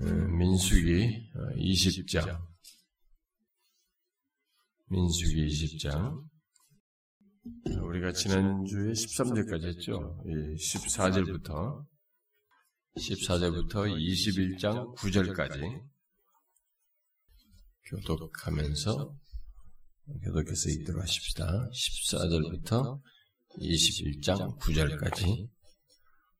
음, 0.00 0.38
민수기 0.38 1.30
20장. 1.56 2.28
어, 2.28 2.48
민수기 4.88 5.46
20장. 5.46 6.24
우리가 7.82 8.12
지난주에 8.12 8.92
13절까지 8.92 9.64
했죠. 9.64 10.22
14절부터. 10.24 11.84
14절부터 12.96 13.88
21장 13.94 14.94
9절까지. 14.96 15.82
교독하면서 17.84 19.16
교독해서 20.24 20.70
읽도록 20.70 21.02
하십시다. 21.02 21.68
14절부터 21.70 23.00
21장 23.58 24.58
9절까지 24.58 25.48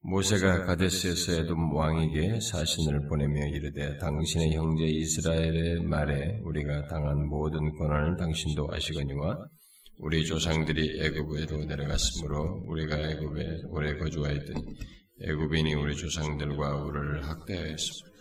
모세가 0.05 0.65
가데스에서 0.65 1.33
에돔 1.33 1.73
왕에게 1.77 2.41
사신을 2.41 3.07
보내며 3.09 3.47
이르되 3.47 3.99
당신의 3.99 4.53
형제 4.53 4.85
이스라엘의 4.85 5.85
말에 5.85 6.41
우리가 6.43 6.89
당한 6.89 7.29
모든 7.29 7.71
고난을 7.79 8.17
당신도 8.17 8.69
아시거니와 8.73 9.47
우리 9.99 10.25
조상들이 10.27 11.05
애굽으로 11.05 11.67
내려갔으므로 11.67 12.65
우리가 12.67 12.99
애굽에 12.99 13.63
오래 13.69 13.97
거주하였더니 13.97 14.61
애굽인이 15.23 15.75
우리 15.75 15.95
조상들과 15.95 16.83
우리를 16.83 17.25
학대하였습니다. 17.25 18.12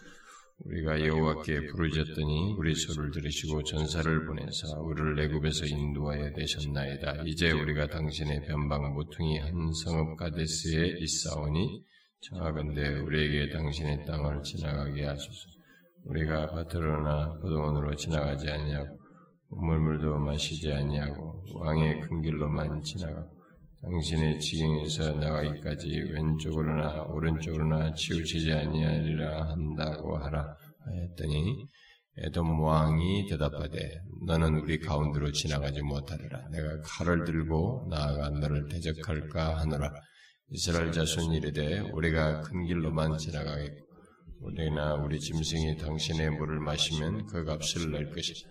우리가 0.66 1.06
여호와께 1.06 1.68
부르짖었더니 1.68 2.56
우리 2.58 2.76
소를 2.76 3.10
들으시고 3.12 3.64
전사를 3.64 4.26
보내사 4.26 4.80
우리를 4.80 5.20
애굽에서 5.20 5.66
인도하여 5.66 6.32
되셨나이다. 6.34 7.24
이제 7.26 7.52
우리가 7.52 7.88
당신의 7.88 8.46
변방 8.46 8.94
모퉁이 8.94 9.40
한 9.40 9.52
성읍 9.84 10.18
가데스에 10.18 10.98
있사오니 11.00 11.84
청하건대 12.22 13.00
우리에게 13.00 13.52
당신의 13.52 14.06
땅을 14.06 14.44
지나가게 14.44 15.06
하소서. 15.06 15.50
우리가 16.06 16.48
밭으로나 16.52 17.40
포도원으로 17.42 17.96
지나가지 17.96 18.50
아니하고 18.50 19.00
물물도 19.50 20.20
마시지 20.20 20.72
아니하고 20.72 21.44
왕의 21.56 22.02
큰 22.02 22.22
길로만 22.22 22.82
지나가고 22.84 23.42
당신의 23.82 24.40
지경에서 24.40 25.14
나가기까지 25.14 25.90
왼쪽으로나 26.14 27.04
오른쪽으로나 27.04 27.94
치우치지 27.94 28.54
아니하리라 28.54 29.50
한다고 29.50 30.18
하라 30.18 30.56
하였더니 30.86 31.68
에돔 32.18 32.60
왕이 32.60 33.28
대답하되 33.30 34.02
너는 34.28 34.60
우리 34.60 34.80
가운데로 34.80 35.32
지나가지 35.32 35.82
못하리라. 35.82 36.50
내가 36.50 36.82
칼을 36.82 37.24
들고 37.24 37.88
나아가 37.90 38.30
너를 38.30 38.68
대적할까 38.68 39.60
하노라. 39.60 39.94
이스라엘 40.50 40.92
자손 40.92 41.32
이르되 41.34 41.80
우리가 41.80 42.42
큰 42.42 42.66
길로만 42.66 43.18
지나가겠고 43.18 43.92
우리나 44.42 44.96
우리 44.96 45.20
짐승이 45.20 45.78
당신의 45.78 46.32
물을 46.32 46.60
마시면 46.60 47.28
그 47.28 47.46
값을 47.46 47.92
낼 47.92 48.12
것이다. 48.12 48.50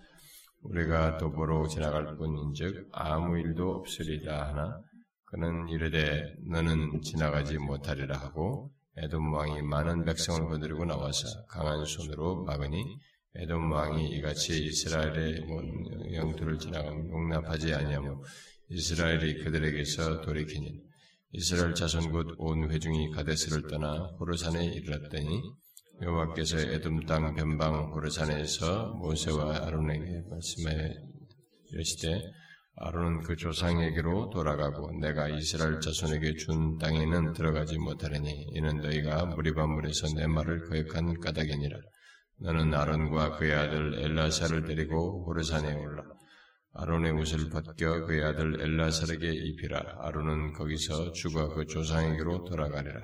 우리가 0.63 1.17
도보로 1.17 1.67
지나갈 1.67 2.15
뿐인즉 2.17 2.89
아무 2.91 3.37
일도 3.37 3.69
없으리다 3.71 4.49
하나? 4.49 4.81
그는 5.25 5.69
이르되 5.69 6.33
너는 6.49 7.01
지나가지 7.01 7.57
못하리라 7.57 8.17
하고 8.17 8.71
에돔 8.97 9.33
왕이 9.33 9.61
많은 9.61 10.03
백성을 10.05 10.49
거느리고 10.49 10.85
나와서 10.85 11.27
강한 11.47 11.85
손으로 11.85 12.43
막으니 12.43 12.83
에돔 13.35 13.71
왕이 13.71 14.09
이같이 14.17 14.65
이스라엘의 14.65 15.45
영토를 16.13 16.59
지나가면 16.59 17.09
용납하지 17.09 17.73
아니하며 17.73 18.21
이스라엘이 18.69 19.43
그들에게서 19.43 20.21
돌이키니 20.21 20.81
이스라엘 21.33 21.73
자손 21.73 22.11
곧 22.11 22.27
온 22.37 22.69
회중이 22.69 23.11
가데스를 23.11 23.67
떠나 23.69 24.03
호르산에 24.19 24.65
이르렀더니 24.65 25.41
여호와께서 26.01 26.59
에돔 26.59 27.05
땅 27.05 27.33
변방 27.35 27.93
호르산에서 27.93 28.95
모세와 28.95 29.67
아론에게 29.67 30.23
말씀해 30.29 30.93
이르시되 31.71 32.21
아론은 32.83 33.21
그 33.21 33.35
조상에게로 33.35 34.31
돌아가고 34.31 34.91
내가 34.99 35.29
이스라엘 35.29 35.79
자손에게 35.79 36.33
준 36.37 36.79
땅에는 36.79 37.33
들어가지 37.33 37.77
못하리니 37.77 38.47
이는 38.55 38.77
너희가 38.77 39.25
무리반물에서 39.25 40.15
내 40.15 40.25
말을 40.25 40.67
거역한 40.67 41.19
까닭이니라. 41.19 41.77
너는 42.39 42.73
아론과 42.73 43.37
그의 43.37 43.53
아들 43.53 43.99
엘라사를 43.99 44.65
데리고 44.65 45.23
호르산에 45.27 45.75
올라 45.75 46.03
아론의 46.73 47.11
옷을 47.11 47.49
벗겨 47.51 48.03
그의 48.05 48.23
아들 48.23 48.59
엘라사에게 48.59 49.31
입히라. 49.31 49.97
아론은 49.99 50.53
거기서 50.53 51.11
죽어 51.11 51.53
그 51.53 51.67
조상에게로 51.67 52.45
돌아가리라. 52.45 52.99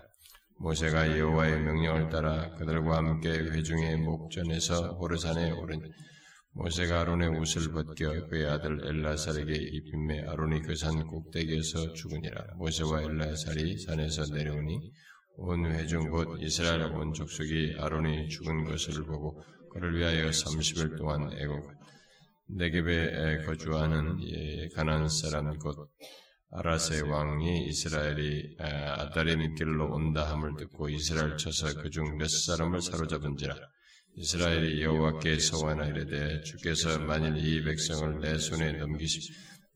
모세가 0.60 1.20
여호와의 1.20 1.62
명령을 1.62 2.10
따라 2.10 2.50
그들과 2.56 2.98
함께 2.98 3.30
회중의 3.30 3.98
목전에서 3.98 4.94
호르산에 4.94 5.52
오르니 5.52 5.84
모세가 6.58 7.02
아론의 7.02 7.30
옷을 7.38 7.72
벗겨 7.72 8.28
그의 8.30 8.48
아들 8.48 8.80
엘라살에게 8.84 9.54
입힘에 9.54 10.24
아론이 10.28 10.64
그 10.64 10.76
산 10.76 11.06
꼭대기에서 11.06 11.94
죽으니라. 11.94 12.56
모세와 12.58 13.04
엘라살이 13.04 13.78
산에서 13.78 14.34
내려오니 14.34 14.92
온 15.38 15.72
회중 15.72 16.10
곧 16.10 16.40
이스라엘 16.42 16.82
온 16.82 17.14
족속이 17.14 17.76
아론이 17.78 18.30
죽은 18.30 18.64
것을 18.66 19.04
보고 19.06 19.40
그를 19.72 19.96
위하여 20.00 20.30
30일 20.32 20.98
동안 20.98 21.32
애고 21.32 21.54
내geb에 22.58 23.44
거주하는 23.46 24.18
가난 24.74 25.08
사람 25.10 25.60
곧 25.60 25.92
아라세 26.50 27.02
왕이 27.02 27.68
이스라엘이 27.68 28.56
아다림 28.58 29.54
길로 29.54 29.94
온다 29.94 30.32
함을 30.32 30.56
듣고 30.58 30.90
이스라엘 30.90 31.38
쳐서 31.38 31.80
그중 31.82 32.18
몇 32.18 32.28
사람을 32.30 32.82
사로잡은지라 32.82 33.54
이스라엘이 34.20 34.82
여호와께 34.82 35.38
소원하 35.38 35.86
이르되 35.86 36.42
주께서 36.42 36.98
만일 36.98 37.38
이 37.38 37.64
백성을 37.64 38.20
내 38.20 38.40
손에 38.40 38.72
넘기시 38.72 39.20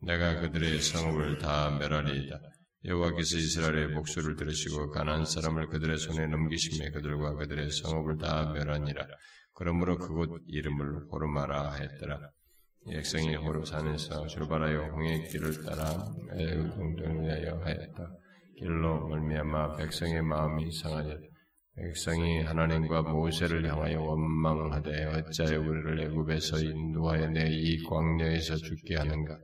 내가 0.01 0.39
그들의 0.41 0.81
성읍을 0.81 1.37
다 1.37 1.77
멸하리이다. 1.77 2.39
여호와께서 2.85 3.37
이스라엘의 3.37 3.89
목소리를 3.89 4.37
들으시고 4.37 4.89
가난 4.89 5.25
사람을 5.25 5.67
그들의 5.67 5.95
손에 5.99 6.25
넘기심에 6.25 6.89
그들과 6.89 7.35
그들의 7.35 7.69
성읍을 7.69 8.17
다 8.17 8.51
멸하니라. 8.51 9.05
그러므로 9.53 9.99
그곳 9.99 10.41
이름을 10.47 11.05
호르마라 11.11 11.73
하였더라. 11.73 12.31
백성이 12.89 13.35
호르산에서 13.35 14.25
출발하여 14.25 14.87
홍해 14.95 15.27
길을 15.27 15.63
따라 15.63 16.03
애동동을 16.35 17.25
위하여 17.25 17.61
하였다. 17.63 18.11
길로 18.57 19.07
멀미아마 19.07 19.75
백성의 19.75 20.23
마음이 20.23 20.71
상하였다. 20.71 21.30
백성이 21.75 22.41
하나님과 22.41 23.01
모세를 23.03 23.67
향하여 23.69 24.01
원망하되 24.01 25.05
어찌하여 25.05 25.61
우리를 25.61 26.01
애굽에서 26.01 26.59
인도하여 26.59 27.29
내 27.29 27.47
이 27.49 27.81
광야에서 27.83 28.57
죽게 28.57 28.95
하는가? 28.97 29.37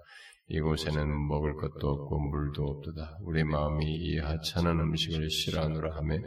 이곳에는 0.49 1.27
먹을 1.27 1.55
것도 1.55 1.87
없고 1.87 2.19
물도 2.19 2.63
없도다. 2.63 3.17
우리 3.21 3.43
마음이 3.43 3.85
이 3.85 4.17
하찮은 4.19 4.79
음식을 4.79 5.29
싫어하노라 5.29 5.95
하며 5.95 6.17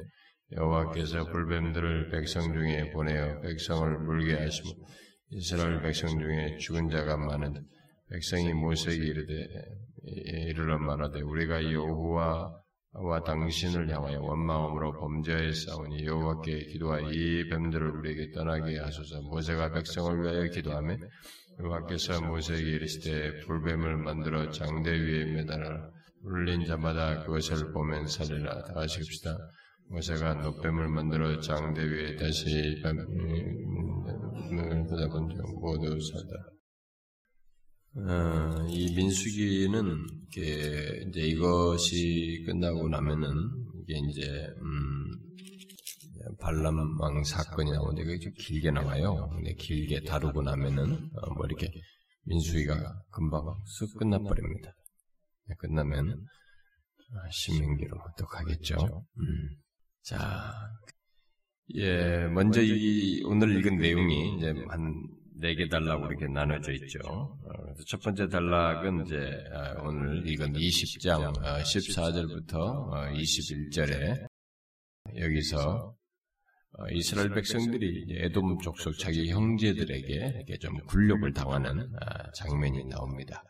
여호와께서 0.52 1.24
불뱀들을 1.26 2.10
백성 2.10 2.52
중에 2.52 2.90
보내어 2.90 3.40
백성을 3.40 3.98
물게 3.98 4.34
하시고 4.34 4.68
이스라엘 5.30 5.80
백성 5.80 6.18
중에 6.18 6.56
죽은 6.58 6.88
자가 6.88 7.16
많은 7.16 7.54
백성이 8.10 8.52
모세에게 8.52 9.02
이르되 9.04 9.46
이르러 10.02 10.78
말하되 10.78 11.20
우리가 11.20 11.72
여호와 11.72 12.52
와 12.92 13.22
당신을 13.22 13.88
향하여 13.88 14.20
원망함으로 14.20 14.92
싸우니 15.54 16.04
여호와께 16.06 16.66
기도하 16.66 16.98
이 17.00 17.48
뱀들을 17.48 17.88
우리에게 17.88 18.32
떠나게 18.32 18.78
하소서 18.78 19.22
모세가 19.22 19.72
백성을 19.72 20.22
위하여 20.22 20.50
기도하며 20.50 20.96
여호와께서 21.60 22.20
모세에게 22.22 22.68
이르시되 22.68 23.40
불뱀을 23.46 23.96
만들어 23.98 24.50
장대 24.50 24.90
위에 24.90 25.24
매달아 25.26 25.88
울린 26.24 26.66
자마다 26.66 27.22
그것을 27.24 27.72
보면 27.72 28.08
살리라 28.08 28.64
다 28.64 28.74
같이 28.74 29.00
읍시다 29.00 29.38
모세가 29.90 30.34
노뱀을 30.34 30.88
만들어 30.88 31.40
장대 31.40 31.82
위에 31.82 32.16
다시 32.16 32.80
뱀을 32.82 33.06
보다본 34.88 35.28
중 35.30 35.44
모두 35.60 35.96
살다 36.00 36.59
어, 37.96 38.66
이 38.68 38.94
민수기는 38.94 40.06
이제 40.28 41.20
이것이 41.20 42.44
끝나고 42.46 42.88
나면은 42.88 43.32
이게 43.82 43.98
이제 44.08 44.46
음, 44.62 45.10
발람 46.38 47.00
왕 47.00 47.24
사건이 47.24 47.72
나오는데 47.72 48.04
그게 48.04 48.18
좀 48.20 48.32
길게 48.38 48.70
나와요. 48.70 49.28
근데 49.34 49.54
길게 49.54 50.04
다루고 50.04 50.42
나면은 50.42 51.10
어, 51.16 51.34
뭐 51.34 51.46
이렇게 51.46 51.68
민수기가 52.26 53.02
금방 53.10 53.42
쓱 53.42 53.98
끝나버립니다. 53.98 54.72
네, 55.46 55.54
끝나면 55.58 56.26
아, 57.12 57.28
신명기로 57.30 57.96
또 58.16 58.26
가겠죠. 58.26 59.04
음. 59.18 59.48
자, 60.02 60.54
예, 61.74 62.26
먼저 62.28 62.62
이 62.62 63.22
오늘 63.24 63.56
읽은 63.58 63.78
내용이 63.78 64.36
이제 64.36 64.54
한 64.68 64.94
네 65.40 65.54
개 65.54 65.68
단락으로 65.68 66.10
이렇게 66.10 66.26
나눠져 66.26 66.72
있죠. 66.72 67.00
어, 67.08 67.74
첫 67.86 68.00
번째 68.02 68.28
단락은 68.28 69.06
이제 69.06 69.16
아, 69.54 69.72
오늘 69.82 70.26
읽은 70.28 70.52
20장 70.52 71.32
14절부터 71.34 72.54
어, 72.54 73.10
21절에 73.14 74.22
어, 74.22 74.26
여기서 75.18 75.96
어, 76.78 76.88
이스라엘 76.92 77.30
백성들이 77.30 78.06
에돔 78.10 78.58
족속 78.58 78.98
자기 78.98 79.30
형제들에게 79.30 80.14
이렇게 80.36 80.58
좀 80.58 80.78
굴욕을 80.86 81.32
당하는 81.32 81.90
아, 82.00 82.30
장면이 82.32 82.84
나옵니다. 82.84 83.42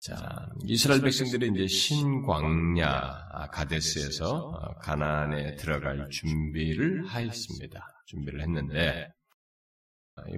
자, 0.00 0.48
이스라엘 0.64 1.00
백성들이 1.02 1.50
이제 1.54 1.66
신광야 1.66 2.88
아, 3.30 3.46
가데스에서 3.50 4.30
어, 4.30 4.74
가나안에 4.78 5.56
들어갈 5.56 6.08
준비를 6.10 7.06
하였습니다. 7.06 7.86
준비를 8.06 8.40
했는데 8.40 9.12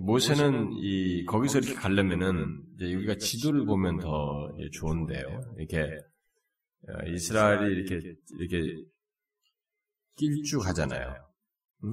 모세는 0.00 0.72
이 0.78 1.24
거기서 1.24 1.58
이렇게 1.58 1.74
가려면은 1.74 2.62
이제 2.74 2.94
우리가 2.94 3.16
지도를 3.16 3.64
보면 3.66 3.98
더 3.98 4.48
좋은데요. 4.72 5.54
이렇게 5.58 5.98
어, 6.88 7.06
이스라엘이 7.06 7.74
이렇게 7.74 8.14
이렇게 8.38 8.84
길쭉하잖아요. 10.16 11.14
음? 11.84 11.92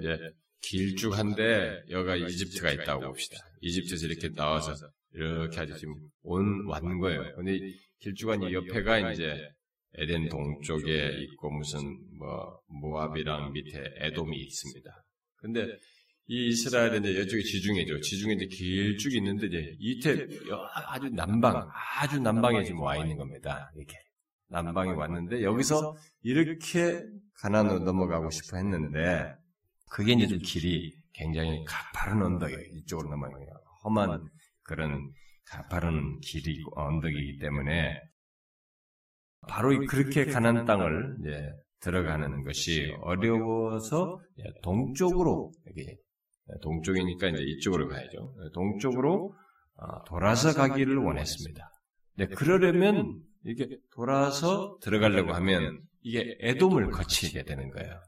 이제 0.00 0.18
길쭉한데 0.60 1.84
여기가 1.90 2.16
이집트가 2.16 2.72
있다고 2.72 3.06
봅시다. 3.06 3.36
이집트에서 3.60 4.06
이렇게 4.06 4.30
나와서 4.32 4.74
이렇게 5.12 5.60
아주 5.60 5.76
지금 5.78 5.94
온, 6.22 6.66
왔는 6.66 6.98
거예요. 6.98 7.34
근데 7.36 7.58
길쭉한 8.00 8.42
이 8.42 8.54
옆에가 8.54 9.12
이제 9.12 9.38
에덴 9.96 10.28
동쪽에 10.28 11.16
있고 11.20 11.50
무슨 11.50 11.80
뭐 12.18 12.60
모압이랑 12.66 13.52
밑에 13.52 13.82
에돔이 13.98 14.36
있습니다. 14.36 14.90
근데 15.36 15.78
이 16.26 16.48
이스라엘은 16.48 17.04
이제 17.04 17.20
이쪽이 17.22 17.44
지중해죠. 17.44 18.00
지중해 18.00 18.34
이제 18.34 18.46
길쭉 18.46 19.14
있는데 19.14 19.46
이제 19.46 19.76
이태 19.78 20.26
아주 20.88 21.10
남방, 21.10 21.68
아주 22.00 22.18
남방에 22.18 22.64
지금 22.64 22.80
와 22.80 22.96
있는 22.96 23.16
겁니다. 23.16 23.70
이렇게 23.76 23.94
남방에 24.48 24.92
왔는데 24.92 25.42
여기서 25.42 25.96
이렇게 26.22 27.02
가난으로 27.40 27.80
넘어가고 27.80 28.30
싶어 28.30 28.56
했는데 28.56 29.34
그게 29.90 30.12
이제 30.12 30.26
좀 30.26 30.38
길이 30.38 30.94
굉장히 31.12 31.62
가파른 31.66 32.22
언덕이에요. 32.22 32.60
이쪽으로 32.72 33.10
넘어가요. 33.10 33.46
험한 33.84 34.26
그런 34.62 35.12
가파른 35.44 36.20
길이 36.20 36.62
언덕이기 36.74 37.38
때문에 37.38 38.00
바로 39.46 39.78
그렇게 39.86 40.24
가난 40.24 40.64
땅을 40.64 41.18
들어가는 41.80 42.44
것이 42.44 42.94
어려워서 43.02 44.18
동쪽으로 44.62 45.52
이렇게 45.66 45.96
동쪽이니까 46.62 47.28
이제 47.28 47.42
이쪽으로 47.42 47.88
가야죠. 47.88 48.34
동쪽으로 48.52 49.34
어, 49.76 50.04
돌아서 50.04 50.54
가기를 50.54 50.96
원했습니다. 50.98 51.70
네, 52.16 52.26
그러려면 52.28 53.22
이게 53.44 53.78
돌아서 53.92 54.78
들어가려고 54.80 55.32
하면 55.34 55.80
이게 56.02 56.36
에돔을 56.40 56.90
거치게 56.90 57.44
되는 57.44 57.70
거예요. 57.70 58.00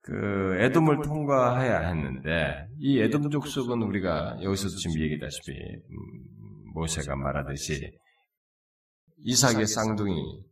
그 0.00 0.56
에돔을 0.58 1.02
통과해야 1.02 1.88
했는데 1.88 2.66
이 2.78 2.98
에돔 2.98 3.30
족속은 3.30 3.82
우리가 3.82 4.38
여기서도 4.42 4.74
지금 4.76 5.00
얘기다시피 5.00 5.52
음, 5.52 6.72
모세가 6.74 7.14
말하듯이 7.14 7.92
이삭의 9.18 9.66
쌍둥이 9.66 10.44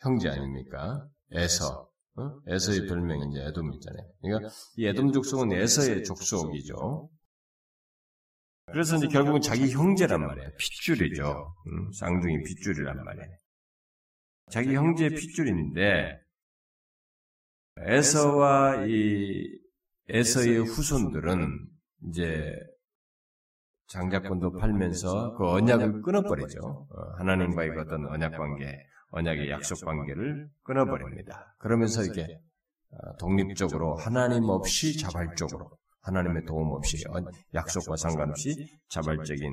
형제 0.00 0.28
아닙니까? 0.28 1.08
에서 1.32 1.87
어? 2.18 2.40
에서의 2.48 2.86
별명이 2.86 3.30
이제 3.30 3.44
에돔 3.46 3.72
있잖아요. 3.74 4.06
그러니까 4.20 4.50
이 4.76 4.86
에돔 4.86 5.12
족속은 5.12 5.52
에서의 5.52 6.04
족속이죠. 6.04 7.10
그래서 8.66 8.96
이제 8.96 9.06
결국은 9.08 9.40
자기 9.40 9.70
형제란 9.70 10.20
말이에요. 10.20 10.50
핏줄이죠. 10.58 11.54
음, 11.66 11.92
쌍둥이 11.92 12.42
핏줄이란 12.42 13.02
말이에요. 13.02 13.36
자기 14.50 14.74
형제의 14.74 15.10
핏줄인데 15.10 16.18
에서와 17.78 18.86
이 18.86 19.58
에서의 20.08 20.58
후손들은 20.58 21.68
이제 22.08 22.52
장자권도 23.88 24.58
팔면서 24.58 25.34
그 25.36 25.48
언약을 25.48 26.02
끊어버리죠. 26.02 26.60
어, 26.60 27.10
하나님과의 27.18 27.70
그 27.70 27.80
어떤 27.80 28.06
언약 28.06 28.32
관계, 28.32 28.84
언약의 29.10 29.50
약속 29.50 29.84
관계를 29.84 30.48
끊어버립니다. 30.62 31.54
그러면서 31.58 32.02
이게 32.04 32.26
어, 32.90 33.16
독립적으로 33.18 33.96
하나님 33.96 34.44
없이 34.44 34.96
자발적으로 34.96 35.70
하나님의 36.02 36.44
도움 36.46 36.72
없이 36.72 37.02
약속과 37.54 37.96
상관없이 37.96 38.54
자발적인 38.88 39.46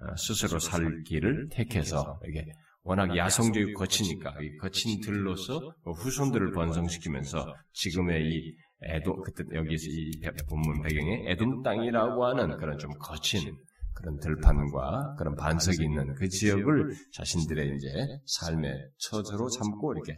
어, 0.00 0.16
스스로 0.16 0.58
살 0.58 1.02
길을 1.04 1.48
택해서 1.50 2.20
이게 2.26 2.44
워낙 2.82 3.16
야성적이 3.16 3.74
거치니까 3.74 4.36
이 4.40 4.56
거친 4.58 5.00
들로서 5.00 5.60
그 5.82 5.90
후손들을 5.90 6.52
번성시키면서 6.52 7.54
지금의 7.72 8.24
이 8.24 8.56
에도 8.80 9.16
그때 9.22 9.42
여기서 9.52 9.86
이 9.88 10.20
본문 10.48 10.82
배경에 10.82 11.32
에돔 11.32 11.62
땅이라고 11.62 12.24
하는 12.24 12.56
그런 12.58 12.78
좀 12.78 12.92
거친 13.00 13.56
그런 13.98 14.18
들판과 14.20 15.16
그런 15.18 15.34
반석이 15.34 15.82
있는 15.82 16.14
그 16.14 16.28
지역을 16.28 16.94
자신들의 17.12 17.76
이제 17.76 17.88
삶의 18.26 18.72
처저로 18.98 19.48
삼고 19.48 19.94
이렇게 19.94 20.16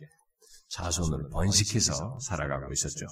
자손을 0.69 1.31
번식해서 1.33 2.19
살아가고 2.21 2.73
있었죠. 2.73 3.07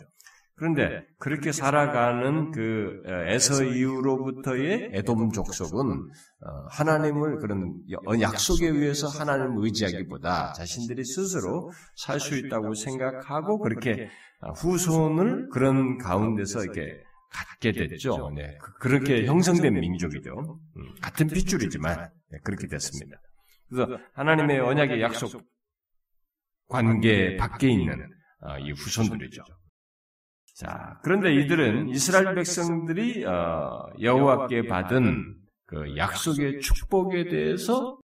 그런데 0.55 1.05
그렇게 1.19 1.53
살아가는 1.53 2.51
그 2.51 3.03
에서 3.29 3.63
이후로부터의 3.63 4.91
에돔 4.93 5.31
족속은 5.31 5.87
어, 5.89 6.51
하나님을 6.71 7.39
그런 7.39 7.75
약속에 8.21 8.67
의해서 8.67 9.07
하나님을 9.07 9.65
의지하기보다 9.65 10.55
자신들이 10.55 11.05
스스로 11.05 11.71
살 11.97 12.19
수 12.19 12.37
있다고 12.37 12.75
생각하고 12.75 13.61
그렇게 13.61 14.09
후손을 14.57 15.49
그런 15.51 15.97
가운데서 15.99 16.65
이렇게 16.65 17.08
갖게 17.31 17.73
됐죠. 17.73 18.31
네, 18.35 18.57
그, 18.61 18.73
그렇게 18.75 19.27
형성된 19.27 19.75
민족이죠. 19.75 20.61
음, 20.77 20.95
같은 21.01 21.27
핏줄이지만 21.27 22.11
네, 22.31 22.39
그렇게 22.43 22.67
됐습니다. 22.67 23.21
그래서 23.69 23.99
하나님의 24.15 24.61
언약의 24.61 25.01
약속 25.03 25.43
관계 26.69 27.37
밖에 27.37 27.69
있는 27.71 28.09
어, 28.41 28.59
이 28.59 28.73
후손들이죠. 28.73 29.43
자, 30.55 30.99
그런데 31.03 31.35
이들은 31.35 31.89
이스라엘 31.91 32.35
백성들이 32.35 33.25
어, 33.25 33.91
여호와께 34.01 34.67
받은 34.67 35.37
그 35.67 35.97
약속의 35.97 36.61
축복에 36.61 37.29
대해서 37.29 37.99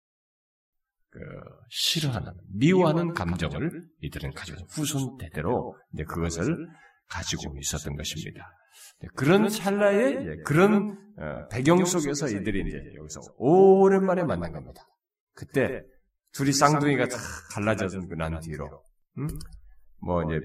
그 1.11 1.21
싫어하는, 1.69 2.33
미워하는 2.55 3.13
감정을 3.13 3.83
이들은 4.01 4.33
가지고 4.33 4.65
후손 4.69 5.17
대대로 5.19 5.77
이제 5.93 6.05
그것을 6.05 6.69
가지고 7.09 7.57
있었던 7.59 7.97
것입니다. 7.97 8.51
네, 9.05 9.09
그런 9.15 9.49
찰나에 9.49 10.37
그런 10.45 10.99
어, 11.19 11.49
배경 11.49 11.85
속에서 11.85 12.29
이들이 12.29 12.65
이제 12.67 12.79
여기서 12.97 13.21
오랜만에 13.37 14.25
만난 14.25 14.53
겁니다. 14.53 14.83
그때 15.35 15.83
둘이 16.33 16.53
쌍둥이가 16.53 17.09
다 17.09 17.17
갈라져서 17.53 18.01
난 18.17 18.41
뒤로, 18.41 18.83
음? 19.19 19.29
뭐 20.01 20.23
이제 20.25 20.41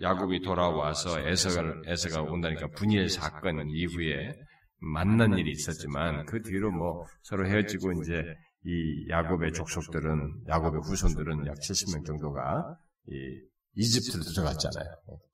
야곱이 0.00 0.42
돌아와서 0.42 1.20
에서가, 1.20 1.82
에서가 1.86 2.22
온다니까 2.22 2.68
분일 2.76 3.08
사건 3.08 3.68
이후에 3.68 4.32
만난 4.78 5.36
일이 5.36 5.50
있었지만 5.50 6.24
그 6.26 6.40
뒤로 6.42 6.70
뭐 6.70 7.04
서로 7.22 7.46
헤어지고 7.46 7.92
이제 8.00 8.22
이 8.64 9.08
야곱의 9.10 9.52
족속들은 9.52 10.44
야곱의 10.48 10.80
후손들은 10.82 11.46
약 11.46 11.54
70명 11.56 12.06
정도가 12.06 12.76
이 13.08 13.40
이집트로 13.74 14.22
들어갔잖아요. 14.22 14.86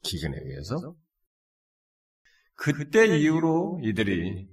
기근에 0.03 0.37
의해서. 0.43 0.95
그때 2.57 3.07
이후로 3.19 3.81
이들이 3.83 4.49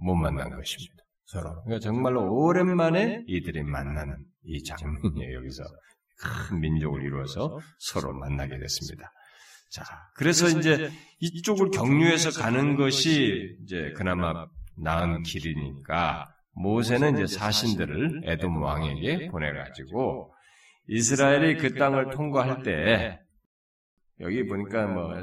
못 0.00 0.14
만난 0.14 0.50
것입니다. 0.50 0.94
서로. 1.24 1.62
그러니까 1.64 1.80
정말로 1.80 2.32
오랜만에 2.34 3.24
이들이 3.26 3.62
만나는 3.62 4.24
이 4.44 4.62
장면이에요, 4.62 5.38
여기서. 5.38 5.64
큰 6.20 6.60
민족을 6.60 7.02
이루어서 7.02 7.60
서로 7.78 8.12
만나게 8.12 8.58
됐습니다. 8.58 9.12
자, 9.70 9.84
그래서 10.14 10.48
이제 10.48 10.90
이쪽을 11.20 11.70
경유해서 11.70 12.30
가는 12.40 12.76
것이 12.76 13.56
이제 13.62 13.92
그나마 13.96 14.46
나은 14.76 15.22
길이니까 15.22 16.34
모세는 16.52 17.18
이제 17.18 17.26
사신들을 17.26 18.22
에돔 18.24 18.60
왕에게 18.60 19.28
보내가지고 19.28 20.34
이스라엘이 20.88 21.58
그 21.58 21.74
땅을 21.74 22.10
통과할 22.10 22.62
때 22.62 23.20
여기 24.20 24.44
보니까 24.46 24.86
뭐 24.86 25.14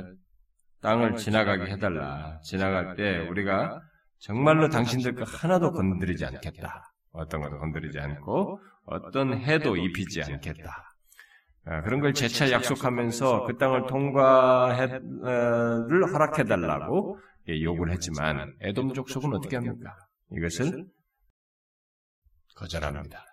땅을 0.86 1.16
지나가게 1.16 1.72
해달라. 1.72 2.40
지나갈 2.44 2.96
때 2.96 3.18
우리가 3.28 3.82
정말로 4.20 4.70
당신들 4.70 5.16
거 5.16 5.24
하나도 5.24 5.72
건드리지 5.72 6.26
않겠다. 6.26 6.94
어떤 7.12 7.42
것도 7.42 7.58
건드리지 7.60 8.00
않고 8.00 8.62
어떤 8.86 9.38
해도 9.40 9.76
입히지 9.76 10.22
않겠다. 10.22 10.96
아, 11.68 11.82
그런 11.82 12.00
걸 12.00 12.14
재차 12.14 12.52
약속하면서 12.52 13.46
그 13.46 13.58
땅을 13.58 13.88
통과를 13.88 15.02
허락해달라고 16.14 17.20
요구를 17.50 17.94
했지만 17.94 18.54
에돔 18.62 18.94
족속은 18.94 19.34
어떻게 19.34 19.56
합니까? 19.56 19.96
이것을 20.32 20.86
거절합니다. 22.56 23.26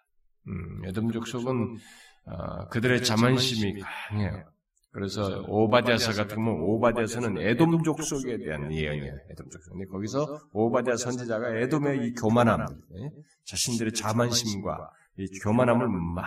음, 0.49 0.85
에돔 0.87 1.13
족속은 1.13 1.77
어, 2.25 2.69
그들의 2.69 3.05
자만심이 3.05 3.81
강해요. 3.81 4.52
그래서 4.93 5.43
오바댜서 5.49 6.13
같은 6.13 6.37
경우 6.45 6.75
오바댜서는 6.75 7.39
에돔 7.39 7.83
족 7.83 8.03
속에 8.03 8.37
대한 8.39 8.71
예언이에요. 8.73 9.15
에돔 9.31 9.49
족속. 9.51 9.73
근데 9.73 9.87
거기서 9.87 10.41
오바댜 10.53 10.99
선지자가 10.99 11.57
에돔의 11.61 12.07
이 12.07 12.13
교만함, 12.15 12.67
예? 12.97 13.11
자신들의 13.45 13.93
자만심과 13.95 14.91
이 15.19 15.27
교만함을 15.43 15.89
막 15.89 16.27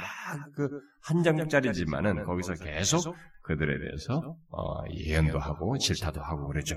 그 0.56 0.82
한 1.08 1.22
장짜리지만은 1.22 2.24
거기서 2.26 2.56
계속 2.56 3.16
그들에 3.44 3.78
대해서 3.80 4.36
어, 4.50 4.84
예언도 4.90 5.38
하고 5.38 5.78
질타도 5.78 6.20
하고 6.20 6.48
그랬죠. 6.48 6.76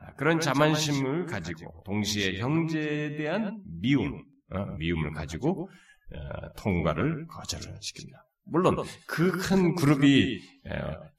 아, 0.00 0.14
그런 0.14 0.40
자만심을 0.40 1.26
가지고 1.26 1.82
동시에 1.84 2.38
형제에 2.38 3.16
대한 3.16 3.60
미움, 3.80 4.24
어, 4.50 4.64
미움을 4.78 5.12
가지고 5.12 5.68
어, 6.14 6.52
통과를 6.56 7.26
거절을 7.26 7.74
시킵니다. 7.80 8.25
물론 8.46 8.76
그 9.06 9.32
큰 9.32 9.74
그룹이 9.74 10.40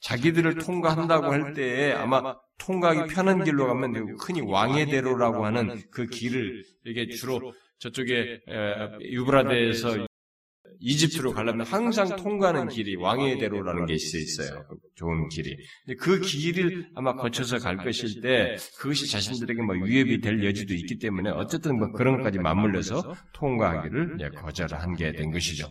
자기들을 0.01 0.55
통과한다고 0.55 1.27
할 1.31 1.53
때에 1.53 1.91
아마 1.93 2.35
통과하기 2.59 3.13
편한 3.13 3.43
길로 3.43 3.67
가면 3.67 4.15
흔히 4.19 4.41
왕의 4.41 4.87
대로라고 4.87 5.45
하는 5.45 5.81
그 5.91 6.07
길을 6.07 6.63
이게 6.85 7.07
주로 7.09 7.53
저쪽에 7.79 8.41
유브라데에서 9.01 10.07
이집트로 10.79 11.33
가려면 11.33 11.65
항상 11.65 12.15
통과하는 12.15 12.67
길이 12.69 12.95
왕의 12.95 13.39
대로라는 13.39 13.85
게 13.87 13.93
있어요. 13.95 14.63
좋은 14.95 15.27
길이. 15.29 15.55
그 15.99 16.19
길을 16.19 16.89
아마 16.95 17.15
거쳐서 17.15 17.57
갈 17.57 17.77
것일 17.77 18.21
때 18.21 18.57
그것이 18.77 19.09
자신들에게 19.09 19.61
뭐 19.63 19.75
위협이 19.75 20.21
될 20.21 20.43
여지도 20.43 20.73
있기 20.75 20.97
때문에 20.99 21.31
어쨌든 21.31 21.77
뭐 21.79 21.91
그런 21.91 22.17
것까지 22.17 22.39
맞물려서 22.39 23.15
통과하기를 23.33 24.17
거절한 24.35 24.95
게 24.95 25.11
된 25.13 25.31
것이죠. 25.31 25.67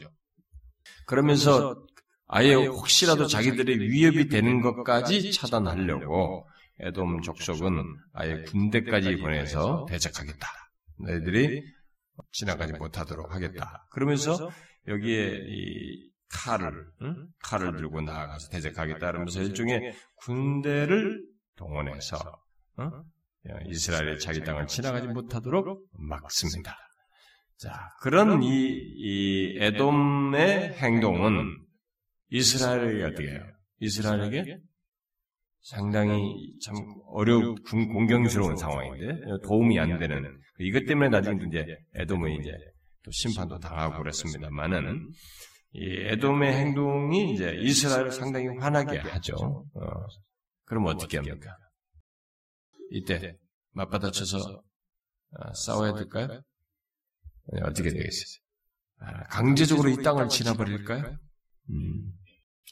그러면서 1.06 1.76
아예 2.26 2.54
혹시라도 2.54 3.26
자기들의 3.26 3.78
위협이 3.78 4.28
되는 4.28 4.60
것까지 4.60 5.32
차단하려고 5.32 6.48
에돔 6.80 7.22
족속은 7.22 7.82
아예 8.12 8.42
군대까지 8.42 9.16
보내서 9.18 9.86
대적하겠다. 9.88 10.48
너희들이 10.98 11.62
지나가지 12.32 12.72
못하도록 12.74 13.32
하겠다. 13.34 13.86
그러면서 13.90 14.50
여기에 14.88 15.44
이 15.48 16.10
칼을 16.28 16.86
응? 17.02 17.28
칼을 17.42 17.76
들고 17.76 18.00
나아가서 18.00 18.48
대적하겠다. 18.50 18.98
그러면서 18.98 19.40
일종의 19.42 19.94
군대를 20.16 21.22
동원해서 21.56 22.18
어? 22.78 22.90
이스라엘의 23.68 24.18
자기 24.18 24.42
땅을 24.42 24.66
지나가지 24.66 25.06
못하도록 25.06 25.86
막습니다. 25.92 26.76
자, 27.58 27.90
그런 28.02 28.42
이, 28.42 28.48
이 28.48 29.56
에돔의 29.60 30.74
행동은 30.74 31.64
이스라엘에게 32.30 33.04
어떻게 33.04 33.30
해요? 33.30 33.46
이스라엘에게 33.80 34.58
상당히 35.62 36.54
참 36.62 36.76
어려 37.08 37.54
공경스러운 37.92 38.56
상황인데 38.56 39.20
도움이 39.44 39.78
안 39.80 39.98
되는 39.98 40.38
이것 40.60 40.84
때문에 40.86 41.08
나중에 41.08 41.38
이제 41.48 41.66
에돔의 41.94 42.36
이제 42.36 42.50
또 43.02 43.10
심판도 43.10 43.58
당하고 43.58 43.98
그랬습니다만은 43.98 45.10
이 45.72 45.96
에돔의 46.08 46.52
행동이 46.52 47.32
이제 47.34 47.54
이스라엘을 47.62 48.10
상당히 48.12 48.48
화나게 48.58 48.98
하죠. 48.98 49.34
어. 49.36 50.06
그럼 50.64 50.86
어떻게 50.86 51.16
합니까? 51.18 51.56
이때 52.90 53.36
맞받아쳐서 53.72 54.38
어, 54.38 55.52
싸워야 55.54 55.94
될까요? 55.94 56.40
네, 57.52 57.60
어떻게 57.62 57.90
되겠어요? 57.90 58.42
아, 58.98 59.24
강제적으로 59.28 59.88
이 59.90 60.02
땅을 60.02 60.28
지나버릴까요? 60.28 61.18
음. 61.70 62.12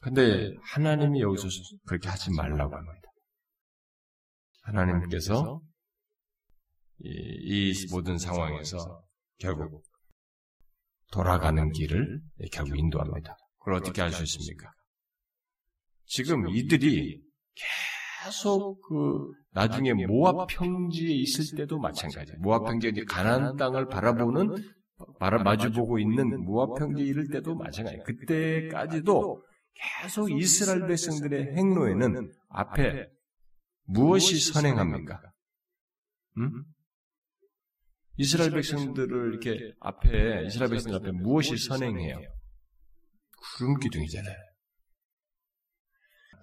근데 0.02 0.54
하나님이 0.62 1.20
여기서 1.22 1.48
그렇게 1.86 2.08
하지 2.08 2.30
말라고 2.32 2.76
합니다. 2.76 3.08
하나님께서 4.62 5.60
이, 7.00 7.08
이 7.10 7.86
모든 7.90 8.18
상황에서 8.18 9.02
결국 9.38 9.82
돌아가는 11.12 11.70
길을 11.72 12.20
결국 12.52 12.78
인도합니다. 12.78 13.36
그걸 13.58 13.74
어떻게 13.74 14.02
할수 14.02 14.22
있습니까? 14.24 14.70
지금 16.06 16.48
이들이 16.48 17.22
계속 18.22 18.80
그 18.82 19.32
나중에 19.54 19.94
모압 19.94 20.48
평지에 20.48 21.14
있을 21.14 21.56
때도 21.56 21.78
마찬가지. 21.78 22.32
모압 22.38 22.64
평지에 22.64 22.92
가나안 23.08 23.56
땅을 23.56 23.86
바라보는 23.86 24.56
바라 25.18 25.42
마주보고 25.42 25.98
있는 25.98 26.44
모압 26.44 26.78
평지에 26.78 27.06
이를 27.06 27.28
때도 27.28 27.54
마찬가지. 27.54 27.98
그때까지도 28.04 29.42
계속 29.74 30.30
이스라엘 30.30 30.86
백성들의 30.88 31.56
행로에는 31.56 32.32
앞에 32.48 33.06
무엇이 33.84 34.40
선행합니까? 34.52 35.20
음? 36.38 36.64
이스라엘 38.16 38.50
백성들을 38.50 39.30
이렇게 39.30 39.72
앞에 39.80 40.46
이스라엘 40.46 40.70
백성들 40.70 40.98
앞에 40.98 41.12
무엇이 41.12 41.56
선행해요? 41.56 42.16
구름 43.58 43.78
기둥이잖아요. 43.78 44.36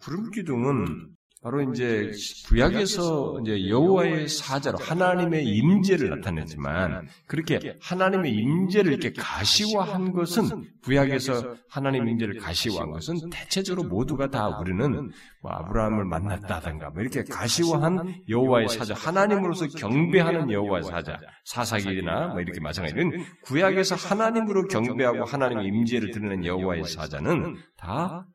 구름 0.01 0.31
기둥은 0.31 1.15
바로 1.43 1.59
이제 1.71 2.11
구약에서 2.49 3.39
이제 3.41 3.67
여호와의 3.67 4.27
사자로 4.27 4.77
하나님의 4.77 5.43
임재를 5.43 6.11
나타냈지만 6.11 7.07
그렇게 7.25 7.75
하나님의 7.81 8.31
임재를 8.31 8.93
이렇게 8.93 9.11
가시화한 9.11 10.11
것은 10.11 10.63
구약에서 10.83 11.55
하나님 11.67 12.07
임재를 12.07 12.37
가시화한 12.37 12.91
것은 12.91 13.31
대체적으로 13.31 13.89
모두가 13.89 14.29
다 14.29 14.49
우리는 14.59 15.09
뭐 15.41 15.51
아브라함을 15.51 16.05
만났다든가 16.05 16.91
뭐 16.91 17.01
이렇게 17.01 17.23
가시화한 17.23 18.21
여호와의 18.29 18.69
사자 18.69 18.93
하나님으로서 18.93 19.65
경배하는 19.65 20.51
여호와의 20.51 20.83
사자 20.83 21.17
사사기나 21.45 22.27
뭐 22.27 22.41
이렇게 22.41 22.59
마찬가지는 22.59 23.25
구약에서 23.45 23.95
하나님으로 23.95 24.67
경배하고 24.67 25.25
하나님의 25.25 25.65
임재를 25.65 26.11
드러낸 26.11 26.45
여호와의 26.45 26.83
사자는 26.83 27.57
다 27.77 28.27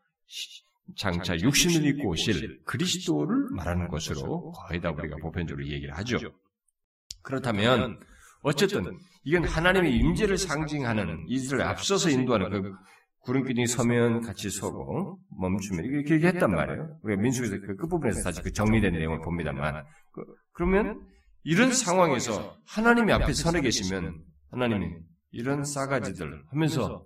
장차 0.94 1.36
육신을 1.36 1.84
입고 1.86 2.10
오실 2.10 2.60
그리스도를 2.64 3.48
말하는 3.50 3.88
것으로 3.88 4.52
거의 4.52 4.80
다 4.80 4.90
우리가 4.90 5.16
보편적으로 5.16 5.66
얘기를 5.66 5.96
하죠. 5.96 6.18
그렇다면 7.22 7.98
어쨌든 8.42 8.96
이건 9.24 9.44
하나님의 9.44 9.96
임재를 9.96 10.38
상징하는 10.38 11.24
이들을 11.26 11.60
앞서서 11.62 12.10
인도하는 12.10 12.62
그 12.62 12.72
구름기둥이 13.22 13.66
서면 13.66 14.20
같이 14.20 14.48
서고 14.50 15.18
멈추면 15.40 15.84
이렇게 15.84 16.14
얘기했단 16.14 16.48
말이에요. 16.48 16.96
우리가 17.02 17.20
민수에서 17.20 17.58
그 17.58 17.76
끝부분에서 17.76 18.22
다시 18.22 18.40
그 18.40 18.52
정리된 18.52 18.92
내용을 18.92 19.20
봅니다만 19.22 19.84
그, 20.12 20.24
그러면 20.52 21.00
이런 21.42 21.72
상황에서 21.72 22.56
하나님이 22.66 23.12
앞에 23.12 23.32
서에 23.32 23.60
계시면 23.60 24.22
하나님이 24.52 24.94
이런 25.32 25.64
싸가지들 25.64 26.44
하면서 26.50 27.04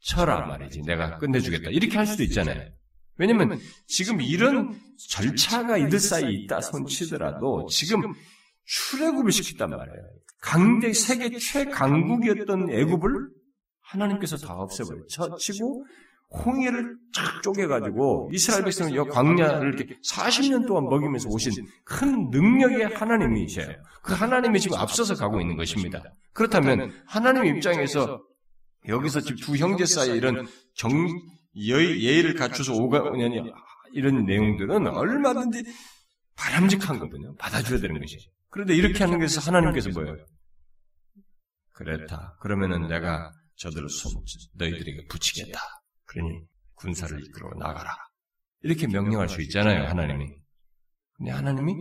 쳐라 0.00 0.46
말이지 0.46 0.82
내가 0.82 1.18
끝내주겠다 1.18 1.70
이렇게 1.70 1.96
할 1.98 2.06
수도 2.06 2.22
있잖아요. 2.22 2.70
왜냐면 3.18 3.58
지금 3.86 4.20
이런 4.20 4.78
절차가 5.10 5.76
이들 5.76 5.98
사이에 5.98 6.30
있다 6.30 6.60
손치더라도 6.60 7.66
지금 7.70 8.14
출애굽을 8.64 9.32
시켰단 9.32 9.70
말이에요. 9.70 10.08
강대 10.40 10.92
세계 10.92 11.36
최강국이었던 11.36 12.70
애굽을 12.70 13.28
하나님께서 13.80 14.36
다 14.36 14.54
없애버려. 14.54 15.02
치고 15.38 15.84
홍해를 16.30 16.94
쫙 17.14 17.42
쪼개가지고 17.42 18.30
이스라엘 18.32 18.62
백성을 18.64 18.94
여 18.94 19.04
광야를 19.04 19.74
이렇게 19.74 19.96
40년 20.06 20.66
동안 20.66 20.84
먹이면서 20.84 21.28
오신 21.30 21.66
큰 21.84 22.28
능력의 22.30 22.94
하나님이셔요. 22.94 23.74
그 24.02 24.12
하나님이 24.12 24.60
지금 24.60 24.76
앞서서 24.76 25.14
가고 25.14 25.40
있는 25.40 25.56
것입니다. 25.56 26.02
그렇다면 26.34 26.92
하나님 27.06 27.56
입장에서 27.56 28.22
여기서 28.86 29.20
지금 29.22 29.36
두 29.36 29.56
형제 29.56 29.86
사이에 29.86 30.14
이런 30.16 30.46
정, 30.74 30.90
예의를 31.58 32.34
갖춰서 32.34 32.74
오가냐니 32.74 33.40
이런 33.92 34.24
내용들은 34.24 34.86
얼마든지 34.86 35.64
바람직한 36.36 36.98
거거든요. 36.98 37.34
받아줘야 37.36 37.80
되는 37.80 37.98
것이. 38.00 38.16
그런데 38.50 38.74
이렇게 38.74 39.02
하는 39.04 39.18
것에서 39.18 39.50
하나님께서 39.50 39.90
뭐예요? 39.90 40.16
그랬다. 41.72 42.36
그러면은 42.40 42.86
내가 42.88 43.32
저들을 43.56 43.88
너희들에게 44.54 45.06
붙이겠다. 45.06 45.58
그러니 46.04 46.44
군사를 46.74 47.18
이끌어 47.26 47.50
나가라. 47.58 47.92
이렇게 48.60 48.86
명령할 48.86 49.28
수 49.28 49.42
있잖아요, 49.42 49.88
하나님이. 49.88 50.26
근데 51.14 51.30
하나님이 51.32 51.74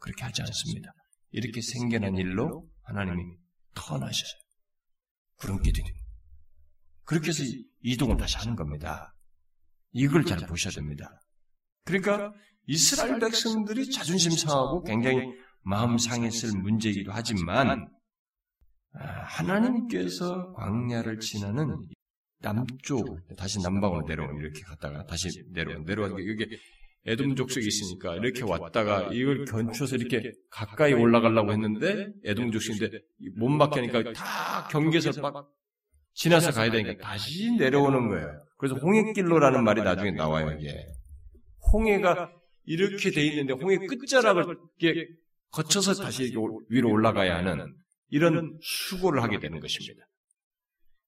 그렇게 0.00 0.24
하지 0.24 0.42
않습니다. 0.42 0.92
이렇게 1.30 1.60
생겨난 1.60 2.16
일로 2.16 2.68
하나님이 2.82 3.22
터나셔요. 3.74 4.40
구름기둥. 5.36 5.84
그렇게 7.04 7.28
해서 7.28 7.42
이동을 7.82 8.16
다시 8.16 8.36
하는 8.36 8.56
겁니다. 8.56 9.14
이걸 9.92 10.24
잘 10.24 10.38
보셔야 10.46 10.72
됩니다. 10.72 11.20
그러니까 11.84 12.32
이스라엘 12.66 13.18
백성들이 13.18 13.90
자존심 13.90 14.30
상하고 14.32 14.82
굉장히 14.84 15.32
마음 15.62 15.98
상했을 15.98 16.58
문제이기도 16.58 17.12
하지만 17.12 17.88
아, 18.94 19.04
하나님께서 19.04 20.52
광야를 20.52 21.18
지나는 21.18 21.88
남쪽 22.40 23.18
다시 23.36 23.60
남방으로 23.62 24.06
내려오는 24.06 24.36
이렇게 24.36 24.60
갔다가 24.62 25.04
다시 25.06 25.28
내려오는 25.50 25.84
내려가는 25.84 26.16
게 26.16 26.22
이게 26.22 26.58
에돔 27.04 27.34
족속이 27.34 27.66
있으니까 27.66 28.16
이렇게 28.16 28.42
왔다가 28.44 29.10
이걸 29.12 29.44
견쳐서 29.44 29.96
이렇게 29.96 30.32
가까이 30.50 30.92
올라가려고 30.92 31.52
했는데 31.52 32.12
에돔 32.24 32.52
족속인데 32.52 33.00
못 33.36 33.48
막히니까 33.48 34.12
다 34.12 34.68
경계에서 34.68 35.20
막 35.20 35.50
지나서 36.14 36.52
가야 36.52 36.70
되니까 36.70 37.02
다시 37.02 37.52
내려오는 37.52 38.08
거예요. 38.08 38.28
그래서 38.58 38.76
홍해길로라는 38.76 39.64
말이 39.64 39.82
나중에 39.82 40.12
나와요 40.12 40.56
이게 40.58 40.86
홍해가 41.72 42.30
이렇게 42.64 43.10
돼 43.10 43.22
있는데 43.26 43.54
홍해 43.54 43.78
끝자락을 43.86 44.56
이렇게 44.78 45.08
거쳐서 45.50 45.94
다시 45.94 46.24
이렇게 46.24 46.46
위로 46.68 46.90
올라가야 46.90 47.36
하는 47.36 47.74
이런 48.08 48.58
수고를 48.62 49.22
하게 49.22 49.38
되는 49.38 49.58
것입니다. 49.58 50.06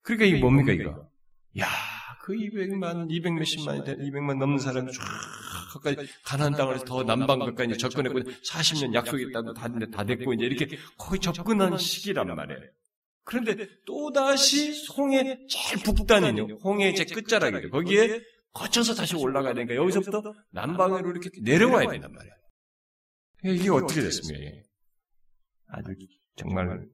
그러니까 0.03 0.27
이게 0.27 0.39
뭡니까 0.39 0.73
이거? 0.73 1.09
야, 1.61 1.67
그 2.23 2.33
200만, 2.33 3.11
200 3.11 3.35
몇십만이 3.35 3.85
되 3.85 3.97
200만 3.97 4.39
넘는 4.39 4.59
사람이 4.59 4.91
쫙 4.93 5.03
가까이 5.73 5.97
가난 6.25 6.53
땅을 6.53 6.85
더 6.85 7.03
남방 7.05 7.39
가까이 7.39 7.77
접근했고 7.77 8.21
40년 8.21 8.95
약속이 8.95 9.27
있다고 9.29 9.55
다, 9.55 9.69
다 9.93 10.05
됐고 10.05 10.33
이제 10.35 10.45
이렇게 10.47 10.79
거의 10.97 11.21
접근한 11.21 11.77
시기란 11.79 12.35
말이에요. 12.35 12.61
그런데 13.25 13.69
또다시 13.87 14.87
홍해 14.97 15.47
제일 15.49 15.83
북단이요. 15.83 16.59
홍해 16.63 16.93
제 16.95 17.05
끝자락이죠. 17.05 17.71
거기에 17.71 18.21
거쳐서 18.53 18.95
다시 18.95 19.17
올라가야 19.17 19.55
되니까 19.55 19.75
여기서부터 19.75 20.23
남방으로 20.51 21.11
이렇게 21.11 21.31
내려와야 21.43 21.89
된단 21.89 22.13
말이에요. 22.13 22.35
이게 23.45 23.71
어떻게 23.71 24.01
됐습니까? 24.01 24.63
아주 25.69 25.95
정말 26.37 26.87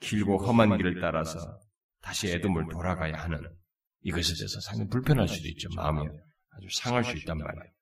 길고 0.00 0.38
험한 0.38 0.76
길을 0.76 1.00
따라서 1.00 1.38
다시 2.02 2.28
애돔을 2.28 2.66
돌아가야 2.70 3.14
하는 3.14 3.40
이것에 4.02 4.34
대해서 4.34 4.60
상당히 4.60 4.90
불편할 4.90 5.26
수도 5.26 5.48
있죠. 5.48 5.68
마음이 5.74 6.06
아주 6.50 6.68
상할 6.72 7.04
수 7.04 7.16
있단 7.16 7.38
말이에요. 7.38 7.72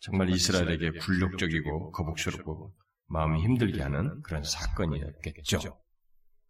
정말 0.00 0.30
이스라엘에게 0.30 0.92
굴욕적이고 0.98 1.92
거북스럽고 1.92 2.74
마음이 3.06 3.42
힘들게 3.42 3.82
하는 3.82 4.22
그런 4.22 4.42
사건이었겠죠. 4.42 5.79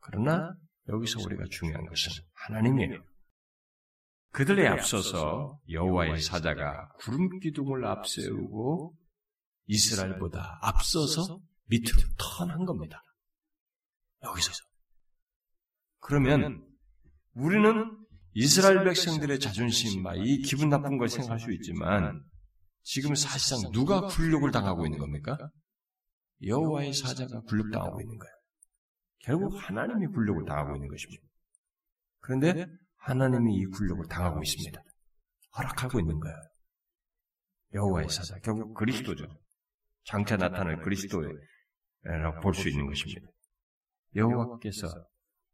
그러나 0.00 0.54
여기서 0.88 1.20
우리가 1.20 1.44
중요한 1.50 1.86
것은 1.86 2.12
하나님이에요. 2.34 3.04
그들에 4.32 4.66
앞서서 4.68 5.60
여호와의 5.70 6.20
사자가 6.20 6.92
구름 6.98 7.40
기둥을 7.40 7.84
앞세우고 7.84 8.96
이스라엘보다 9.66 10.58
앞서서 10.62 11.40
밑으로 11.66 12.00
턴한 12.18 12.64
겁니다. 12.64 13.02
여기서. 14.22 14.52
그러면 16.00 16.64
우리는 17.34 17.96
이스라엘 18.32 18.84
백성들의 18.84 19.40
자존심, 19.40 20.04
이 20.16 20.38
기분 20.42 20.68
나쁜 20.68 20.98
걸 20.98 21.08
생각할 21.08 21.40
수 21.40 21.52
있지만 21.52 22.24
지금 22.82 23.14
사실상 23.14 23.70
누가 23.72 24.02
굴욕을 24.02 24.50
당하고 24.50 24.86
있는 24.86 24.98
겁니까? 24.98 25.36
여호와의 26.42 26.94
사자가 26.94 27.42
굴욕당하고 27.42 28.00
있는 28.00 28.18
거예요. 28.18 28.39
결국 29.20 29.54
하나님이 29.56 30.06
굴욕을 30.08 30.44
당하고 30.44 30.76
있는 30.76 30.88
것입니다. 30.88 31.22
그런데 32.20 32.66
하나님이 32.96 33.54
이 33.56 33.64
굴욕을 33.66 34.06
당하고 34.08 34.42
있습니다. 34.42 34.82
허락하고 35.56 36.00
있는 36.00 36.18
거예요. 36.20 36.36
여호와의 37.74 38.08
사자, 38.08 38.36
결국 38.40 38.74
그리스도죠. 38.74 39.26
장차 40.04 40.36
나타날 40.36 40.80
그리스도라고 40.82 42.40
볼 42.42 42.54
수 42.54 42.68
있는 42.68 42.86
것입니다. 42.86 43.28
여호와께서 44.16 44.88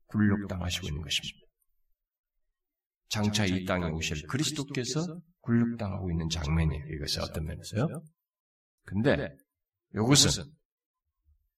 굴욕당하시고 0.06 0.87
있는 0.87 1.02
것입니다. 1.02 1.46
장차 3.08 3.44
이 3.44 3.64
땅에 3.64 3.87
오실 3.90 4.26
그리스도께서 4.26 5.20
굴욕당하고 5.40 6.11
있는 6.11 6.28
장면이에요. 6.28 6.85
이것이 6.94 7.20
어떤 7.20 7.44
면에서요? 7.44 7.87
근데 8.85 9.28
이것은 9.94 10.44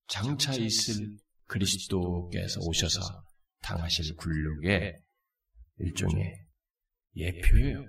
장차 0.09 0.55
있을 0.55 1.17
그리스도께서 1.49 2.61
오셔서 2.61 3.01
당하실 3.63 4.17
굴욕의 4.17 4.97
일종의 5.79 6.35
예표예요. 7.17 7.85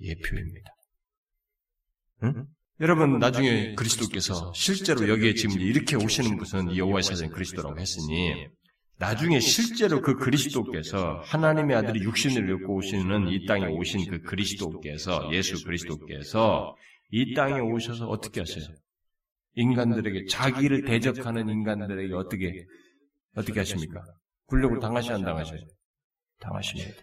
예표입니다. 0.00 0.70
응? 2.24 2.46
여러분 2.80 3.18
나중에 3.18 3.74
그리스도께서 3.74 4.52
실제로 4.54 5.08
여기에 5.08 5.34
지금 5.34 5.60
이렇게 5.60 5.96
오시는 5.96 6.38
것은 6.38 6.76
여호와의 6.76 7.02
사전 7.02 7.30
그리스도라고 7.30 7.78
했으니 7.78 8.46
나중에 8.98 9.40
실제로 9.40 10.00
그 10.00 10.16
그리스도께서 10.16 11.20
하나님의 11.24 11.76
아들이 11.76 12.02
육신을 12.02 12.50
입고 12.50 12.76
오시는 12.76 13.28
이 13.28 13.46
땅에 13.46 13.66
오신 13.66 14.10
그 14.10 14.20
그리스도께서 14.22 15.30
예수 15.32 15.64
그리스도께서 15.64 16.74
이 17.10 17.34
땅에 17.34 17.60
오셔서 17.60 18.06
어떻게 18.06 18.40
하세요? 18.40 18.64
인간들에게 19.54 20.26
자기를 20.26 20.84
대적하는 20.84 21.48
인간들에게 21.48 22.14
어떻게 22.14 22.66
어떻게 23.34 23.60
하십니까? 23.60 24.02
굴욕을 24.46 24.80
당하시 24.80 25.12
안 25.12 25.22
당하셔요? 25.22 25.60
당하십니다. 26.40 27.02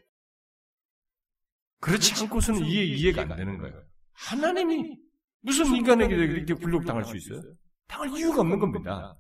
그렇지 1.80 2.14
않고서는 2.24 2.66
이해 2.66 2.84
이해가 2.84 3.24
안 3.24 3.36
되는 3.36 3.58
거예요. 3.58 3.84
하나님이 4.14 4.98
무슨 5.42 5.76
인간에게 5.76 6.16
이렇게 6.16 6.54
굴욕 6.54 6.86
당할 6.86 7.04
수 7.06 7.16
있어요? 7.16 7.42
당할 7.88 8.10
이유가 8.18 8.42
없는 8.42 8.58
겁니다. 8.58 9.16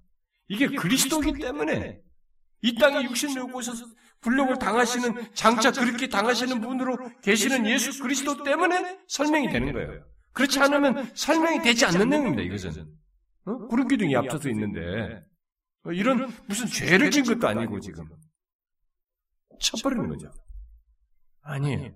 이게 0.48 0.68
그리스도이기 0.68 1.40
때문에 1.40 2.00
이 2.62 2.76
땅에 2.76 3.04
육신을 3.04 3.44
입고 3.44 3.60
오셔서 3.60 3.86
굴욕을 4.22 4.58
당하시는 4.58 5.34
장차 5.36 5.72
그렇게 5.72 6.08
당하시는 6.08 6.60
분으로 6.62 6.98
계시는 7.22 7.68
예수 7.68 8.02
그리스도 8.02 8.44
때문에 8.44 9.00
설명이 9.08 9.50
되는 9.50 9.72
거예요. 9.72 10.04
그렇지 10.32 10.60
않으면 10.60 11.12
설명이 11.14 11.62
되지 11.62 11.86
않는 11.86 12.10
내용입니다. 12.10 12.42
이것은 12.42 12.88
어? 13.46 13.68
구름 13.68 13.88
기둥이 13.88 14.16
앞서서 14.16 14.50
있는데 14.50 15.24
어, 15.86 15.92
이런 15.92 16.32
무슨 16.48 16.68
죄를 16.68 17.12
진 17.12 17.24
것도 17.24 17.48
아니고 17.48 17.80
지금 17.80 18.06
쳐버리는 19.60 20.08
거죠. 20.08 20.32
아니에요. 21.42 21.96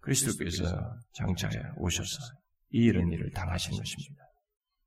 그리스도께서 0.00 0.64
장차에 1.12 1.52
오셔서 1.76 2.18
이런 2.70 3.10
일을 3.10 3.30
당하신 3.32 3.76
것입니다. 3.76 4.24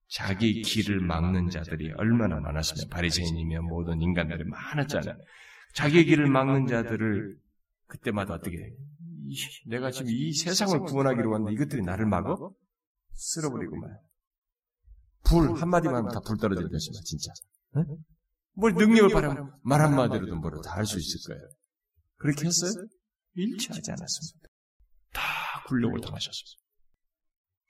자기 0.07 0.61
길을 0.61 0.99
막는 0.99 1.49
자들이 1.49 1.93
얼마나 1.93 2.39
많았으면 2.39 2.89
바리새인이며 2.89 3.61
모든 3.61 4.01
인간들이 4.01 4.43
많았잖아요. 4.43 5.15
자기 5.73 6.05
길을 6.05 6.27
막는 6.27 6.67
자들을 6.67 7.37
그때마다 7.87 8.33
어떻게 8.35 8.57
내가 9.67 9.89
지금 9.89 10.11
이 10.11 10.33
세상을 10.33 10.79
구원하기로 10.81 11.31
왔는데 11.31 11.53
이것들이 11.53 11.81
나를 11.81 12.05
막어? 12.07 12.53
쓸어버리고 13.13 13.77
말. 13.77 13.89
불 15.23 15.55
한마디만 15.59 15.95
하면 15.95 16.11
다 16.11 16.19
불 16.21 16.37
떨어질 16.37 16.69
것이다 16.69 16.99
진짜. 17.03 17.31
응? 17.77 17.85
뭘 18.53 18.73
능력을 18.73 19.09
바라면 19.13 19.51
말 19.63 19.81
한마디로도 19.81 20.35
뭐로 20.35 20.61
다할 20.61 20.85
수 20.85 20.97
있을 20.99 21.19
거예요. 21.27 21.49
그렇게 22.17 22.45
했어요? 22.45 22.71
일치하지 23.35 23.91
않았습니다. 23.91 24.49
다 25.13 25.21
굴욕을 25.67 26.01
당하셨습니다. 26.01 26.61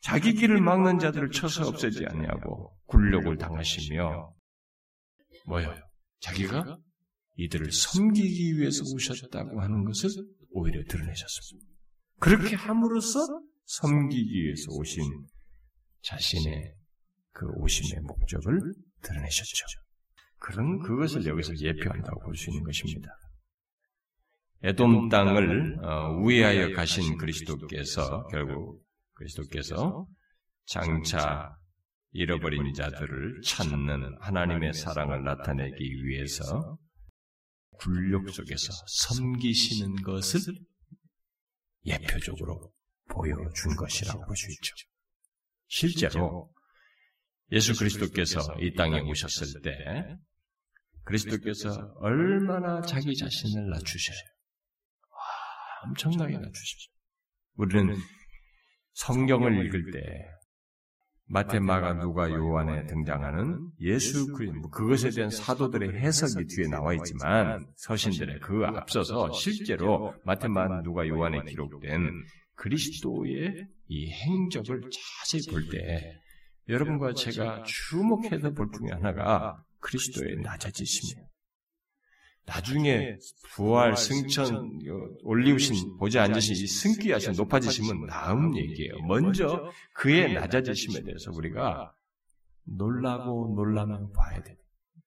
자기 0.01 0.33
길을 0.33 0.59
막는 0.61 0.97
자들을 0.99 1.29
쳐서 1.31 1.67
없애지 1.67 2.05
아니하고 2.07 2.75
굴욕을 2.87 3.37
당하시며 3.37 4.33
뭐요? 5.45 5.75
자기가 6.19 6.77
이들을 7.35 7.71
섬기기 7.71 8.57
위해서 8.57 8.83
오셨다고 8.93 9.61
하는 9.61 9.85
것을 9.85 10.09
오히려 10.51 10.83
드러내셨습니다. 10.89 11.67
그렇게 12.19 12.55
함으로써 12.55 13.19
섬기기 13.65 14.43
위해서 14.43 14.65
오신 14.71 15.03
자신의 16.03 16.73
그 17.33 17.47
오심의 17.47 18.01
목적을 18.03 18.59
드러내셨죠. 19.01 19.65
그런 20.39 20.79
그것을 20.79 21.25
여기서 21.25 21.55
예표한다고 21.57 22.19
볼 22.21 22.35
수 22.35 22.49
있는 22.49 22.63
것입니다. 22.63 23.09
에돔 24.63 25.09
땅을 25.09 25.79
어, 25.83 26.11
우회하여 26.21 26.73
가신 26.73 27.17
그리스도께서 27.17 28.27
결국 28.27 28.83
그리스도께서 29.13 30.05
장차 30.65 31.55
잃어버린 32.11 32.73
자들을 32.73 33.41
찾는 33.43 34.17
하나님의 34.19 34.73
사랑을 34.73 35.23
나타내기 35.23 36.05
위해서 36.05 36.77
굴욕 37.79 38.29
속에서 38.29 38.71
섬기시는 38.87 39.95
것을 40.03 40.39
예표적으로 41.85 42.71
보여준 43.09 43.75
것이라고 43.75 44.25
볼 44.25 44.35
수 44.35 44.51
있죠. 44.51 44.75
실제로 45.67 46.51
예수 47.51 47.77
그리스도께서 47.77 48.39
이 48.59 48.73
땅에 48.73 48.99
오셨을 49.01 49.61
때 49.61 50.15
그리스도께서 51.03 51.93
얼마나 51.97 52.81
자기 52.81 53.15
자신을 53.15 53.69
낮추셔요. 53.69 54.17
와, 55.11 55.89
엄청나게 55.89 56.37
낮추시죠. 56.37 56.91
우리는 57.55 57.95
성경을 58.93 59.65
읽을 59.65 59.91
때 59.91 59.99
마태, 61.25 61.59
마가, 61.59 61.93
누가, 61.93 62.29
요한에 62.29 62.85
등장하는 62.87 63.71
예수 63.79 64.33
그리스도 64.33 64.59
뭐 64.59 64.69
그것에 64.69 65.09
대한 65.11 65.29
사도들의 65.29 65.97
해석이 65.97 66.45
뒤에 66.45 66.67
나와 66.67 66.93
있지만 66.93 67.65
서신들의 67.77 68.39
그 68.41 68.65
앞서서 68.65 69.31
실제로 69.31 70.13
마태, 70.25 70.49
마가, 70.49 70.81
누가, 70.81 71.07
요한에 71.07 71.41
기록된 71.49 72.11
그리스도의 72.55 73.65
이 73.87 74.11
행적을 74.11 74.81
자세히 74.91 75.41
볼 75.49 75.69
때 75.69 76.19
여러분과 76.71 77.13
제가 77.13 77.63
주목해서 77.63 78.51
볼 78.51 78.69
중에 78.71 78.91
하나가 78.91 79.63
그리스도의 79.79 80.37
낮아지심이에요. 80.41 81.27
나중에 82.45 83.17
부활, 83.53 83.95
승천, 83.95 84.79
올리우신 85.23 85.97
보지 85.97 86.17
않으신 86.17 86.55
승귀하신 86.65 87.33
높아지심은 87.33 88.07
다음 88.07 88.57
얘기예요. 88.57 88.93
먼저 89.07 89.71
그의 89.93 90.33
낮아지심에 90.33 91.03
대해서 91.03 91.31
우리가 91.31 91.93
놀라고 92.63 93.53
놀라면 93.55 94.11
봐야 94.13 94.41
돼. 94.41 94.55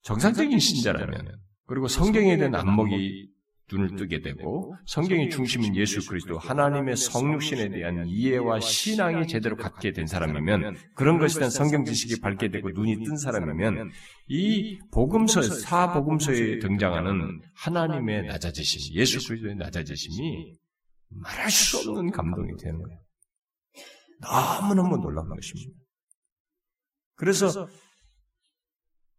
정상적인 0.02 0.58
신자라면 0.58 1.40
그리고 1.66 1.88
성경에 1.88 2.36
대한 2.36 2.54
안목이 2.54 3.33
눈을 3.72 3.96
뜨게 3.96 4.20
되고 4.20 4.76
성경의 4.86 5.30
중심인 5.30 5.74
예수 5.76 6.06
그리스도 6.06 6.38
하나님의 6.38 6.96
성육신에 6.96 7.70
대한 7.70 8.06
이해와 8.06 8.60
신앙이 8.60 9.26
제대로 9.26 9.56
갖게 9.56 9.92
된 9.92 10.06
사람이면 10.06 10.76
그런 10.94 11.18
것에 11.18 11.38
대한 11.38 11.50
성경 11.50 11.84
지식이 11.84 12.20
밝게 12.20 12.50
되고 12.50 12.70
눈이 12.70 13.04
뜬 13.04 13.16
사람이면 13.16 13.90
이 14.28 14.78
복음서 14.92 15.42
사복음서에 15.42 16.58
등장하는 16.58 17.40
하나님의 17.54 18.26
낮아지심, 18.26 18.94
예수 18.96 19.26
그리스도의 19.26 19.56
낮아지심이 19.56 20.56
말할 21.08 21.50
수 21.50 21.78
없는 21.78 22.10
감동이 22.10 22.52
되는 22.62 22.82
거예요. 22.82 22.98
너무너무 24.20 24.98
놀라운 24.98 25.28
것입니다. 25.28 25.72
그래서 27.16 27.68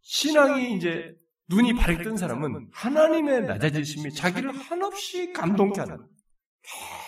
신앙이 0.02 0.76
이제 0.76 1.14
눈이 1.48 1.74
밝던 1.74 2.16
사람은 2.16 2.70
하나님의 2.72 3.42
낮아지심이 3.42 4.12
자기를 4.12 4.52
한없이 4.52 5.32
감동케 5.32 5.80
하는 5.80 5.98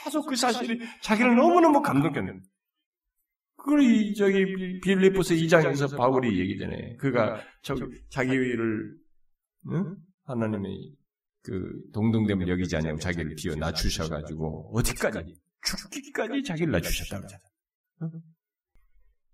계속 0.04 0.26
그 0.26 0.36
사실이 0.36 0.80
자기를 1.02 1.34
너무너무 1.36 1.82
감동케 1.82 2.20
하는 2.20 2.42
그걸 3.56 3.82
이 3.82 4.14
저기 4.14 4.80
빌리포스 4.80 5.34
2장에서 5.34 5.96
바울이 5.96 6.38
얘기잖아요. 6.38 6.96
그가 6.98 7.40
저기 7.62 7.82
자기를 8.10 8.96
응? 9.72 9.96
하나님의 10.24 10.94
그 11.42 11.72
동등됨을 11.92 12.48
여기지 12.48 12.76
않냐고 12.76 12.98
자기를 12.98 13.34
비워 13.36 13.56
낮추셔가지고 13.56 14.70
어디까지 14.74 15.34
죽기까지 15.62 16.42
자기를 16.44 16.72
낮추셨다고 16.72 17.24
하잖아. 17.24 17.42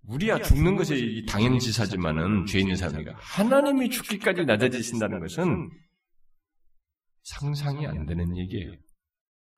우리야 0.06 0.38
죽는 0.40 0.76
것이 0.76 1.24
당연지사지만은 1.28 2.46
죄 2.46 2.58
있는 2.58 2.76
사람이가 2.76 3.14
하나님이 3.16 3.90
죽기까지 3.90 4.44
낮아지신다는 4.44 5.20
것은 5.20 5.70
상상이 7.22 7.86
안 7.86 8.04
되는 8.04 8.36
얘기예요. 8.36 8.72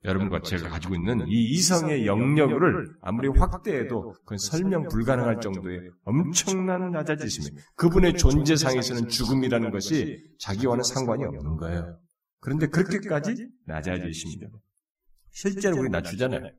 여러분과 0.05 0.41
제가 0.43 0.69
가지고 0.69 0.95
있는 0.95 1.27
이 1.27 1.51
이성의 1.51 2.07
영역을 2.07 2.97
아무리 3.01 3.29
확대해도 3.29 4.13
그건 4.13 4.39
설명 4.39 4.87
불가능할 4.89 5.41
정도의 5.41 5.81
엄청난 6.05 6.93
낮아지심입니다. 6.93 7.67
그분의 7.75 8.15
존재상에서는 8.15 9.09
죽음이라는 9.09 9.71
것이 9.73 10.23
자기와는 10.39 10.85
상관이 10.85 11.25
없는 11.25 11.57
거예요. 11.57 11.99
그런데 12.41 12.69
그렇게까지 12.69 13.49
낮아지십니다. 13.67 14.47
실제로 15.33 15.81
우리 15.81 15.89
낮추잖아요. 15.89 16.53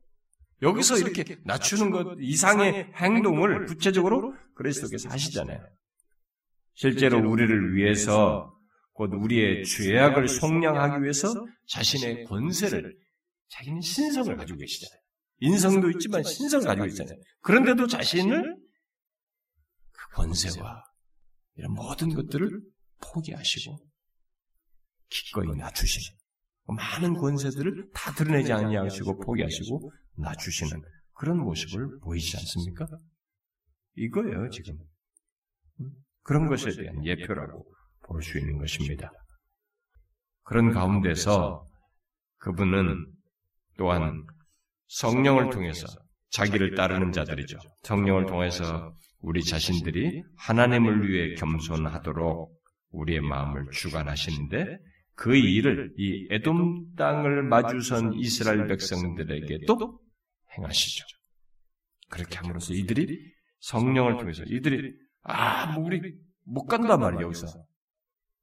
여기서 0.62 0.98
이렇게 0.98 1.36
낮추는 1.44 1.90
것 1.90 2.16
이상의 2.20 2.92
행동을 2.94 3.66
구체적으로 3.66 4.34
그리스도께서 4.54 5.08
하시잖아요. 5.08 5.60
실제로 6.74 7.28
우리를 7.30 7.74
위해서 7.74 8.54
곧 8.92 9.12
우리의 9.14 9.64
죄악을 9.64 10.28
속량하기 10.28 11.02
위해서 11.02 11.32
자신의 11.68 12.24
권세를 12.24 12.96
자기는 13.50 13.80
신성을 13.80 14.36
가지고 14.36 14.58
계시잖아요. 14.58 15.00
인성도 15.40 15.90
있지만 15.90 16.24
신성을 16.24 16.66
가지고 16.66 16.86
있잖아요. 16.86 17.16
그런데도 17.40 17.86
자신을 17.86 18.56
그 19.92 20.08
권세와 20.16 20.82
이런 21.54 21.72
모든 21.72 22.12
것들을 22.14 22.60
포기하시고 23.00 23.78
기꺼이 25.08 25.56
낮추시고 25.56 26.16
많은 26.66 27.14
권세들을 27.14 27.90
다 27.94 28.12
드러내지 28.14 28.52
않으시고 28.52 29.20
포기하시고 29.20 29.92
낮추시는 30.18 30.82
그런 31.14 31.38
모습을 31.38 31.98
보이지 32.00 32.36
않습니까? 32.36 32.86
이거예요, 33.96 34.48
지금. 34.50 34.76
그런 36.22 36.48
것에 36.48 36.70
대한 36.76 37.04
예표라고 37.04 37.64
볼 38.06 38.22
수 38.22 38.38
있는 38.38 38.58
것입니다. 38.58 39.10
그런 40.44 40.72
가운데서 40.72 41.66
그분은 42.38 43.06
또한 43.76 44.24
성령을 44.86 45.50
통해서 45.50 45.86
자기를 46.30 46.74
따르는 46.74 47.12
자들이죠. 47.12 47.58
성령을 47.82 48.26
통해서 48.26 48.94
우리 49.20 49.42
자신들이 49.42 50.22
하나님을 50.36 51.08
위해 51.08 51.34
겸손하도록 51.34 52.50
우리의 52.90 53.20
마음을 53.20 53.66
주관하시는데 53.72 54.78
그 55.14 55.36
일을 55.36 55.92
이 55.98 56.28
에돔 56.30 56.94
땅을 56.96 57.42
마주선 57.42 58.14
이스라엘 58.14 58.66
백성들에게도 58.68 60.00
행하시죠. 60.58 61.04
그렇게 62.10 62.36
함으로써 62.36 62.74
이들이 62.74 63.18
성령을 63.60 64.18
통해서 64.18 64.42
이들이 64.44 64.94
아, 65.22 65.72
뭐 65.72 65.84
우리 65.84 66.14
못 66.44 66.66
간단 66.66 67.00
말이에요, 67.00 67.26
여기서. 67.26 67.46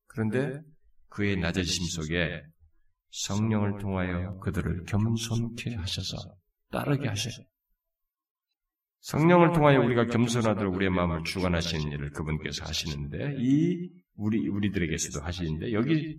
그런데 0.07 0.61
그의 1.09 1.37
낮아지심 1.37 1.85
속에 1.87 2.43
성령을 3.11 3.79
통하여 3.79 4.37
그들을 4.39 4.83
겸손케 4.83 5.75
하셔서 5.75 6.17
따르게 6.71 7.07
하셔요. 7.07 7.45
성령을 8.99 9.53
통하여 9.53 9.81
우리가 9.81 10.07
겸손하도록 10.07 10.73
우리의 10.75 10.89
마음을 10.89 11.23
주관하시는 11.23 11.91
일을 11.91 12.09
그분께서 12.11 12.65
하시는데 12.65 13.35
이 13.37 13.89
우리 14.15 14.47
우리들에게서도 14.47 15.23
하시는데 15.23 15.73
여기 15.73 16.17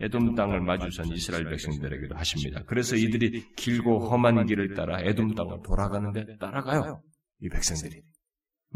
에돔 0.00 0.34
땅을 0.34 0.60
마주선 0.60 1.08
이스라엘 1.08 1.44
백성들에게도 1.44 2.14
하십니다. 2.16 2.62
그래서 2.66 2.96
이들이 2.96 3.54
길고 3.54 4.08
험한 4.08 4.46
길을 4.46 4.74
따라 4.74 5.00
에돔 5.00 5.34
땅을 5.34 5.58
돌아가는데 5.62 6.36
따라가요. 6.38 7.02
이 7.40 7.48
백성들이. 7.48 8.02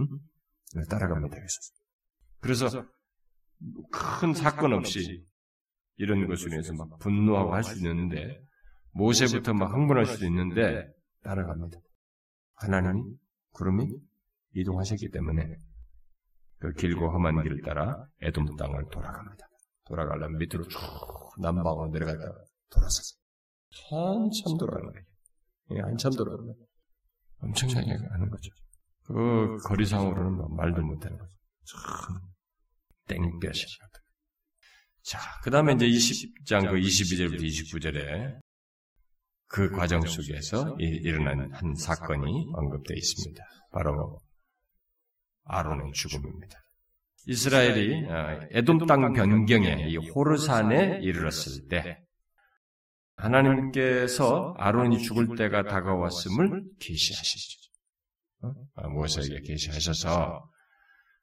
응? 0.01 0.07
따라갑니다. 0.91 1.37
그래서 2.41 2.69
큰 3.91 4.35
사건 4.35 4.75
없이 4.75 5.25
이런 5.97 6.27
것을 6.27 6.51
위해서 6.53 6.75
막 6.75 6.99
분노하고 6.99 7.55
할 7.55 7.63
수 7.63 7.77
있는데 7.79 8.41
모세부터 8.93 9.55
막 9.55 9.73
흥분할 9.73 10.07
수도 10.07 10.27
있는데 10.27 10.87
따라갑니다. 11.23 11.79
하나님이 12.57 13.17
구름이 13.53 13.89
이동하셨기 14.55 15.11
때문에 15.11 15.57
그 16.59 16.73
길고 16.73 17.11
험한 17.11 17.43
길을 17.43 17.63
따라 17.63 18.07
에돔 18.21 18.57
땅을 18.57 18.85
돌아갑니다. 18.91 19.47
돌아가려면 19.87 20.39
밑으로 20.39 20.67
쭉 20.69 20.79
남방으로 21.39 21.89
내려갔다가 21.89 22.35
돌아서 22.71 23.03
한참 23.91 24.57
돌아가는 24.59 24.93
거예요. 24.93 25.07
예, 25.73 25.81
한참 25.81 26.13
돌아가는 26.13 26.45
거예요. 26.45 26.67
엄청나게 27.41 27.91
하는 27.91 28.31
거죠. 28.31 28.51
그 29.05 29.59
거리상으로는 29.65 30.33
뭐 30.37 30.49
말도 30.49 30.83
못하는 30.83 31.19
거죠. 31.19 31.33
참 31.65 32.21
땡볕이. 33.07 33.67
자, 35.03 35.19
그 35.43 35.51
다음에 35.51 35.75
이제 35.75 35.87
20장 35.87 36.71
그 36.71 36.77
22절부터 36.77 37.43
29절에 37.43 38.41
그 39.47 39.71
과정 39.71 40.01
속에서 40.01 40.77
일어난 40.79 41.53
한 41.53 41.75
사건이 41.75 42.53
언급되어 42.55 42.97
있습니다. 42.97 43.45
바로 43.71 44.19
아론의 45.45 45.93
죽음입니다. 45.93 46.64
이스라엘이 47.27 48.07
어, 48.07 48.41
에돔 48.51 48.87
땅 48.87 49.13
변경에 49.13 49.87
이 49.89 49.97
호르산에 49.97 51.01
이르렀을 51.03 51.69
때 51.69 51.99
하나님께서 53.17 54.55
아론이 54.59 54.99
죽을 54.99 55.37
때가 55.37 55.63
다가왔음을 55.65 56.65
계시하시죠. 56.81 57.71
어? 58.43 58.53
아, 58.75 58.89
모세에게 58.89 59.41
계시하셔서 59.41 60.51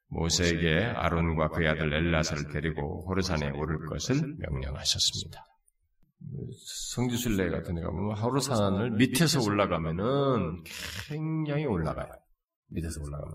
모세에게 0.08 0.84
아론과 0.96 1.50
그의 1.50 1.70
아들 1.70 1.94
엘라사를 1.94 2.52
데리고 2.52 3.06
호르산에 3.08 3.52
오를 3.52 3.86
것을 3.88 4.36
명령하셨습니다. 4.40 5.46
성지순례 6.94 7.50
같은 7.50 7.76
데 7.76 7.82
가보면 7.82 8.18
호르산을 8.18 8.92
밑에서 8.92 9.42
올라가면은 9.42 10.64
굉장히 11.08 11.66
올라가요. 11.66 12.12
밑에서 12.68 13.02
올라가면 13.02 13.34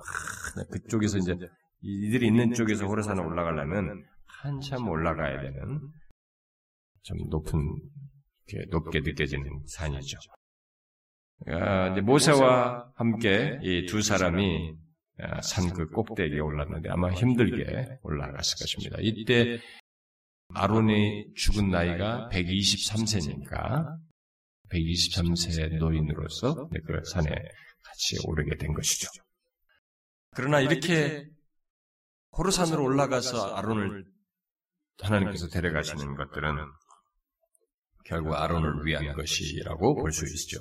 그쪽에서 0.70 1.18
이제 1.18 1.37
이들이 1.80 2.26
있는 2.28 2.52
쪽에서 2.54 2.86
호르산에 2.86 3.20
올라가려면 3.20 4.04
한참 4.24 4.88
올라가야 4.88 5.40
되는 5.40 5.80
좀 7.02 7.18
높은 7.28 7.60
높게 8.70 9.00
느껴지는 9.00 9.62
산이죠. 9.66 10.18
아, 11.48 11.90
모세와 12.00 12.90
함께 12.94 13.58
이 13.62 13.86
두 13.86 14.02
사람이 14.02 14.74
아, 15.18 15.40
산그 15.40 15.88
꼭대기에 15.90 16.40
올랐는데 16.40 16.90
아마 16.90 17.10
힘들게 17.12 17.98
올라갔을 18.02 18.58
것입니다. 18.58 18.98
이때 19.00 19.58
아론이 20.54 21.34
죽은 21.34 21.70
나이가 21.70 22.28
123세니까 22.32 23.96
123세 24.70 25.76
노인으로서 25.78 26.68
그 26.68 27.00
산에 27.12 27.30
같이 27.82 28.16
오르게 28.26 28.56
된 28.56 28.72
것이죠. 28.72 29.08
그러나 30.34 30.60
이렇게 30.60 31.26
호르산으로 32.38 32.83
올라가서 32.85 33.55
아론을 33.57 34.05
하나님께서 35.03 35.49
데려가시는 35.49 36.14
것들은 36.16 36.57
결국 38.05 38.35
아론을 38.35 38.85
위한 38.87 39.14
것이라고 39.14 39.94
볼 39.96 40.12
수 40.12 40.25
있죠. 40.27 40.61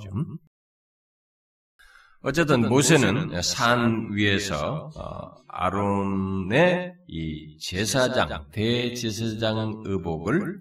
어쨌든 2.21 2.67
모세는 2.69 3.39
산 3.43 4.11
위에서 4.13 4.89
어, 4.95 5.43
아론의 5.47 6.95
이 7.07 7.57
제사장, 7.59 8.49
대제사장 8.51 9.83
의복을 9.85 10.59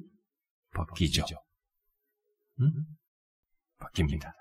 벗기죠. 0.74 1.24
음? 2.61 2.70
벗깁니다. 3.79 4.35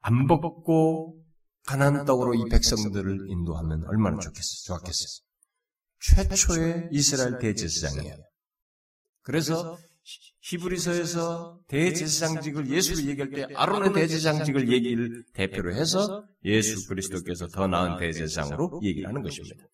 안 0.00 0.26
벗고 0.26 1.22
가난 1.66 2.04
떡으로 2.04 2.34
이 2.34 2.48
백성들을 2.50 3.28
인도하면 3.30 3.84
얼마나 3.86 4.18
좋겠어요? 4.18 4.64
좋았겠어요? 4.78 5.29
최초의 6.00 6.88
이스라엘 6.92 7.38
대제사장이에요. 7.38 8.16
그래서 9.22 9.78
히브리서에서 10.42 11.60
대제사장직을 11.68 12.70
예수를 12.70 13.06
얘기할 13.10 13.30
때 13.30 13.54
아론의 13.54 13.92
대제사장직을 13.92 14.72
얘기를 14.72 15.24
대표로 15.34 15.74
해서 15.74 16.24
예수 16.44 16.88
그리스도께서 16.88 17.46
더 17.48 17.66
나은 17.66 17.98
대제사장으로 17.98 18.80
얘기를 18.82 19.08
하는 19.08 19.22
것입니다. 19.22 19.64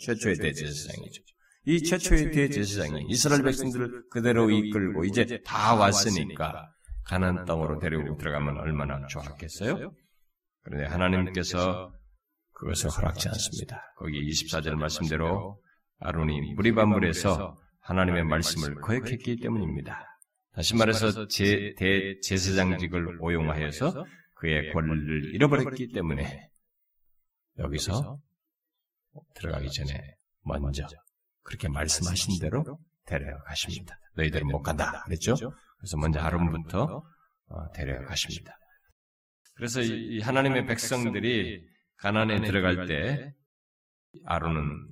최초의 0.00 0.36
대제사장이죠. 0.36 1.22
이 1.66 1.82
최초의 1.82 2.32
대제사장이 2.32 3.06
이스라엘 3.10 3.42
백성들을 3.42 4.08
그대로 4.10 4.50
이끌고 4.50 5.04
이제 5.04 5.26
다 5.44 5.74
왔으니까 5.74 6.72
가난 7.04 7.44
땅으로 7.44 7.78
데리고 7.78 8.16
들어가면 8.16 8.58
얼마나 8.58 9.06
좋았겠어요? 9.06 9.92
그런데 10.62 10.86
하나님께서 10.86 11.92
그것을 12.58 12.90
허락지 12.90 13.28
않습니다. 13.28 13.94
거기 13.96 14.20
24절 14.30 14.74
말씀대로 14.74 15.62
아론이 16.00 16.54
무리반물에서 16.54 17.56
하나님의 17.80 18.24
말씀을 18.24 18.80
거역했기 18.80 19.36
때문입니다. 19.36 20.04
다시 20.52 20.74
말해서 20.74 21.28
제, 21.28 21.74
대 21.78 22.18
제사장직을 22.20 23.18
오용하여서 23.20 24.04
그의 24.34 24.72
권리를 24.72 25.34
잃어버렸기 25.34 25.92
때문에 25.92 26.50
여기서 27.58 28.18
들어가기 29.34 29.70
전에 29.70 30.16
먼저 30.42 30.86
그렇게 31.42 31.68
말씀하신 31.68 32.40
대로 32.40 32.78
데려가십니다. 33.06 33.98
너희들은 34.14 34.48
못 34.48 34.62
간다. 34.62 35.04
그랬죠? 35.04 35.36
그래서 35.78 35.96
먼저 35.96 36.20
아론부터 36.20 37.02
어, 37.50 37.72
데려가십니다. 37.72 38.52
그래서 39.54 39.80
이 39.80 40.20
하나님의 40.20 40.66
백성들이 40.66 41.77
가난에 41.98 42.40
들어갈 42.40 42.86
때 42.86 43.32
아론은 44.24 44.88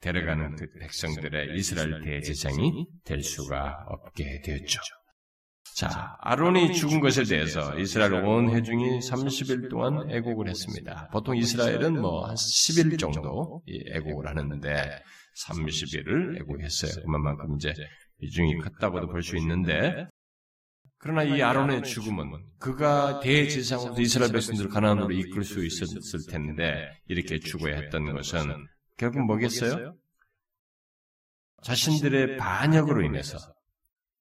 데려가는 0.00 0.56
그 0.56 0.66
백성들의 0.80 1.56
이스라엘 1.56 2.02
대제장이 2.02 2.86
될 3.04 3.22
수가 3.22 3.86
없게 3.88 4.40
되었죠. 4.44 4.80
자, 5.76 6.16
아론이 6.20 6.72
죽은 6.74 7.00
것에 7.00 7.24
대해서 7.24 7.78
이스라엘 7.78 8.14
온 8.14 8.50
회중이 8.50 8.98
30일 8.98 9.68
동안 9.68 10.10
애곡을 10.10 10.48
했습니다. 10.48 11.08
보통 11.12 11.36
이스라엘은 11.36 12.00
뭐 12.00 12.26
한 12.26 12.34
10일 12.34 12.98
정도 12.98 13.62
애곡을 13.68 14.26
하는데 14.26 15.02
30일을 15.46 16.40
애곡했어요. 16.40 17.04
그만큼 17.04 17.56
이제 17.56 17.74
비중이 18.20 18.58
컸다고도 18.58 19.08
볼 19.08 19.22
수 19.22 19.36
있는데 19.36 20.06
그러나 20.98 21.22
이 21.22 21.40
아론의 21.42 21.82
죽음은 21.84 22.32
그가 22.58 23.20
대제사장으로 23.20 24.00
이스라엘 24.00 24.32
백성들을 24.32 24.70
가난으로 24.70 25.12
이끌 25.12 25.44
수 25.44 25.64
있었을 25.64 26.26
텐데 26.30 26.90
이렇게 27.06 27.38
죽어야 27.38 27.76
했던 27.76 28.12
것은 28.12 28.66
결국 28.96 29.24
뭐겠어요? 29.26 29.94
자신들의 31.62 32.36
반역으로 32.38 33.02
인해서 33.02 33.38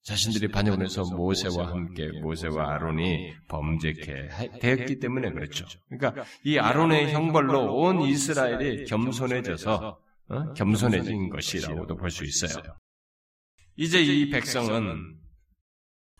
자신들이 0.04 0.50
반역으로 0.50 0.84
인해서 0.84 1.04
모세와 1.16 1.68
함께 1.70 2.10
모세와 2.22 2.76
아론이 2.76 3.34
범죄케 3.48 4.30
되었기 4.62 5.00
때문에 5.00 5.32
그렇죠. 5.32 5.66
그러니까 5.90 6.24
이 6.44 6.58
아론의 6.58 7.12
형벌로 7.14 7.74
온 7.76 8.02
이스라엘이 8.02 8.86
겸손해져서 8.86 10.00
어? 10.28 10.54
겸손해진 10.54 11.30
것이라고도 11.30 11.96
볼 11.96 12.10
수 12.12 12.24
있어요. 12.26 12.64
이제 13.78 14.02
이 14.04 14.30
백성은 14.30 15.18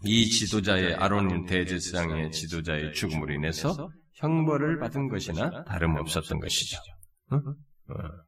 이 0.06 0.30
지도자의 0.30 0.96
아론 0.96 1.46
대제사장의 1.46 2.32
지도자의 2.32 2.94
죽음으로 2.94 3.34
인해서 3.34 3.90
형벌을 4.14 4.80
받은 4.80 5.10
것이나 5.10 5.64
다름없었던 5.66 6.40
것이죠. 6.40 6.78
어? 7.32 7.36
어. 7.38 8.26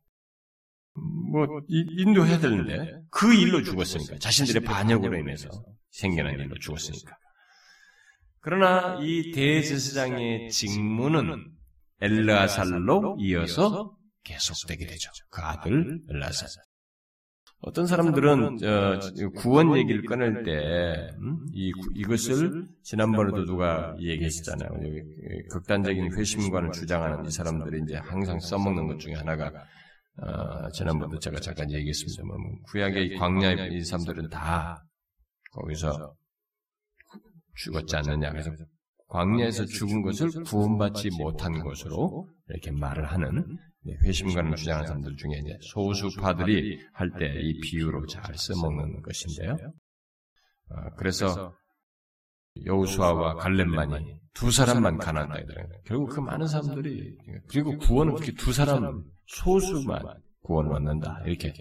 뭐 1.31 1.45
인도해야 1.67 2.39
되는데 2.39 3.01
그 3.11 3.33
일로 3.33 3.63
죽었으니까 3.63 4.17
자신들의 4.17 4.63
반역으로 4.63 5.17
인해서 5.17 5.49
생겨난 5.91 6.39
일로 6.39 6.57
죽었으니까. 6.59 7.15
그러나 8.39 8.99
이 9.01 9.31
대제사장의 9.31 10.49
직무는 10.49 11.45
엘라살로 12.01 13.17
이어서 13.19 13.95
계속되게 14.23 14.85
되죠. 14.85 15.09
그 15.29 15.41
아들 15.41 15.99
엘라살. 16.09 16.47
어떤 17.61 17.87
사람들은 17.87 18.59
어, 18.63 18.99
구원 19.35 19.75
얘기를 19.77 20.03
꺼낼 20.03 20.43
때 20.43 21.09
음? 21.19 21.39
이, 21.53 21.71
이것을 21.95 22.67
지난번에도 22.83 23.45
누가 23.45 23.95
얘기했었잖아요. 23.99 24.69
극단적인 25.51 26.15
회심관을 26.15 26.71
주장하는 26.71 27.25
이 27.25 27.31
사람들이 27.31 27.81
이제 27.83 27.95
항상 27.95 28.39
써먹는 28.39 28.87
것 28.87 28.99
중에 28.99 29.13
하나가 29.15 29.51
어, 30.19 30.69
지난번도 30.71 31.19
제가 31.19 31.39
잠깐 31.39 31.71
얘기했습니다만 31.71 32.39
뭐 32.39 32.51
구약의 32.71 33.17
광야의 33.17 33.73
이 33.73 33.83
사람들은 33.83 34.29
다 34.29 34.83
거기서 35.51 36.13
죽었지 37.55 37.95
않느냐. 37.97 38.31
그래서 38.31 38.51
광야에서 39.07 39.65
죽은 39.65 40.01
것을 40.01 40.29
구원받지 40.43 41.09
못한 41.17 41.59
것으로 41.59 42.27
이렇게 42.49 42.71
말을 42.71 43.05
하는 43.05 43.57
네, 43.76 43.76
회심관을 44.03 44.55
주장하는 44.55 44.87
사람들 44.87 45.15
중에 45.15 45.41
소수파들이 45.61 46.79
할 46.93 47.11
때 47.17 47.25
이 47.41 47.59
비유로 47.61 48.05
잘 48.07 48.35
써먹는 48.35 49.01
것인데요. 49.01 49.53
어, 50.69 50.75
그래서 50.97 51.55
여우수아와 52.65 53.35
갈렙만이 53.35 54.19
두 54.33 54.51
사람만 54.51 54.97
가난다 54.97 55.39
이더라고요. 55.39 55.79
결국 55.85 56.09
그 56.09 56.19
많은 56.19 56.47
사람들이 56.47 57.15
그리고 57.47 57.77
구원은 57.77 58.15
그렇게 58.15 58.33
두 58.33 58.51
사람 58.51 59.03
소수만 59.27 60.01
구원을 60.41 60.73
얻는다 60.73 61.21
이렇게 61.25 61.53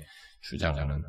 주장하는 0.42 1.02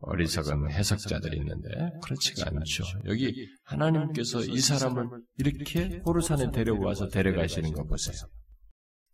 어리석은 0.00 0.70
해석자들이 0.70 1.38
있는데 1.38 1.68
그렇지가 2.02 2.50
않죠. 2.50 2.84
여기 3.06 3.48
하나님께서 3.64 4.40
이 4.44 4.58
사람을 4.58 5.08
이렇게 5.38 6.00
호르산에 6.06 6.50
데려와서 6.50 7.08
데려가시는 7.08 7.72
거 7.72 7.84
보세요. 7.84 8.14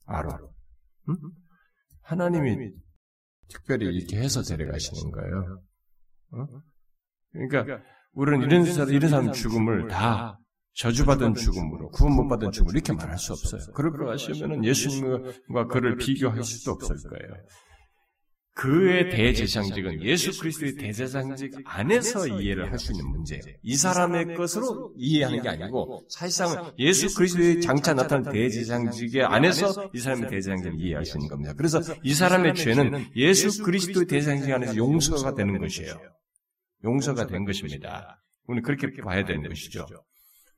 아론. 0.04 0.53
응? 1.08 1.16
하나님이 2.02 2.72
특별히 3.48 3.86
이렇게 3.94 4.18
해서 4.18 4.42
데려가시는 4.42 5.10
거예요. 5.10 5.62
어? 6.32 6.46
그러니까 7.32 7.82
우리는 8.12 8.42
이런 8.46 8.64
사람, 8.64 8.90
이런 8.90 9.10
사람 9.10 9.32
죽음을 9.32 9.88
다 9.88 10.38
저주받은 10.74 11.34
죽음으로 11.34 11.90
구원 11.90 12.14
못 12.14 12.28
받은 12.28 12.52
죽음으로 12.52 12.74
이렇게 12.74 12.92
말할 12.92 13.18
수 13.18 13.32
없어요. 13.32 13.60
그럴 13.74 13.92
거 13.92 14.10
하시면은 14.10 14.64
예수님과 14.64 15.66
그를 15.68 15.96
비교할 15.96 16.42
수도 16.42 16.72
없을 16.72 16.96
거예요. 17.08 17.44
그의 18.54 19.10
대제상직은 19.10 20.02
예수 20.04 20.38
그리스도의 20.38 20.76
대제상직 20.76 21.54
안에서 21.64 22.28
이해를 22.28 22.70
할 22.70 22.78
수 22.78 22.92
있는 22.92 23.08
문제예요. 23.10 23.42
이 23.62 23.74
사람의 23.76 24.36
것으로 24.36 24.92
이해하는 24.96 25.42
게 25.42 25.48
아니고 25.48 26.04
사실상 26.08 26.72
예수 26.78 27.12
그리스도의 27.16 27.60
장차 27.60 27.94
나타난 27.94 28.32
대제상직의 28.32 29.24
안에서 29.24 29.90
이 29.92 29.98
사람의 29.98 30.30
대제상직을 30.30 30.80
이해할 30.80 31.04
수 31.04 31.18
있는 31.18 31.28
겁니다. 31.28 31.52
그래서 31.56 31.80
이 32.04 32.14
사람의 32.14 32.54
죄는 32.54 33.06
예수 33.16 33.62
그리스도의 33.64 34.06
대제상직 34.06 34.52
안에서 34.52 34.76
용서가 34.76 35.34
되는 35.34 35.58
것이에요. 35.58 35.94
용서가 36.84 37.26
된 37.26 37.44
것입니다. 37.44 38.22
우리는 38.46 38.62
그렇게 38.62 38.88
봐야 39.02 39.24
되는 39.24 39.48
것이죠. 39.48 39.86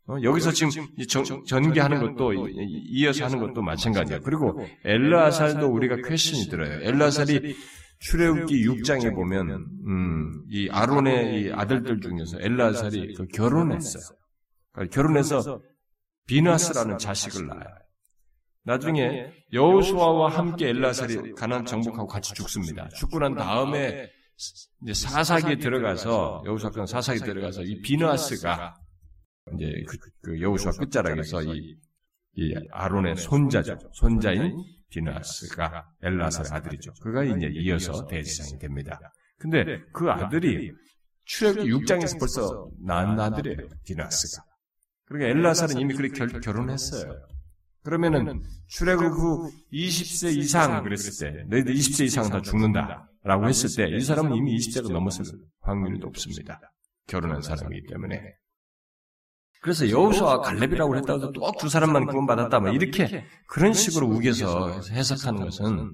어, 0.09 0.19
여기서 0.23 0.53
지금 0.53 0.71
전, 1.09 1.25
전개하는 1.47 2.01
것도 2.01 2.49
이어서 2.91 3.25
하는 3.25 3.41
것도 3.41 3.63
마찬가지야. 3.63 4.21
그리고 4.21 4.61
엘라살도 4.85 5.67
우리가 5.67 5.97
퀘션이 6.07 6.49
들어요. 6.49 6.81
엘라살이 6.83 7.57
출애굽기 7.99 8.67
6장에 8.67 9.15
보면 9.15 9.51
음, 9.87 10.45
이 10.51 10.69
아론의 10.71 11.43
이 11.43 11.53
아들들 11.53 12.01
중에서 12.01 12.39
엘라살이 12.41 13.15
그 13.15 13.27
결혼했어요. 13.29 14.17
그러니까 14.73 14.95
결혼해서 14.95 15.63
비나스라는 16.27 16.99
자식을 16.99 17.47
낳아요. 17.47 17.87
나중에 18.65 19.33
여호수아와 19.53 20.29
함께 20.29 20.69
엘라살이 20.71 21.33
가난 21.35 21.65
정복하고 21.65 22.07
같이 22.07 22.35
죽습니다. 22.35 22.89
죽고 22.89 23.21
난 23.21 23.35
다음에 23.35 24.11
이제 24.83 24.93
사사기에 24.93 25.59
들어가서 25.59 26.43
여호수아가 26.45 26.85
사사기에 26.87 27.25
들어가서 27.25 27.63
이 27.63 27.81
비나스가 27.81 28.75
이제 29.55 29.85
그, 29.89 29.97
그 30.23 30.41
여호수아 30.41 30.73
끝자락에서 30.73 31.45
이, 31.45 31.77
이 32.35 32.55
아론의 32.73 33.17
손자죠. 33.17 33.79
손자인 33.93 34.53
비나스가 34.91 35.89
엘라살의 36.03 36.51
아들이죠. 36.53 36.93
그가 37.03 37.25
이제 37.25 37.49
이어서 37.53 38.07
대지상이 38.07 38.59
됩니다. 38.59 38.99
근데 39.39 39.81
그 39.93 40.11
아들이 40.11 40.73
출애굽기 41.25 41.71
6장에서 41.71 42.19
벌써 42.19 42.69
낳은 42.85 43.19
아들이에요. 43.19 43.69
비나스가. 43.85 44.45
그러니까 45.07 45.31
엘라살은 45.39 45.79
이미 45.81 45.95
그렇게 45.95 46.15
결, 46.15 46.41
결혼했어요. 46.41 47.13
그러면은 47.83 48.43
출애굽 48.69 49.05
후 49.13 49.51
20세 49.73 50.37
이상 50.37 50.83
그랬을 50.83 51.33
때 51.33 51.45
너희들 51.49 51.75
20세 51.75 52.05
이상 52.07 52.29
다 52.31 52.41
죽는다라고 52.43 53.49
했을 53.49 53.71
때 53.77 53.97
이 53.97 54.01
사람은 54.01 54.35
이미 54.35 54.57
20세가 54.57 54.91
넘었을 54.93 55.25
확률이 55.61 55.99
높습니다. 55.99 56.61
결혼한 57.07 57.43
사람이기 57.43 57.87
때문에. 57.89 58.35
그래서 59.67 59.91
여호수아 59.91 60.43
갈렙이라고 60.43 60.97
했다고 60.97 61.19
해도 61.19 61.33
또두 61.33 61.69
사람만 61.69 62.07
구원받았다 62.07 62.61
뭐 62.61 62.71
이렇게 62.71 63.27
그런 63.49 63.73
식으로 63.73 64.07
우겨서 64.07 64.81
해석하는 64.93 65.45
것은 65.45 65.93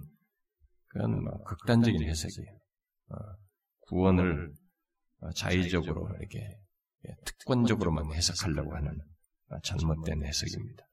그건 0.89 1.25
뭐 1.25 1.43
극단적인 1.45 2.03
해석이에요. 2.03 2.51
어, 3.13 3.17
구원을 3.89 4.53
자의적으로 5.35 6.07
이렇게 6.21 6.39
특권적으로만 7.25 8.13
해석하려고 8.13 8.77
하는 8.77 9.01
잘못된 9.63 10.23
해석입니다. 10.23 10.85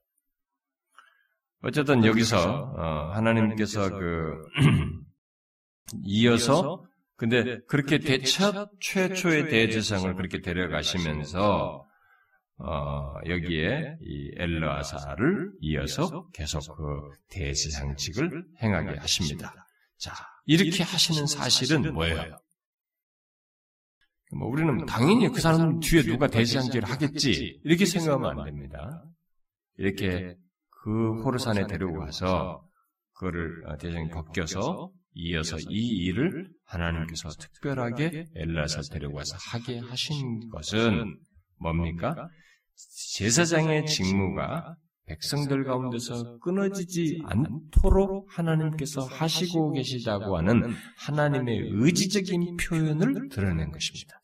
어쨌든 1.62 2.06
여기서 2.06 2.72
어, 2.78 3.10
하나님께서 3.12 3.90
그 3.90 4.42
이어서 6.04 6.82
근데 7.16 7.60
그렇게 7.68 7.98
대첫 7.98 8.70
최초의 8.80 9.50
대제상을 9.50 10.14
그렇게 10.14 10.40
데려가시면서 10.40 11.89
어, 12.62 13.14
여기에 13.26 13.96
이 14.02 14.32
엘르아사를 14.36 15.52
이어서 15.60 16.28
계속 16.32 16.60
그 16.76 17.10
대제상직을 17.30 18.44
행하게 18.62 18.98
하십니다. 18.98 19.54
자, 19.96 20.12
이렇게 20.44 20.82
하시는 20.82 21.26
사실은 21.26 21.92
뭐예요? 21.94 22.36
뭐 24.36 24.48
우리는 24.48 24.84
당연히 24.86 25.28
그 25.28 25.40
사람 25.40 25.80
뒤에 25.80 26.02
누가 26.02 26.26
대제상직을 26.26 26.88
하겠지 26.88 27.60
이렇게 27.64 27.86
생각하면 27.86 28.38
안 28.38 28.44
됩니다. 28.44 29.04
이렇게 29.78 30.36
그 30.82 31.22
호르산에 31.22 31.66
데려가서 31.66 32.62
그거를 33.14 33.68
어, 33.68 33.76
대장이 33.76 34.10
벗겨서 34.10 34.90
이어서 35.14 35.56
이 35.68 36.04
일을 36.04 36.48
하나님께서 36.64 37.30
특별하게 37.30 38.26
엘라사 38.34 38.82
데려가서 38.92 39.36
하게 39.50 39.78
하신 39.78 40.48
것은 40.50 41.18
뭡니까? 41.58 42.28
제사장의 43.14 43.86
직무가 43.86 44.76
백성들 45.06 45.64
가운데서 45.64 46.38
끊어지지 46.38 47.22
않도록 47.24 48.28
하나님께서 48.30 49.02
하시고 49.02 49.72
계시다고 49.72 50.36
하는 50.36 50.72
하나님의 50.98 51.70
의지적인 51.72 52.56
표현을 52.56 53.28
드러낸 53.28 53.72
것입니다. 53.72 54.20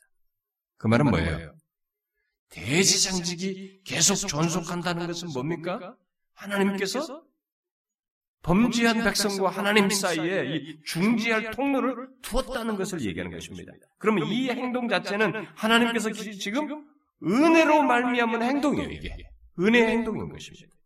그 0.77 0.87
말은 0.87 1.11
뭐예요? 1.11 1.53
대지장직이 2.51 3.81
계속 3.85 4.15
존속한다는 4.15 5.09
것은 5.09 5.31
뭡니까? 5.33 5.97
하나님께서 6.35 7.25
범죄한 8.43 9.03
백성과 9.03 9.51
하나님 9.51 9.91
사이에 9.91 10.55
이 10.55 10.81
중지할 10.85 11.51
통로를 11.51 12.09
두었다는 12.23 12.77
것을 12.77 13.01
얘기하는 13.01 13.37
것입니다. 13.37 13.73
그러면 13.99 14.29
이 14.29 14.49
행동 14.49 14.87
자체는 14.87 15.47
하나님께서 15.57 16.13
지금 16.13 16.87
은혜로 17.23 17.83
말미암은 17.83 18.43
행동이에요, 18.43 18.91
이게. 18.91 19.17
은혜의 19.59 19.87
행동인 19.89 20.29
것입니다. 20.29 20.77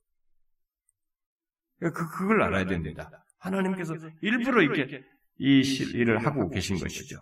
그, 1.80 1.92
그걸 1.92 2.42
알아야 2.42 2.66
됩니다. 2.66 3.10
하나님께서 3.38 3.94
일부러 4.22 4.62
이렇게 4.62 5.02
이 5.38 5.60
일을 5.94 6.24
하고 6.24 6.48
계신 6.50 6.78
것이죠. 6.78 7.20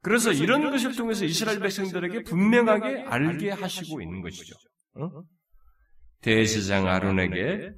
그래서 0.00 0.32
이런 0.32 0.68
것을 0.70 0.96
통해서 0.96 1.24
이스라엘 1.24 1.60
백성들에게 1.60 2.24
분명하게 2.24 3.02
알게 3.02 3.50
하시고 3.50 4.00
있는 4.00 4.20
것이죠. 4.22 4.56
어? 4.94 5.22
대제사장 6.22 6.88
아론에게 6.88 7.72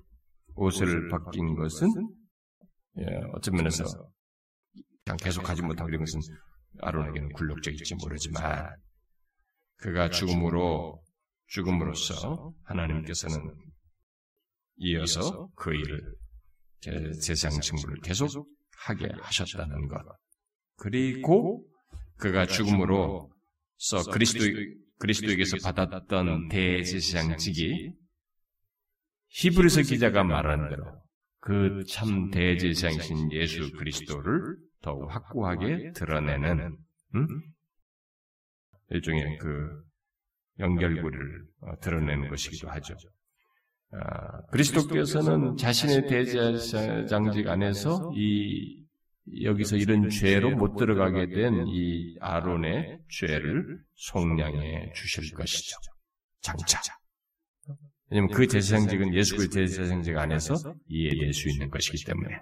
옷을 0.54 1.08
벗긴 1.08 1.54
것은 1.56 1.88
예, 3.00 3.04
어떤 3.34 3.56
면에서 3.56 3.84
그냥 5.04 5.16
계속 5.18 5.48
하지 5.48 5.62
못하고 5.62 5.88
이런 5.88 6.00
것은 6.00 6.20
아론에게는 6.80 7.32
굴욕적일지 7.32 7.96
모르지만 7.96 8.74
그가 9.76 10.10
죽음으로 10.10 11.02
죽음으로써 11.48 12.52
하나님께서는 12.64 13.54
이어서 14.76 15.48
그 15.54 15.74
일을 15.74 16.14
제사장 17.22 17.60
직무를 17.60 17.96
계속 18.02 18.48
하게 18.78 19.08
하셨다는 19.20 19.88
것. 19.88 20.02
그리고 20.76 21.64
그가 22.16 22.46
죽음으로써 22.46 23.30
그리스도 24.12 24.44
그리스도에게서 24.98 25.56
받았던 25.62 26.48
대제사장직이 26.48 27.92
히브리서 29.28 29.82
기자가 29.82 30.22
말한 30.24 30.68
대로 30.70 31.02
그 31.40 31.84
참 31.88 32.30
대제사장이신 32.30 33.32
예수 33.32 33.70
그리스도를 33.72 34.56
더욱 34.80 35.08
확고하게 35.14 35.92
드러내는 35.92 36.76
음? 37.14 37.42
일종의 38.90 39.38
그 39.38 39.82
연결고리를 40.58 41.44
어, 41.62 41.78
드러내는 41.80 42.28
것이기도 42.28 42.68
하죠. 42.70 42.94
아, 43.92 44.42
그리스도께서는 44.46 45.56
자신의 45.56 46.08
대제사장직 46.08 47.48
안에서 47.48 48.12
이 48.16 48.84
여기서 49.42 49.76
이런 49.76 50.10
죄로 50.10 50.50
못 50.50 50.76
들어가게 50.76 51.28
된 51.28 51.66
이 51.66 52.16
아론의 52.20 53.00
죄를 53.08 53.78
속량해 53.94 54.92
주실 54.94 55.32
것이죠. 55.34 55.76
장차. 56.40 56.78
왜냐하면 58.10 58.34
그 58.34 58.46
제사장직은 58.46 59.14
예수 59.14 59.36
그리스도의 59.36 59.68
제사장직 59.68 60.16
안에서 60.16 60.54
이해될 60.88 61.32
수 61.32 61.48
있는 61.48 61.70
것이기 61.70 62.04
때문에. 62.04 62.38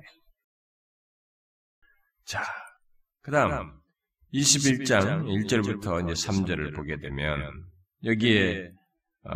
자, 2.25 2.43
그 3.21 3.31
다음 3.31 3.81
21장 4.35 5.25
1절부터 5.27 6.03
이제 6.05 6.29
3절을 6.29 6.75
보게 6.75 6.99
되면 6.99 7.41
여기에 8.05 8.71
어, 9.25 9.35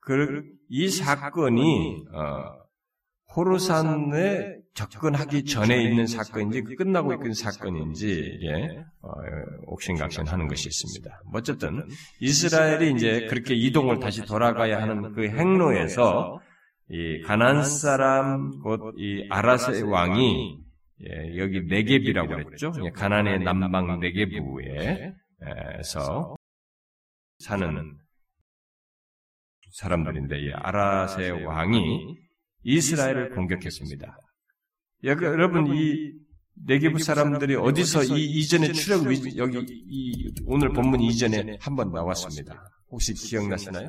그, 0.00 0.42
이 0.68 0.88
사건이 0.88 2.04
어, 2.14 2.58
호르산에 3.36 4.56
접근하기 4.74 5.44
전에 5.44 5.82
있는 5.82 6.06
사건인지 6.06 6.62
끝나고 6.76 7.12
있는 7.12 7.34
사건인지 7.34 8.38
예, 8.42 8.78
어, 9.02 9.10
옥신각신하는 9.66 10.48
것이 10.48 10.68
있습니다. 10.68 11.22
어쨌든 11.34 11.82
이스라엘이 12.20 12.92
이제 12.92 13.26
그렇게 13.28 13.54
이동을 13.54 13.98
다시 14.00 14.24
돌아가야 14.24 14.80
하는 14.80 15.12
그 15.12 15.28
행로에서 15.28 16.40
이 16.90 17.20
가난 17.22 17.62
사람 17.64 18.60
곧 18.60 18.80
이 18.96 19.26
아라세 19.28 19.82
왕이 19.82 20.67
예, 21.06 21.38
여기 21.38 21.60
네겝이라고 21.62 22.44
그랬죠. 22.44 22.72
가난의 22.94 23.40
남방 23.40 24.00
네겝부에서 24.00 25.14
사는 27.38 27.98
사람들인데 29.74 30.40
이 30.40 30.50
아라세 30.52 31.30
왕이 31.30 32.16
이스라엘을 32.64 33.30
공격했습니다. 33.30 34.18
여러분 35.04 35.68
이 35.68 36.12
네개부 36.66 36.98
사람들이 36.98 37.54
어디서 37.54 38.02
이 38.16 38.24
이전에 38.24 38.72
출애굽 38.72 39.36
여기 39.36 39.64
이 39.68 40.32
오늘 40.46 40.72
본문 40.72 41.00
이전에 41.00 41.58
한 41.60 41.76
번 41.76 41.92
나왔습니다. 41.92 42.60
혹시 42.90 43.14
기억나시나요? 43.14 43.88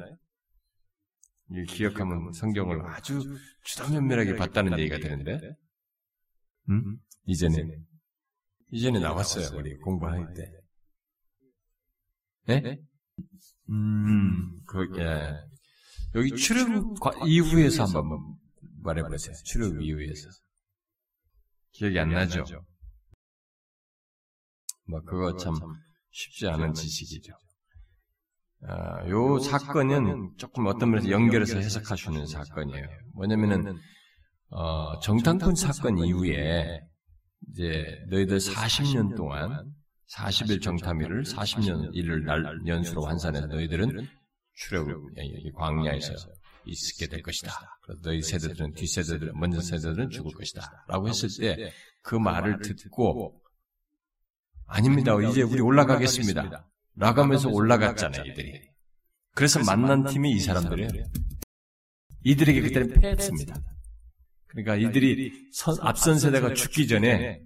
이 1.51 1.63
기억하면 1.63 2.31
성경을 2.33 2.85
아주 2.85 3.19
주도면밀하게 3.63 4.35
봤다는 4.35 4.77
얘기가 4.77 4.99
되는데, 4.99 5.39
음? 6.69 6.97
이전에 7.25 7.55
이전에 8.71 8.99
나왔어요 8.99 9.57
우리 9.57 9.75
공부할 9.77 10.33
때. 10.33 10.51
네? 12.45 12.79
음, 13.69 14.59
그, 14.65 14.89
예. 14.97 15.33
여기 16.15 16.35
출애굽 16.35 16.97
이후에서 17.27 17.85
한번 17.85 18.35
말해보세요. 18.81 19.35
출애굽 19.45 19.81
이후에서. 19.81 20.29
기억이 21.71 21.99
안 21.99 22.09
나죠? 22.09 22.43
뭐 24.87 25.01
그거 25.01 25.35
참 25.37 25.53
쉽지 26.11 26.47
않은 26.47 26.73
지식이죠. 26.73 27.33
아, 28.63 29.07
요 29.07 29.39
사건은 29.39 30.33
조금 30.37 30.65
어떤 30.65 30.91
면에서 30.91 31.09
연결해서 31.11 31.59
해석할 31.59 31.97
수 31.97 32.09
있는 32.09 32.25
사건이에요. 32.25 32.87
뭐냐면은 33.13 33.79
어, 34.51 34.99
정탐꾼 34.99 35.55
사건 35.55 35.97
이후에 35.99 36.81
이제 37.51 37.85
너희들 38.09 38.37
40년 38.37 39.15
동안 39.15 39.71
40일 40.13 40.61
정탐일을 40.61 41.23
40년 41.23 41.89
일을 41.93 42.25
날 42.25 42.43
연수로 42.65 43.05
환산해서 43.05 43.47
너희들은 43.47 44.07
출애굽 44.55 45.13
광야에서 45.55 46.13
있게 46.65 47.07
될 47.07 47.21
것이다. 47.21 47.51
그래서 47.83 48.01
너희 48.03 48.21
세대들은 48.21 48.73
뒷세대들 48.73 49.31
먼저 49.33 49.61
세대들은 49.61 50.09
죽을 50.09 50.33
것이다. 50.33 50.85
라고 50.87 51.07
했을 51.07 51.29
때 51.39 51.71
그 52.01 52.15
말을 52.15 52.59
듣고 52.59 53.41
아닙니다. 54.65 55.13
이제 55.29 55.41
우리 55.41 55.59
올라가겠습니다. 55.61 56.69
라고 56.95 57.21
하면서 57.21 57.49
올라갔잖아요, 57.49 58.23
이들이. 58.31 58.61
그래서 59.35 59.59
만난 59.63 60.05
팀이 60.05 60.31
이 60.31 60.39
사람들이에요. 60.39 60.89
이들에게 62.23 62.61
그때는 62.61 62.99
패했습니다. 62.99 63.55
그러니까 64.49 64.75
이들이 64.75 65.31
선, 65.53 65.75
앞선 65.81 66.19
세대가 66.19 66.53
죽기 66.53 66.87
전에 66.87 67.41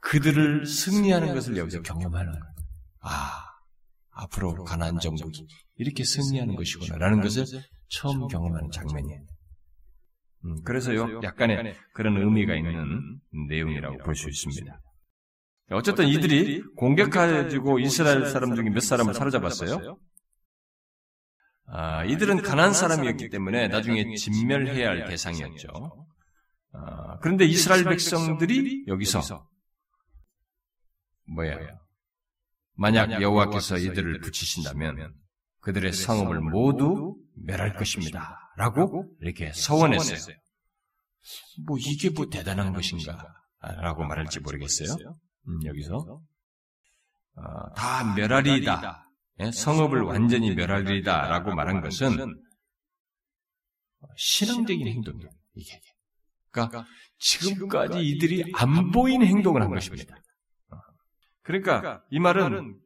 그들을 0.00 0.66
승리하는 0.66 1.34
것을 1.34 1.56
여기서 1.56 1.82
경험하는 1.82 2.32
거예요. 2.32 2.54
아, 3.00 3.44
앞으로 4.10 4.64
가난 4.64 4.98
정복이 4.98 5.46
이렇게 5.76 6.04
승리하는 6.04 6.54
것이구나라는 6.56 7.20
것을 7.22 7.44
처음 7.88 8.28
경험하는 8.28 8.70
장면이에요. 8.70 9.20
음, 10.44 10.62
그래서 10.64 10.94
요 10.94 11.20
약간의 11.22 11.74
그런 11.94 12.16
의미가 12.18 12.54
있는 12.54 13.18
내용이라고 13.48 13.98
볼 13.98 14.14
수 14.14 14.28
있습니다. 14.28 14.80
어쨌든 15.70 16.06
이들이 16.06 16.62
공격해가지고 16.76 17.78
이스라엘 17.78 18.26
사람 18.26 18.54
중에 18.54 18.68
몇 18.68 18.80
사람을 18.80 19.14
사로잡았어요. 19.14 19.96
아, 21.66 22.04
이들은 22.04 22.42
가난 22.42 22.74
사람이었기 22.74 23.30
때문에 23.30 23.68
나중에 23.68 24.14
진멸해야 24.14 24.90
할 24.90 25.04
대상이었죠. 25.06 25.68
아, 26.74 27.18
그런데 27.20 27.44
이스라엘 27.44 27.84
백성들이 27.84 28.84
여기서 28.88 29.48
뭐야? 31.34 31.58
만약 32.74 33.22
여호와께서 33.22 33.78
이들을 33.78 34.20
붙이신다면 34.20 35.14
그들의 35.60 35.92
성읍을 35.92 36.40
모두 36.40 37.16
멸할 37.36 37.74
것입니다. 37.76 38.38
라고 38.56 39.08
이렇게 39.20 39.52
서원했어요. 39.52 40.36
뭐 41.66 41.78
이게 41.78 42.10
뭐 42.10 42.26
대단한 42.28 42.72
것인가? 42.72 43.24
라고 43.60 44.04
말할지 44.04 44.40
모르겠어요. 44.40 45.16
음, 45.48 45.64
여기서 45.64 46.20
어, 47.36 47.72
다 47.74 48.14
멸하리이다. 48.14 49.08
예? 49.40 49.50
성읍을 49.50 50.02
완전히 50.02 50.54
멸하리이다. 50.54 51.28
라고 51.28 51.54
말한 51.54 51.80
것은 51.80 52.42
신앙적인 54.16 54.86
행동이에요. 54.86 55.30
이게. 55.54 55.80
그러니까 56.54 56.86
지금까지 57.18 58.00
이들이 58.00 58.52
안 58.54 58.90
보이는 58.90 59.26
행동을 59.26 59.62
한 59.62 59.70
것입니다. 59.70 60.16
어. 60.70 60.76
그러니까 61.42 62.02
이 62.10 62.18
말은 62.18 62.78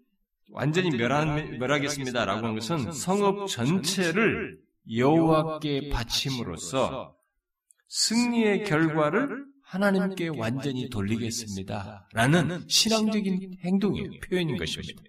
완전히 0.50 0.90
멸한, 0.96 1.58
멸하겠습니다. 1.58 2.24
라고 2.24 2.46
한 2.46 2.54
것은 2.54 2.90
성읍 2.92 3.48
전체를 3.48 4.58
여호와께 4.96 5.90
바침으로써 5.90 7.14
승리의 7.88 8.64
결과를 8.64 9.44
하나님께 9.62 10.28
완전히 10.28 10.88
돌리겠습니다. 10.88 12.08
라는 12.14 12.66
신앙적인 12.68 13.58
행동이에요. 13.64 14.10
표현인 14.28 14.56
것입니다. 14.56 15.02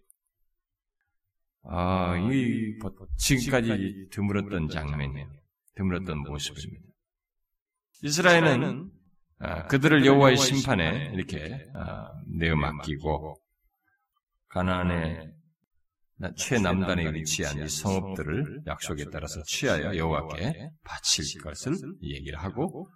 아, 1.64 2.18
이, 2.18 2.78
지금까지 3.18 4.08
드물었던 4.12 4.70
장면이에요. 4.70 5.30
드물었던 5.76 6.18
모습입니다. 6.24 6.89
이스라엘은 8.02 8.92
아, 9.40 9.68
그들을 9.68 10.06
여호와의 10.06 10.38
심판에 10.38 11.12
이렇게 11.14 11.66
아, 11.74 12.10
내어 12.28 12.56
맡기고 12.56 13.40
가나안의 14.50 15.32
최남단에 16.36 17.14
위치한 17.14 17.64
이 17.64 17.70
성읍들을 17.70 18.64
약속에 18.68 19.06
따라서 19.12 19.42
취하여 19.44 19.96
여호와께 19.96 20.70
바칠 20.84 21.42
것을 21.42 21.76
얘기를 22.02 22.38
하고 22.40 22.90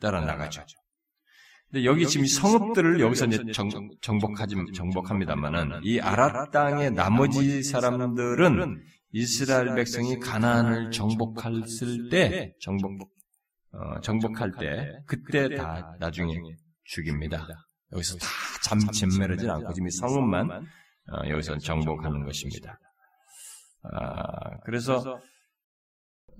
따라 0.00 0.20
나가죠. 0.20 0.62
근데 1.70 1.84
여기 1.84 2.06
지금 2.06 2.26
성읍들을 2.26 3.00
여기서 3.00 3.26
이제 3.26 3.42
정, 3.52 3.68
정복하지, 4.00 4.54
정복합니다만은 4.74 5.80
이 5.82 5.98
아라 5.98 6.48
땅의 6.50 6.92
나머지 6.92 7.64
사람들은 7.64 8.84
이스라엘 9.10 9.74
백성이 9.74 10.18
가나안을 10.18 10.90
정복했을 10.90 12.10
때, 12.10 12.52
정복, 12.60 13.13
어, 13.74 14.00
정복할 14.00 14.52
때, 14.58 14.92
그때 15.06 15.54
다 15.56 15.96
나중에 15.98 16.32
죽입니다. 16.84 17.46
여기서 17.92 18.16
다 18.18 18.26
잠, 18.62 18.78
잼매르진 18.78 19.50
않고 19.50 19.72
지금 19.72 19.88
이 19.88 19.90
성읍만 19.90 20.50
어, 20.50 21.28
여기서 21.28 21.58
정복하는 21.58 22.24
것입니다. 22.24 22.78
아, 23.82 24.58
그래서 24.64 25.20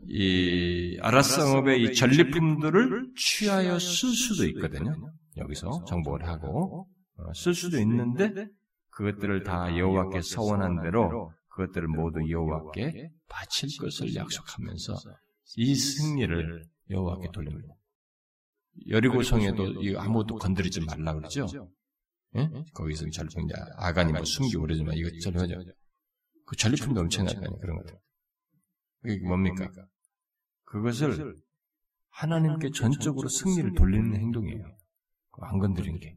이 0.06 0.98
아라성읍의 1.02 1.82
이 1.82 1.94
전리품들을 1.94 3.12
취하여 3.16 3.78
쓸 3.78 4.10
수도 4.10 4.46
있거든요. 4.48 4.94
여기서 5.36 5.84
정복을 5.86 6.26
하고 6.26 6.88
어, 7.16 7.32
쓸 7.34 7.54
수도 7.54 7.78
있는데 7.80 8.46
그것들을 8.90 9.42
다 9.42 9.76
여호와께 9.76 10.22
서원한 10.22 10.82
대로 10.82 11.32
그것들을 11.48 11.88
모두 11.88 12.20
여호와께 12.28 13.10
바칠 13.28 13.68
것을 13.80 14.14
약속하면서 14.14 14.94
이 15.56 15.74
승리를 15.74 16.64
여호와께 16.90 17.30
돌립니다. 17.32 17.74
여리고성에도 18.88 19.74
아무것도 19.98 20.36
건드리지 20.36 20.80
말라 20.82 21.14
그러죠. 21.14 21.46
예? 22.36 22.50
거기서 22.74 23.06
전리품 23.10 23.48
아간이 23.76 24.12
뭐 24.12 24.24
숨기고 24.24 24.62
그러지만 24.62 24.96
이거 24.96 25.08
전리품그 25.22 26.56
전리품도 26.56 27.00
엄청나다니 27.00 27.60
그런 27.60 27.76
것들. 27.78 27.98
이게 29.06 29.26
뭡니까? 29.26 29.70
그것을 30.64 31.36
하나님께 32.10 32.70
전적으로 32.70 33.28
승리를 33.28 33.74
돌리는 33.74 34.16
행동이에요. 34.16 34.76
안 35.40 35.58
건드리는 35.58 35.98
게. 35.98 36.16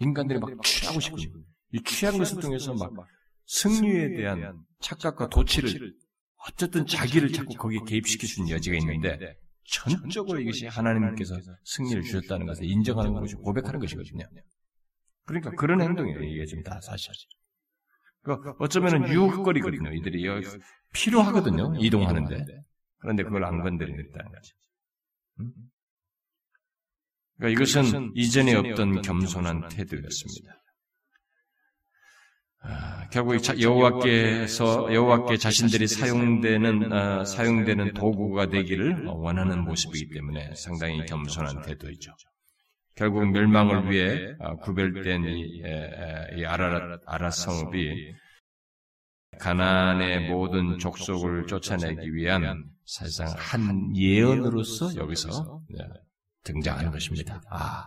인간들이 0.00 0.38
막 0.38 0.50
취하고 0.62 1.00
싶고, 1.00 1.18
이 1.72 1.82
취한 1.82 2.18
것을 2.18 2.40
통해서 2.40 2.74
막 2.74 2.92
승리에 3.46 4.14
대한 4.14 4.64
착각과 4.80 5.28
도치를, 5.28 5.94
어쨌든 6.48 6.86
자기를 6.86 7.32
자꾸 7.32 7.54
거기에 7.54 7.80
개입시킬 7.86 8.28
수 8.28 8.40
있는 8.40 8.54
여지가 8.54 8.76
있는데, 8.78 9.36
전적으로 9.64 10.40
이것이 10.40 10.66
하나님께서 10.66 11.38
승리를 11.64 12.02
주셨다는 12.02 12.46
것을 12.46 12.64
인정하는 12.64 13.12
것이 13.12 13.34
고백하는 13.34 13.80
것이거든요. 13.80 14.24
그러니까 15.24 15.50
그런 15.50 15.80
행동이에요. 15.80 16.22
이게 16.22 16.46
지금 16.46 16.62
다 16.62 16.80
사실이죠. 16.80 17.28
그러니까 18.22 18.54
어쩌면은 18.58 19.08
유혹거리거든요. 19.08 19.92
이들이 19.94 20.24
필요하거든요. 20.92 21.74
이동하는데. 21.78 22.44
그런데 22.98 23.22
그걸 23.24 23.44
안 23.44 23.60
건드리겠다는 23.60 24.32
거죠. 24.32 24.56
음? 25.40 25.52
그러니까 27.36 27.60
이것은 27.60 28.12
이전에 28.14 28.54
없던 28.54 29.02
겸손한 29.02 29.68
태도였습니다. 29.68 30.62
아, 32.68 33.08
결국 33.10 33.36
여호와께서 33.60 34.92
여호와께 34.92 35.36
자신들이 35.36 35.86
사용되는 35.86 36.92
아, 36.92 37.24
사용되는 37.24 37.94
도구가 37.94 38.46
되기를 38.46 39.04
원하는 39.06 39.64
모습이기 39.64 40.12
때문에 40.14 40.54
상당히 40.54 41.04
겸손한 41.06 41.62
태도이죠. 41.62 42.12
결국 42.94 43.30
멸망을 43.30 43.90
위해 43.90 44.34
아, 44.40 44.54
구별된 44.56 45.24
이, 45.24 45.62
이 46.38 46.44
아라, 46.44 46.98
아라 47.06 47.30
성읍이 47.30 48.14
가나안의 49.38 50.30
모든 50.30 50.78
족속을 50.78 51.46
쫓아내기 51.46 52.14
위한 52.14 52.64
사실상 52.84 53.34
한 53.36 53.94
예언으로서 53.94 54.96
여기서 54.96 55.62
네, 55.68 55.84
등장하는 56.44 56.90
것입니다. 56.90 57.42
아, 57.50 57.84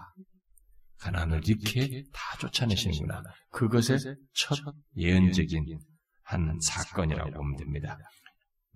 가나안을 0.99 1.41
이렇게 1.47 2.03
다 2.11 2.37
쫓아내시는구나. 2.39 3.23
그것의 3.51 3.99
첫 4.33 4.57
예언적인 4.97 5.79
한 6.23 6.59
사건이라고 6.61 7.31
보면 7.31 7.57
됩니다. 7.57 7.97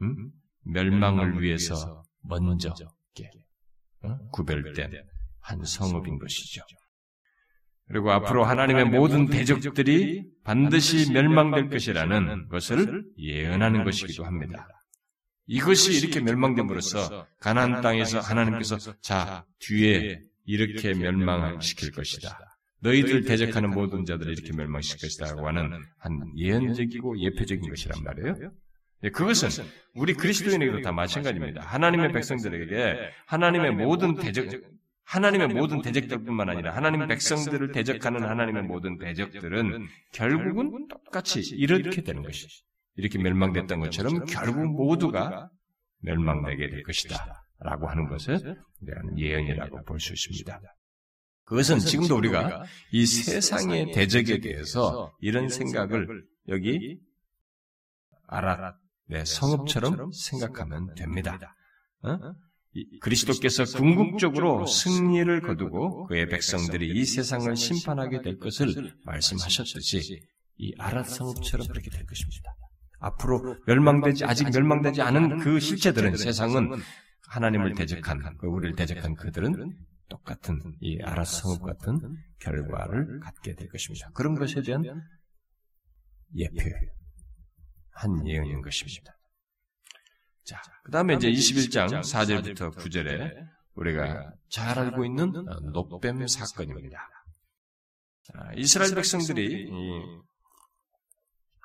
음? 0.01 0.32
멸망을 0.61 1.41
위해서 1.41 2.03
먼저 2.21 2.74
어? 4.03 4.17
구별된 4.32 4.91
한 5.39 5.63
성읍인 5.63 6.19
것이죠. 6.19 6.61
그리고 7.88 8.11
앞으로 8.11 8.45
하나님의 8.45 8.86
모든 8.86 9.28
대적들이 9.28 10.26
반드시 10.43 11.11
멸망될 11.11 11.69
것이라는 11.69 12.47
것을 12.47 13.05
예언하는 13.17 13.84
것이기도 13.84 14.24
합니다. 14.24 14.67
이것이 15.45 15.99
이렇게 15.99 16.21
멸망됨으로써 16.21 17.28
가나안 17.39 17.82
땅에서 17.82 18.19
하나님께서 18.19 18.78
자 19.01 19.45
뒤에 19.59 20.21
이렇게 20.46 20.94
멸망을 20.94 21.62
시킬 21.62 21.91
것이다. 21.91 22.38
너희들 22.82 23.24
대적하는 23.24 23.70
모든 23.70 24.06
자들을 24.06 24.32
이렇게 24.32 24.54
멸망시킬 24.54 25.08
것이다라고 25.08 25.48
하는 25.48 25.82
한 25.98 26.20
예언적이고 26.38 27.20
예표적인 27.20 27.70
것이란 27.70 28.04
말이에요. 28.04 28.52
네, 29.02 29.10
그것은 29.10 29.66
우리 29.96 30.14
그리스도인에게도 30.14 30.82
다 30.82 30.91
마찬가지입니다. 30.91 31.62
하나님의 31.62 32.12
백성들에게 32.12 33.10
하나님의 33.26 33.72
모든 33.72 34.16
대적, 34.16 34.48
하나님의 35.04 35.50
모든 35.50 35.82
대적들뿐만 35.82 36.50
아니라 36.50 36.76
하나님의 36.76 37.08
백성들을 37.08 37.72
대적하는 37.72 38.24
하나님의 38.24 38.64
모든 38.64 38.98
대적들은 38.98 39.88
결국은 40.14 40.88
똑같이 40.88 41.41
이렇게 41.56 42.02
되는 42.02 42.22
것이 42.24 42.48
이렇게 42.96 43.18
멸망됐던 43.18 43.80
것처럼 43.80 44.26
결국 44.26 44.66
모두가 44.68 45.50
멸망되게 46.00 46.70
될 46.70 46.84
것이다. 46.84 47.43
라고 47.64 47.88
하는 47.88 48.07
것을 48.07 48.57
예언이라고 49.18 49.84
볼 49.84 49.99
수 49.99 50.14
있습니다. 50.14 50.59
그것은 51.45 51.80
지금도 51.80 52.16
우리가 52.18 52.64
이 52.91 53.05
세상의 53.05 53.91
대적에 53.91 54.39
대해서 54.39 55.11
이런 55.20 55.49
생각을 55.49 56.24
여기 56.47 56.99
아라 58.28 58.76
네, 59.07 59.26
성읍처럼 59.26 60.11
생각하면 60.11 60.93
됩니다. 60.95 61.38
어? 62.03 62.18
그리스도께서 63.01 63.66
궁극적으로 63.66 64.66
승리를 64.66 65.41
거두고 65.41 66.07
그의 66.07 66.28
백성들이 66.28 66.89
이 66.89 67.05
세상을 67.05 67.55
심판하게 67.55 68.22
될 68.22 68.39
것을 68.39 68.95
말씀하셨듯이 69.03 70.22
이 70.57 70.76
아랏 70.78 71.03
성읍처럼 71.05 71.68
그렇게 71.68 71.89
될 71.91 72.05
것입니다. 72.05 72.55
앞으로 72.99 73.57
멸망되지 73.68 74.26
아직 74.26 74.49
멸망되지 74.49 75.01
않은 75.01 75.39
그 75.39 75.59
실체들은 75.59 76.16
세상은 76.16 76.82
하나님을 77.34 77.74
대적한 77.74 78.38
그 78.38 78.46
우리를 78.46 78.76
대적한 78.76 79.16
그들은 79.16 79.76
똑같은 80.08 80.62
이 80.80 81.00
아랏 81.00 81.26
성읍 81.26 81.64
같은 81.64 82.00
결과를 82.40 83.20
갖게 83.22 83.56
될 83.56 83.70
것입니다. 83.70 84.12
그런 84.14 84.36
것에 84.36 84.62
대한 84.62 84.84
예표 86.36 86.70
한 87.90 88.28
예언인 88.28 88.62
것입니다. 88.62 89.18
자, 90.44 90.62
그 90.84 90.92
다음에 90.92 91.16
이제 91.16 91.32
21장 91.32 92.02
4절부터 92.02 92.76
9절에 92.76 93.34
우리가 93.74 94.32
잘 94.50 94.78
알고 94.78 95.04
있는 95.04 95.32
녹뱀 95.74 96.28
사건입니다. 96.28 97.10
이스라엘 98.58 98.94
백성들이 98.94 99.72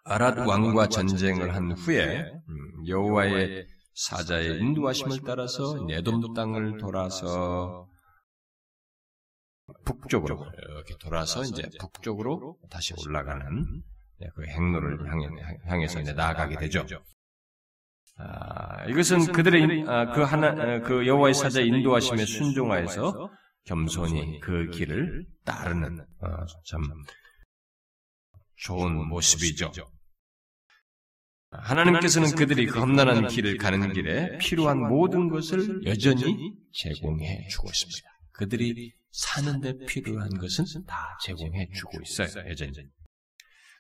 아랏 0.07 0.49
왕과 0.49 0.89
전쟁을 0.89 1.55
한 1.55 1.73
후에 1.73 2.23
음, 2.49 2.87
여호와의 2.87 3.67
사자의 3.99 4.61
인도하심을 4.61 5.23
따라서 5.27 5.85
네돔 5.89 6.33
땅을 6.33 6.79
돌아서 6.79 7.89
북쪽으로 9.85 10.47
이렇게 10.57 10.95
돌아서 11.01 11.43
이제 11.43 11.69
북쪽으로 11.81 12.57
다시 12.71 12.95
올라가는 13.05 13.83
네, 14.21 14.29
그 14.37 14.47
행로를 14.47 15.11
향해, 15.67 15.89
서 15.89 16.01
나아가게 16.01 16.59
되죠. 16.59 16.87
아, 18.19 18.85
이것은 18.87 19.33
그들의 19.33 19.85
아, 19.89 20.13
그 20.13 20.23
하나 20.23 20.49
아, 20.49 20.81
그 20.81 21.05
여호와의 21.05 21.35
사자 21.35 21.61
인도하심에 21.61 22.25
순종하여서 22.25 23.31
겸손히 23.65 24.39
그 24.41 24.71
길을 24.71 25.27
따르는 25.45 26.01
어, 26.21 26.47
참 26.67 26.83
좋은 28.57 29.09
모습이죠. 29.09 29.73
하나님께서는 31.51 32.35
그들이 32.35 32.67
그 32.67 32.79
험난한 32.81 33.29
길을 33.29 33.57
가는 33.57 33.93
길에 33.93 34.37
필요한 34.39 34.79
모든 34.89 35.29
것을 35.29 35.85
여전히 35.87 36.55
제공해 36.73 37.47
주고 37.51 37.69
있습니다. 37.69 38.09
그들이 38.33 38.93
사는데 39.11 39.75
필요한 39.87 40.29
것은 40.31 40.65
다 40.87 41.19
제공해 41.25 41.69
주고 41.75 41.99
있어요, 42.03 42.29
여전히. 42.49 42.73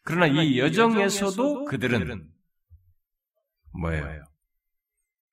그러나 0.02 0.26
이 0.26 0.58
여정에서도 0.58 1.66
그들은 1.66 2.30
뭐예요? 3.80 4.24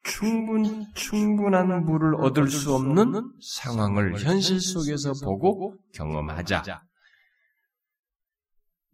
충분, 0.03 0.85
충분한 0.93 1.85
물을 1.85 2.15
얻을 2.15 2.47
수 2.49 2.75
없는 2.75 3.31
상황을 3.41 4.19
현실 4.19 4.59
속에서 4.59 5.13
보고 5.23 5.77
경험하자. 5.93 6.83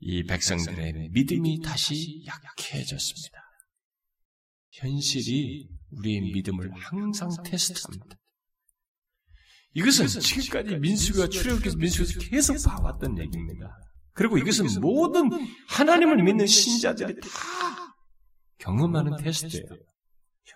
이 0.02 0.24
백성들의 0.24 1.10
믿음이 1.12 1.62
다시 1.62 2.26
약해졌습니다. 2.26 3.38
현실이 4.72 5.70
우리의 5.92 6.22
믿음을 6.34 6.72
항상 6.74 7.30
테스트합니다. 7.46 8.18
이것은 9.74 10.08
지금까지 10.08 10.78
민수가 10.78 11.28
출애굽해서 11.28 11.78
민수에서 11.78 12.20
계속 12.20 12.58
봐왔던 12.66 13.20
얘기입니다. 13.20 13.78
그리고 14.14 14.38
이것은 14.40 14.82
모든 14.82 15.30
하나님을 15.70 16.24
믿는 16.24 16.48
신자들이 16.48 17.20
다 17.22 17.28
경험하는 18.58 19.18
테스트예요. 19.18 19.66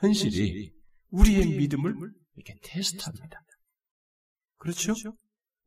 현실이 0.01 0.71
우리의 1.11 1.45
믿음을 1.45 1.93
이렇게 2.35 2.55
테스트합니다. 2.63 3.39
그렇죠? 4.57 4.93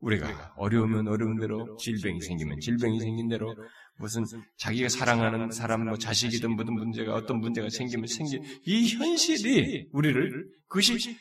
우리가 0.01 0.55
어려우면 0.57 1.09
어려운 1.09 1.39
대로 1.41 1.77
질병이 1.77 2.21
생기면 2.21 2.61
질병이 2.61 3.01
생긴 3.01 3.29
대로 3.29 3.55
무슨 3.99 4.25
자기가 4.57 4.89
사랑하는 4.89 5.51
사람 5.51 5.85
뭐 5.87 5.97
자식이든 5.97 6.55
무슨 6.55 6.75
문제가 6.75 7.15
어떤 7.15 7.41
문제가 7.41 7.69
생기면 7.69 8.07
생긴 8.07 8.45
이 8.65 8.89
현실이 8.95 9.89
우리를 9.93 10.49
그것이 10.69 11.17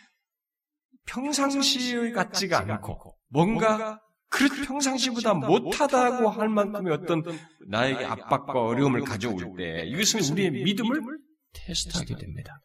평상시 1.08 2.12
같지가 2.14 2.60
않고 2.60 3.16
뭔가 3.30 4.00
그 4.30 4.48
평상시보다 4.66 5.34
못하다고 5.34 6.30
할 6.30 6.50
만큼의 6.50 6.94
어떤 6.94 7.24
나에게 7.70 8.06
압박과 8.06 8.62
어려움을 8.62 9.02
가져올 9.02 9.56
때 9.58 9.86
이것은 9.88 10.34
우리의 10.34 10.52
믿음을 10.52 11.02
테스트하게 11.54 12.16
됩니다. 12.16 12.62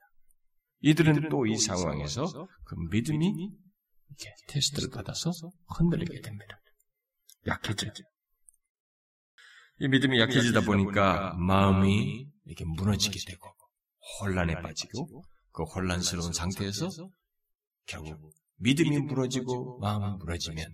이들은 0.80 1.28
또 1.28 1.46
이 1.46 1.56
상황에서 1.56 2.26
그 2.64 2.74
믿음이 2.90 3.50
테스트를 4.48 4.90
받아서 4.90 5.30
흔들리게 5.76 6.20
됩니다. 6.20 6.60
약해져죠. 7.46 8.04
이 9.80 9.88
믿음이 9.88 10.20
약해지다 10.20 10.60
보니까 10.62 11.34
마음이 11.34 12.28
이렇게 12.44 12.64
무너지게 12.64 13.18
되고 13.26 13.48
혼란에 14.20 14.54
빠지고 14.54 15.24
그 15.50 15.64
혼란스러운 15.64 16.32
상태에서 16.32 16.88
결국 17.86 18.32
믿음이 18.56 18.98
무너지고 19.00 19.78
마음이 19.80 20.18
무너지면 20.18 20.66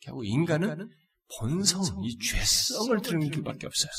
결국 0.00 0.26
인간은 0.26 0.90
본성, 1.38 2.04
이 2.04 2.18
죄성을 2.18 3.00
드러는 3.00 3.30
길밖에 3.30 3.66
없어요. 3.66 3.90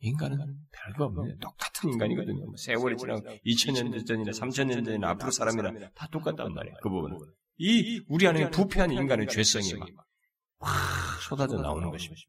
인간은 0.00 0.38
별거 0.72 1.04
없네. 1.06 1.36
똑같은 1.40 1.92
인간이거든요. 1.92 2.46
뭐 2.46 2.54
세월이 2.56 2.96
지나고 2.96 3.20
2000년 3.20 4.06
전이나 4.06 4.30
3000년 4.30 4.84
전이나 4.84 5.10
앞으로 5.10 5.30
사람이나 5.30 5.90
다 5.94 6.08
똑같단 6.10 6.54
말이에요. 6.54 6.76
그 6.82 6.88
부분은. 6.88 7.18
이 7.62 8.02
우리 8.08 8.26
안에 8.26 8.50
부패한 8.50 8.90
인간의 8.90 9.28
죄성이 9.28 9.74
막확 9.74 11.20
쏟아져 11.28 11.58
나오는 11.58 11.90
것입니다. 11.90 12.22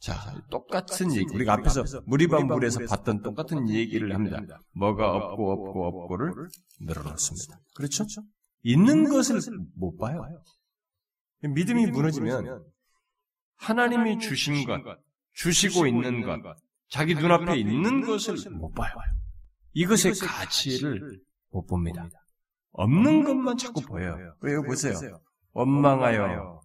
자, 0.00 0.42
똑같은 0.50 1.14
얘기. 1.14 1.32
우리가 1.32 1.52
앞에서 1.54 1.84
무리반 2.04 2.48
물에서 2.48 2.80
봤던 2.84 3.22
똑같은 3.22 3.68
얘기를 3.68 4.12
합니다. 4.12 4.60
뭐가 4.72 5.12
없고 5.12 5.52
없고 5.52 5.86
없고를 5.86 6.48
늘어놓습니다. 6.80 7.60
그렇죠? 7.76 8.04
있는 8.64 9.08
것을 9.08 9.40
못 9.76 9.96
봐요. 9.96 10.20
믿음이 11.42 11.86
무너지면 11.86 12.64
하나님이 13.54 14.18
주신 14.18 14.66
것, 14.66 14.82
주시고 15.32 15.86
있는 15.86 16.22
것, 16.22 16.40
자기 16.88 17.14
눈앞에 17.14 17.56
있는 17.56 18.00
것을 18.00 18.50
못 18.50 18.72
봐요. 18.72 18.92
이것의 19.74 20.14
가치를 20.20 21.20
못 21.50 21.66
봅니다. 21.66 22.08
없는 22.78 23.24
것만 23.24 23.56
자꾸 23.56 23.80
보여요. 23.82 24.34
왜요? 24.40 24.62
보세요. 24.62 24.94
원망하여 25.52 26.60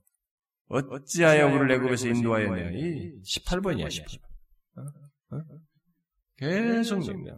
어찌하여 0.67 1.47
우리를 1.47 1.71
애굽에서 1.71 2.07
인도하였냐. 2.09 2.55
18번이야, 3.23 3.87
18번. 3.87 4.21
어? 4.77 5.35
어? 5.35 5.41
계속 6.37 7.01
얘기야. 7.07 7.33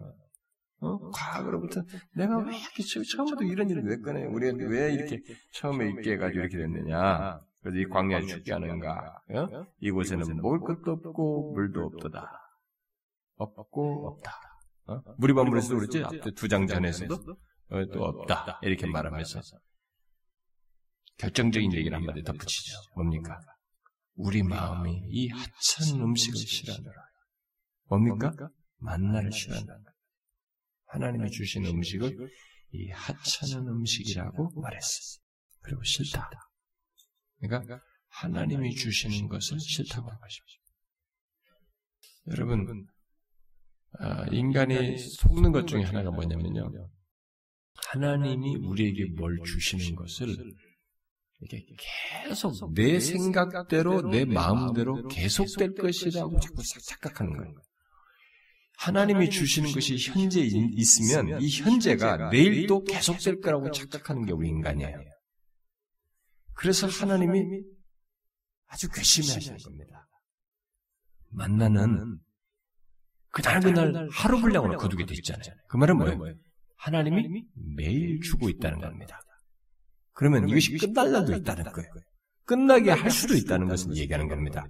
어? 0.80 1.10
과거로부터 1.12 1.82
내가 2.16 2.38
왜 2.40 2.58
이렇게 2.58 2.84
처음부터 2.84 3.44
이런 3.46 3.70
일을 3.70 3.84
왜 3.86 4.00
꺼내? 4.02 4.26
우리한테 4.26 4.66
왜 4.66 4.94
이렇게 4.94 5.22
처음에 5.54 5.90
있게 5.90 6.14
해가지고 6.14 6.42
이렇게 6.42 6.58
됐느냐? 6.58 7.40
그래서 7.62 7.78
이 7.78 7.86
광야에 7.86 8.26
죽게 8.26 8.52
하는가? 8.54 9.22
어? 9.34 9.66
이곳에는 9.80 10.38
먹을 10.42 10.60
것도 10.60 10.92
없고 10.92 11.54
물도 11.54 11.82
없도다. 11.86 12.30
없고 13.36 14.08
없다. 14.10 14.32
어? 14.88 15.02
무리반물에서도 15.18 15.76
그랬지? 15.76 16.04
앞에 16.04 16.32
두 16.32 16.48
장 16.50 16.68
전에서도 16.68 17.14
어, 17.16 17.36
또 17.70 18.04
없다. 18.04 18.60
이렇게 18.64 18.86
말하면서 18.86 19.42
결정적인 21.18 21.74
얘기를 21.74 21.96
한마디 21.96 22.24
덧붙이죠. 22.24 22.76
뭡니까? 22.96 23.40
우리 24.16 24.44
마음이 24.44 25.04
이 25.10 25.30
하찮은 25.30 26.02
음식을 26.02 26.38
싫어하노라. 26.38 26.96
뭡니까? 27.86 28.32
만나를 28.78 29.32
싫어한다. 29.32 29.74
하나님이 30.88 31.32
주신 31.32 31.66
음식을 31.66 32.30
이 32.74 32.90
하찮은 32.90 33.68
음식이라고 33.68 34.62
말했어. 34.62 35.20
그리고 35.62 35.84
싫다. 35.84 36.30
그러니까 37.40 37.80
하나님이 38.10 38.76
주시는 38.76 39.28
것을 39.28 39.60
싫다고 39.60 40.08
하는 40.08 40.20
것입니다. 40.20 40.64
여러분, 42.28 42.88
아, 44.00 44.26
인간이 44.32 44.98
속는 44.98 45.52
것 45.52 45.68
중에 45.68 45.84
하나가 45.84 46.12
뭐냐면요. 46.12 46.90
하나님이 47.76 48.58
우리에게 48.58 49.06
뭘 49.16 49.40
주시는 49.46 49.96
것을 49.96 50.36
이렇게 51.40 51.66
계속 52.24 52.74
내 52.74 53.00
생각대로 53.00 54.02
내 54.02 54.26
마음대로 54.26 55.08
계속될 55.08 55.76
것이라고 55.76 56.40
자꾸 56.40 56.64
착각하는 56.64 57.38
거예요. 57.38 57.56
하나님이 58.78 59.30
주시는 59.30 59.72
것이 59.72 59.98
현재 59.98 60.42
있으면 60.42 61.42
이 61.42 61.50
현재가 61.50 62.30
내일도 62.30 62.84
계속될 62.84 63.40
거라고 63.42 63.72
착각하는 63.72 64.26
게 64.26 64.34
우리 64.34 64.50
인간이에요. 64.50 65.00
그래서 66.56 66.88
하나님이 66.88 67.62
아주 68.68 68.90
괘씸해 68.90 69.34
하시는 69.34 69.58
겁니다. 69.58 70.08
만나는 71.30 72.20
그날 73.30 73.60
그날 73.62 74.08
하루 74.12 74.40
분량으로 74.40 74.78
거두게 74.78 75.06
돼 75.06 75.16
있잖아요. 75.16 75.56
그 75.68 75.78
말은 75.78 75.98
뭐예요? 75.98 76.36
하나님이 76.76 77.46
매일 77.76 78.20
주고 78.22 78.50
있다는 78.50 78.80
겁니다. 78.80 79.20
그러면 80.14 80.48
이것이 80.48 80.78
끝날 80.78 81.12
날도 81.12 81.36
있다는 81.36 81.64
거예요. 81.72 81.90
끝나게 82.46 82.92
할 82.92 83.10
수도 83.10 83.36
있다는 83.36 83.68
것을 83.68 83.96
얘기하는 83.96 84.28
겁니다. 84.28 84.66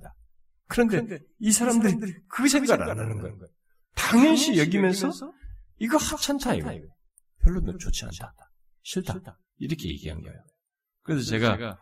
그런데 0.67 1.19
이 1.39 1.51
사람들이 1.51 2.13
그 2.27 2.47
생각을 2.47 2.89
안 2.89 2.99
하는 2.99 3.19
거예요. 3.19 3.37
당연시 3.95 4.57
여기면서 4.57 5.11
이거 5.79 5.97
하찮다 5.97 6.55
이거. 6.55 6.71
별로 7.41 7.77
좋지 7.77 8.05
않다. 8.05 8.33
싫다. 8.83 9.37
이렇게 9.57 9.89
얘기한 9.89 10.21
거예요. 10.21 10.37
그래서 11.03 11.23
제가 11.29 11.77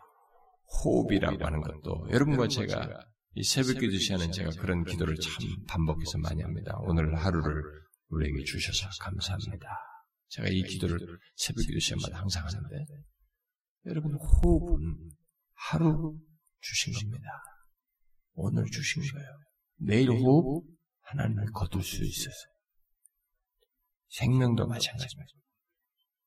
호흡이라고 0.84 1.44
하는 1.44 1.60
것도 1.60 2.08
여러분과 2.10 2.48
제가 2.48 2.88
이 3.34 3.44
새벽 3.44 3.78
기도 3.78 3.96
시간은 3.96 4.32
제가 4.32 4.50
그런 4.58 4.84
기도를 4.84 5.16
참 5.16 5.32
반복해서 5.68 6.18
많이 6.18 6.42
합니다. 6.42 6.76
오늘 6.80 7.14
하루를 7.14 7.62
우리에게 8.08 8.44
주셔서 8.44 8.88
감사합니다. 9.00 9.68
제가 10.32 10.48
이 10.48 10.62
기도를 10.62 10.98
새벽 11.36 11.60
기도 11.66 11.78
시간마다 11.78 12.18
항상 12.18 12.42
하는데 12.46 12.86
여러분 13.84 14.14
호흡은 14.14 15.10
하루 15.52 16.18
주신 16.60 16.94
겁니다. 16.94 17.28
오늘 18.32 18.64
주신 18.64 19.02
거예요. 19.02 19.28
내일 19.76 20.10
호흡 20.10 20.64
하나님을 21.00 21.50
거둘 21.52 21.82
수 21.82 22.02
있어요. 22.02 22.32
생명도 24.08 24.66
마찬가지입니다. 24.66 25.32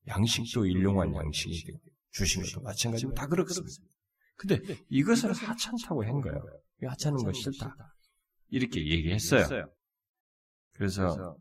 양식도 0.08 0.68
일용한 0.68 1.16
양식이 1.16 1.66
주신 2.12 2.44
것도 2.44 2.62
마찬가지고 2.62 3.14
다 3.14 3.26
그렇습니다. 3.26 3.88
근데 4.36 4.60
이것을 4.90 5.34
하찮다고 5.34 6.06
한 6.06 6.22
거예요. 6.22 6.40
하찮은 6.90 7.24
거 7.24 7.34
싫다. 7.34 7.76
이렇게 8.50 8.88
얘기했어요. 8.88 9.68
그래서 10.74 11.38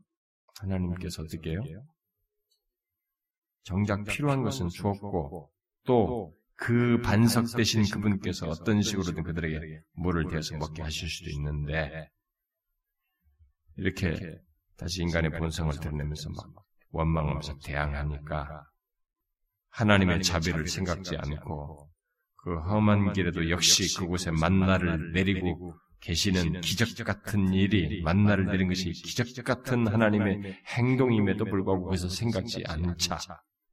하나님께서 0.60 1.22
어떻게 1.24 1.50
해요? 1.50 1.60
정작 3.64 4.04
필요한 4.04 4.42
것은 4.42 4.68
주었고 4.68 5.50
또 5.84 6.34
그 6.56 7.00
반석 7.02 7.46
대신 7.56 7.84
그분께서 7.84 8.48
어떤 8.48 8.80
식으로든 8.80 9.22
그들에게 9.24 9.80
물을 9.92 10.28
대서 10.28 10.56
먹게 10.56 10.82
하실 10.82 11.08
수도 11.08 11.30
있는데 11.30 12.08
이렇게 13.76 14.38
다시 14.76 15.02
인간의 15.02 15.32
본성을 15.32 15.72
드러내면서 15.80 16.30
막 16.30 16.52
원망하면서 16.90 17.58
대항하니까 17.64 18.64
하나님의 19.70 20.22
자비를 20.22 20.68
생각지 20.68 21.16
않고 21.16 21.90
그 22.36 22.56
험한 22.60 23.12
길에도 23.14 23.50
역시 23.50 23.96
그곳에 23.96 24.30
만나를 24.30 25.12
내리고 25.12 25.74
계시는 26.00 26.60
기적 26.60 27.04
같은 27.04 27.52
일이 27.52 28.02
만나를 28.02 28.46
내린 28.46 28.68
것이 28.68 28.92
기적 28.92 29.26
같은 29.44 29.88
하나님의 29.88 30.62
행동임에도 30.76 31.46
불구하고 31.46 31.86
거기서 31.86 32.10
생각지 32.10 32.62
않자 32.68 33.18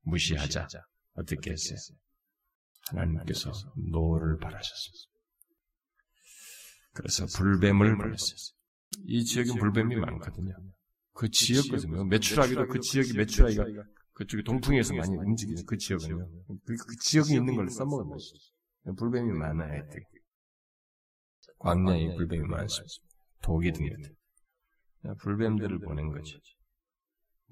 무시하자 0.02 0.68
어떻게 1.14 1.52
했어요? 1.52 1.78
하나님께서 2.90 3.52
노를 3.76 4.38
발하셨습니다. 4.38 5.12
그래서 6.94 7.26
불뱀을 7.26 7.98
보냈어요. 7.98 8.38
이 9.06 9.24
지역에 9.24 9.58
불뱀이 9.58 9.96
많거든요. 9.96 10.54
그 11.14 11.30
지역거든요. 11.30 12.06
매출하기도 12.06 12.68
그 12.68 12.80
지역이 12.80 13.14
매출하기가 13.14 13.66
그쪽에 14.14 14.44
동풍에서 14.44 14.94
많이 14.94 15.16
움직이는 15.16 15.64
그 15.66 15.78
지역은요. 15.78 16.18
그, 16.48 16.76
그 16.76 16.96
지역에 17.02 17.36
있는 17.36 17.56
걸 17.56 17.70
써먹은 17.70 18.10
것이죠. 18.10 18.38
불뱀이 18.98 19.32
많아요. 19.32 19.84
광야에 21.60 22.16
불뱀이 22.16 22.46
많습니다. 22.48 22.94
독이 23.42 23.72
등등. 23.72 24.14
불뱀들을 25.20 25.80
보낸 25.80 26.10
거죠. 26.10 26.38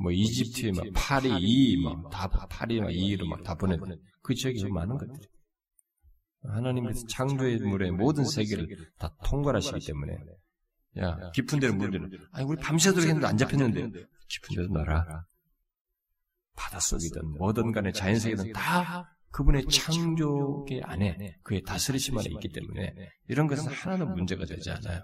뭐 0.02 0.12
이집트에 0.12 0.72
막 0.72 0.86
파리 0.94 1.30
이, 1.40 1.78
막다 1.84 2.30
파리 2.48 2.80
막 2.80 2.90
이로 2.92 3.28
막 3.28 3.44
다 3.44 3.56
보내. 3.56 3.78
그 4.22 4.34
지역에 4.34 4.68
많은 4.70 4.98
것들이. 4.98 5.28
하나님께서 6.44 7.06
창조의 7.08 7.58
물의 7.60 7.92
모든 7.92 8.24
세계를 8.24 8.68
다 8.98 9.14
통과하시기 9.26 9.86
때문에. 9.86 10.14
야 11.00 11.32
깊은 11.36 11.60
데로 11.60 11.76
물들는 11.76 12.10
아니 12.32 12.46
우리 12.46 12.58
밤새도록 12.62 13.06
했는데 13.08 13.28
안 13.28 13.38
잡혔는데 13.38 13.82
깊은 14.30 14.56
데로 14.56 14.68
놔라. 14.70 15.26
바닷속이든 16.56 17.38
뭐든 17.38 17.72
간에 17.72 17.92
자연세계든 17.92 18.54
다 18.54 19.16
그분의 19.32 19.66
창조계 19.68 20.82
안에 20.84 21.38
그의 21.44 21.62
다스리심 21.62 22.18
안에 22.18 22.30
있기 22.32 22.50
때문에 22.50 22.94
이런 23.28 23.48
것은 23.48 23.72
하나도 23.72 24.08
문제가 24.08 24.46
되지 24.46 24.72
않아요. 24.72 25.02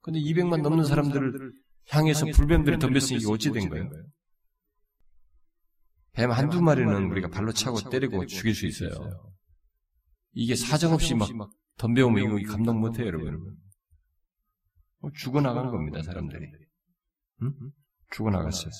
근데 0.00 0.18
200만 0.20 0.62
넘는 0.62 0.84
사람들을 0.84 1.52
향해서 1.88 2.26
불뱀들이 2.34 2.78
덤볐으니 2.78 3.16
이게 3.16 3.26
어찌 3.28 3.52
된 3.52 3.68
거예요? 3.68 3.90
뱀 6.12 6.30
한두 6.30 6.62
마리는 6.62 7.10
우리가 7.10 7.28
발로 7.28 7.52
차고 7.52 7.90
때리고 7.90 8.26
죽일 8.26 8.54
수 8.54 8.66
있어요. 8.66 8.90
이게 10.32 10.54
사정없이 10.54 11.14
막 11.14 11.28
덤벼오면 11.78 12.40
이거 12.40 12.52
감당 12.52 12.80
못해요, 12.80 13.06
여러분. 13.06 13.56
뭐 14.98 15.10
죽어나간 15.14 15.70
겁니다, 15.70 16.02
사람들이. 16.02 16.46
응? 17.42 17.52
죽어나갔어요. 18.10 18.70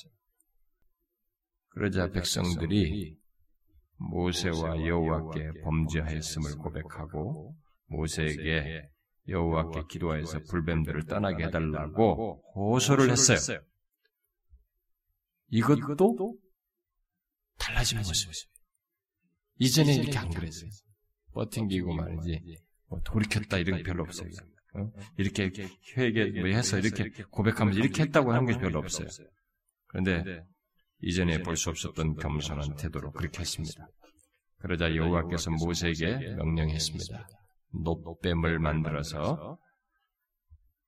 그러자 1.69 2.11
백성들이 2.11 3.19
모세와 3.99 4.87
여호와께 4.87 5.61
범죄하였음을 5.63 6.57
고백하고 6.57 7.55
모세에게 7.89 8.89
여호와께 9.29 9.83
기도하여서 9.89 10.41
불뱀들을 10.49 11.07
떠나게 11.07 11.45
해달라고 11.45 12.43
호소를 12.55 13.11
했어요. 13.11 13.39
이것도 15.49 16.37
달라진 17.59 17.99
모습이에요. 17.99 18.33
이전에 19.59 19.95
이렇게 19.95 20.19
안 20.19 20.31
그랬어요. 20.31 20.71
버팅기고 21.33 21.95
말이지 21.95 22.59
뭐 22.89 23.01
돌이켰다 23.05 23.59
이런 23.59 23.79
게 23.79 23.83
별로 23.83 24.03
없어요. 24.05 24.29
어? 24.75 24.93
이렇게 25.17 25.51
회개 25.97 26.41
뭐 26.41 26.49
해서 26.49 26.79
이렇게 26.79 27.11
고백하면서 27.31 27.79
이렇게 27.81 28.03
했다고 28.05 28.33
하는 28.33 28.47
게 28.47 28.59
별로 28.59 28.79
없어요. 28.79 29.09
그런데 29.87 30.45
이전에 31.01 31.43
볼 31.43 31.57
수 31.57 31.71
없었던 31.71 32.17
겸손한 32.17 32.77
태도로 32.77 33.13
그렇게 33.13 33.41
했습니다. 33.41 33.89
그러자 34.59 34.95
여호와께서 34.95 35.51
모세에게 35.53 36.35
명령했습니다. 36.37 37.29
높뱀을 37.83 38.59
만들어서 38.59 39.59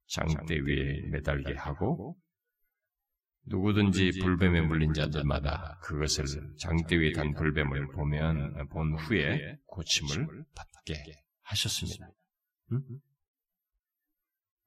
장대 0.07 0.55
위에 0.55 1.09
매달게 1.11 1.55
하고 1.55 2.17
누구든지 3.45 4.19
불뱀에 4.21 4.61
물린 4.63 4.93
자들마다 4.93 5.79
그것을 5.83 6.25
장대 6.59 6.97
위에 6.97 7.13
단 7.13 7.33
불뱀을 7.33 7.89
보면 7.89 8.69
본 8.69 8.99
후에 8.99 9.57
고침을 9.67 10.45
받게 10.55 10.95
하셨습니다. 11.43 12.11
응? 12.73 12.83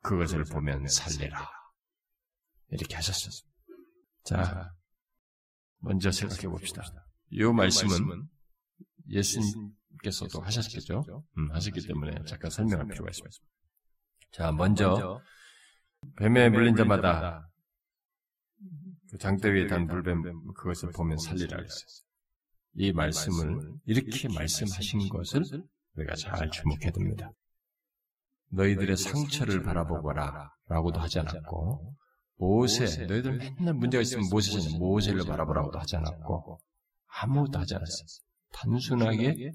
그것을 0.02 0.44
보면 0.46 0.88
살리라. 0.88 1.48
이렇게 2.70 2.96
하셨습니다. 2.96 3.48
자, 4.24 4.74
먼저 5.80 6.12
생각해 6.12 6.48
봅시다. 6.48 6.84
이 7.30 7.44
말씀은 7.44 8.28
예수님 9.10 9.76
께서도 10.02 10.42
하셨겠죠? 10.42 11.04
음, 11.38 11.52
하셨기 11.52 11.88
때문에 11.88 12.24
잠깐 12.26 12.50
설명할 12.52 12.88
필요가 12.88 13.10
있습니다. 13.10 13.38
자, 14.32 14.52
먼저 14.52 15.22
뱀에 16.18 16.50
물린 16.50 16.76
자마다 16.76 17.50
그 19.10 19.18
장대 19.18 19.50
위에 19.50 19.68
단 19.68 19.88
불뱀 19.88 20.24
그것을 20.54 20.92
보면 20.92 21.18
살리라 21.18 21.58
그랬어요. 21.58 21.86
이 22.76 22.94
말씀을 22.94 23.74
이렇게 23.86 24.30
말씀하신 24.34 25.10
것을 25.10 25.44
우리가 25.96 26.16
잘 26.16 26.50
주목해야 26.50 26.92
됩니다. 26.92 27.32
너희들의 28.52 28.96
상처를 28.98 29.64
바라보거라 29.64 30.54
라고도 30.68 31.00
하지 31.00 31.20
않았고 31.20 31.96
모세 32.38 33.06
너희들 33.06 33.38
맨날 33.38 33.74
문제가 33.74 34.02
있으면 34.02 34.26
모세잖아 34.30 34.78
모세를 34.78 35.26
바라보라고도 35.26 35.78
하지 35.78 35.98
않았고 35.98 36.60
아무것도 37.08 37.60
하지 37.60 37.76
않았어요. 37.76 38.08
단순하게 38.54 39.52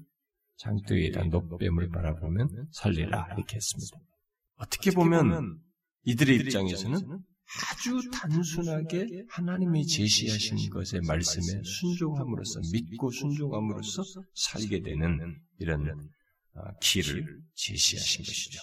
장대 0.57 0.95
위에다 0.95 1.23
노뱀을 1.25 1.89
바라보면 1.89 2.67
살리라 2.71 3.33
이렇게 3.35 3.55
했습니다. 3.55 3.97
어떻게 4.55 4.91
보면 4.91 5.59
이들의 6.03 6.35
입장에서는 6.37 6.99
아주 7.71 8.09
단순하게 8.11 9.23
하나님이 9.29 9.85
제시하신 9.85 10.69
것의 10.69 11.01
말씀에 11.07 11.61
순종함으로써 11.63 12.59
믿고 12.71 13.11
순종함으로써 13.11 14.03
살게 14.33 14.81
되는 14.81 15.39
이런 15.59 16.09
길을 16.81 17.41
제시하신 17.53 18.25
것이죠. 18.25 18.59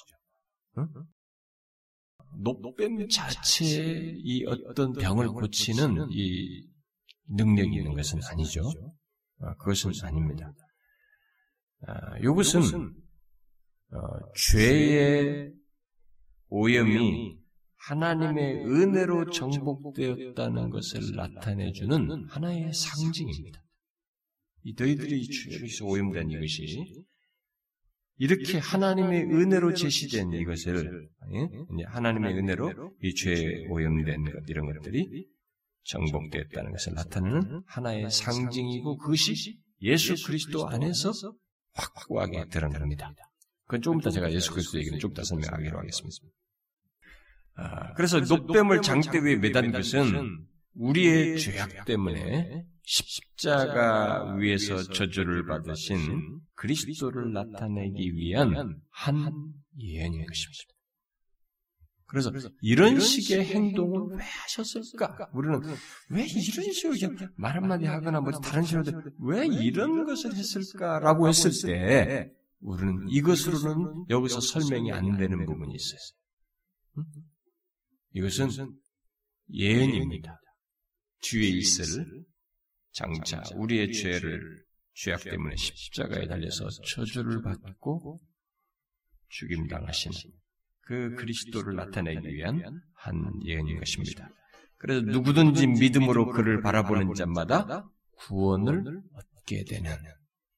녹뱀 2.36 3.08
자체의 3.08 4.20
이 4.22 4.44
어떤 4.46 4.92
병을 4.92 5.28
고치는 5.28 6.08
이 6.10 6.66
능력이 7.28 7.76
있는 7.76 7.94
것은 7.94 8.20
아니죠. 8.24 8.70
그것은 9.58 9.92
아닙니다. 10.02 10.52
이것은 12.22 12.94
어, 13.92 13.98
죄의 14.36 15.52
오염이 16.48 17.38
하나님의 17.76 18.64
은혜로 18.64 19.30
정복되었다는 19.30 20.70
것을 20.70 21.14
나타내주는 21.14 22.24
하나의 22.28 22.72
상징입니다. 22.72 23.62
이 24.62 24.74
너희들이 24.78 25.28
죄로 25.28 25.90
오염된 25.90 26.30
이것이 26.30 27.04
이렇게 28.16 28.58
하나님의 28.58 29.24
은혜로 29.24 29.74
제시된 29.74 30.32
이것을 30.32 31.08
예? 31.34 31.84
하나님의 31.86 32.38
은혜로 32.38 32.92
이 33.02 33.14
죄에 33.14 33.66
오염된 33.68 34.24
것 34.24 34.48
이런 34.48 34.72
것들이 34.72 35.28
정복되었다는 35.82 36.72
것을 36.72 36.94
나타내는 36.94 37.62
하나의 37.66 38.10
상징이고 38.10 38.96
그것이 38.98 39.58
예수 39.82 40.14
그리스도 40.26 40.66
안에서 40.68 41.12
확고하게 41.74 42.46
드러납니다. 42.46 43.12
그건 43.66 43.82
조금 43.82 44.00
이따 44.00 44.10
제가 44.10 44.32
예수 44.32 44.52
그리스도 44.52 44.78
얘기는 44.78 44.98
조금 44.98 45.14
더 45.14 45.24
설명하기로 45.24 45.78
하겠습니다. 45.78 46.16
아, 47.56 47.92
그래서 47.94 48.20
녹뱀을 48.20 48.82
장대 48.82 49.18
위에 49.18 49.36
매단 49.36 49.72
것은 49.72 50.46
우리의 50.74 51.38
죄악 51.38 51.84
때문에 51.84 52.64
십자가 52.82 54.34
위에서 54.34 54.82
저주를 54.82 55.46
받으신 55.46 56.40
그리스도를 56.54 57.32
나타내기 57.32 58.14
위한 58.14 58.80
한 58.90 59.52
예언인 59.78 60.26
것입니다. 60.26 60.73
그래서 62.06 62.30
이런 62.60 63.00
식의 63.00 63.44
행동을 63.46 64.16
왜 64.16 64.24
하셨을까? 64.24 65.30
우리는 65.32 65.60
왜 66.10 66.24
이런 66.26 66.72
식으로 66.72 66.94
그냥 66.94 67.32
말 67.36 67.56
한마디 67.56 67.86
하거나 67.86 68.20
뭐 68.20 68.30
다른 68.32 68.62
식으로 68.62 69.02
왜 69.20 69.46
이런 69.46 70.04
것을 70.04 70.34
했을까라고 70.34 71.28
했을 71.28 71.50
때 71.66 72.30
우리는 72.60 73.08
이것으로는 73.08 74.06
여기서 74.10 74.40
설명이 74.40 74.92
안 74.92 75.16
되는 75.16 75.44
부분이 75.44 75.74
있어요. 75.74 75.98
이것은 78.12 78.78
예언입니다. 79.52 80.40
뒤에 81.22 81.48
있을 81.48 82.24
장차 82.92 83.42
우리의 83.56 83.92
죄를 83.92 84.64
죄악 84.94 85.24
때문에 85.24 85.56
십자가에 85.56 86.26
달려서 86.26 86.68
저주를 86.68 87.42
받고 87.42 88.20
죽임 89.28 89.66
당하시는 89.66 90.16
그 90.86 91.14
그리스도를 91.16 91.76
나타내기 91.76 92.28
위한 92.28 92.60
한 92.94 93.30
예언인 93.44 93.78
것입니다. 93.78 94.28
그래서 94.78 95.00
누구든지 95.02 95.66
믿음으로 95.66 96.26
그를 96.30 96.60
바라보는 96.60 97.14
자마다 97.14 97.88
구원을 98.18 99.00
얻게 99.14 99.64
되는 99.64 99.90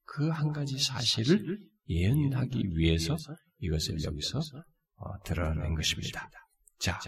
그 0.04 0.30
한 0.30 0.52
가지 0.52 0.78
사실을 0.78 1.58
예언하기 1.88 2.70
위해서 2.76 3.16
이것을 3.58 4.02
여기서 4.02 4.40
어, 4.96 5.18
드러낸 5.24 5.74
것입니다. 5.74 6.28
자, 6.78 6.98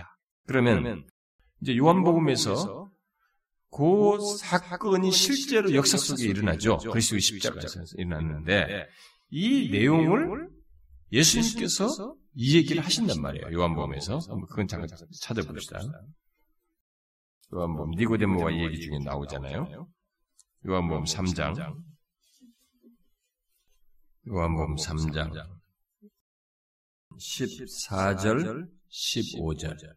그러면 0.47 1.05
이제 1.63 1.77
요한복음에서 1.77 2.91
그 3.71 4.19
사건이 4.39 5.11
실제로 5.11 5.75
역사 5.75 5.97
속에 5.97 6.25
일어나죠. 6.27 6.79
그리스도의 6.79 7.21
십자가에서 7.21 7.83
일어났는데 7.97 8.87
이 9.31 9.71
내용을 9.71 10.49
예수님께서 11.13 12.15
이 12.35 12.57
얘기를 12.57 12.85
하신단 12.85 13.21
말이에요. 13.21 13.53
요한복음에서. 13.53 14.19
그건 14.49 14.67
잠깐 14.69 14.89
찾아봅시다. 15.21 15.81
요한복음 17.55 17.93
니고데모와 17.93 18.51
이 18.51 18.65
얘기 18.65 18.81
중에 18.81 18.99
나오잖아요. 19.05 19.89
요한복음 20.67 21.05
3장. 21.05 21.83
요한복음 24.29 24.75
3장 24.77 25.33
14절 27.19 28.69
15절 28.91 29.97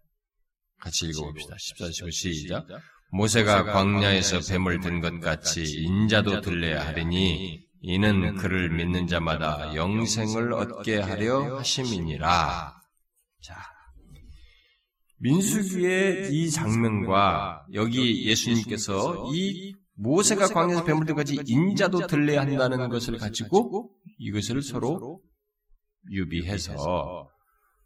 같이 0.78 1.06
읽어봅시다. 1.08 1.56
14절 1.56 2.08
15절 2.08 2.12
시작 2.12 2.68
모세가 3.12 3.64
광야에서 3.66 4.40
뱀을 4.50 4.80
든 4.80 5.02
것 5.02 5.20
같이 5.20 5.64
인자도 5.84 6.40
들려야 6.42 6.88
하리니 6.88 7.68
이는 7.82 8.36
그를 8.36 8.70
믿는 8.70 9.08
자마다 9.08 9.76
영생을 9.76 10.54
얻게 10.54 11.00
하려 11.00 11.58
하심이니라. 11.58 12.80
자, 13.42 13.56
민수기의 15.18 16.30
이 16.32 16.50
장면과 16.52 17.66
여기 17.74 18.28
예수님께서 18.28 19.32
이 19.34 19.74
모세가 19.96 20.48
광야에서 20.48 20.84
든 20.84 21.16
것이 21.16 21.40
인자도 21.46 22.08
들려야 22.08 22.42
한다는 22.42 22.90
것을 22.90 23.18
가지고 23.18 23.92
이것을 24.18 24.62
서로 24.62 25.22
유비해서 26.12 27.30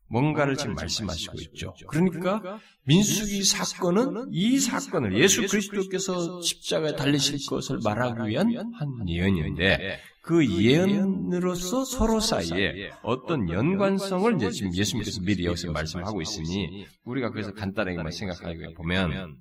뭔가를 0.08 0.56
지금 0.56 0.76
말씀하시고 0.76 1.34
있죠. 1.42 1.74
그러니까 1.88 2.60
민수기 2.86 3.44
사건은 3.44 4.30
이 4.32 4.60
사건을 4.60 5.18
예수 5.18 5.48
그리스도께서 5.48 6.42
십자가에 6.42 6.96
달리실 6.96 7.40
것을 7.50 7.80
말하기 7.84 8.30
위한 8.30 8.54
한 8.74 9.10
예언인데 9.10 10.00
그 10.22 10.46
예언으로서 10.48 11.86
서로 11.86 12.20
사이에 12.20 12.92
어떤 13.04 13.50
연관성을 13.50 14.36
이제 14.36 14.52
지금 14.52 14.76
예수님께서 14.76 15.22
미리 15.22 15.46
여기서 15.46 15.72
말씀하고 15.72 16.22
있으니 16.22 16.86
우리가 17.04 17.32
그래서 17.32 17.54
간단하게만 17.54 18.12
생각하게 18.12 18.74
보면 18.76 19.38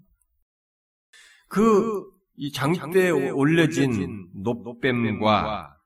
그 1.49 2.15
이 2.37 2.51
장대에 2.51 3.11
올려진 3.11 4.29
높뱀과 4.35 5.77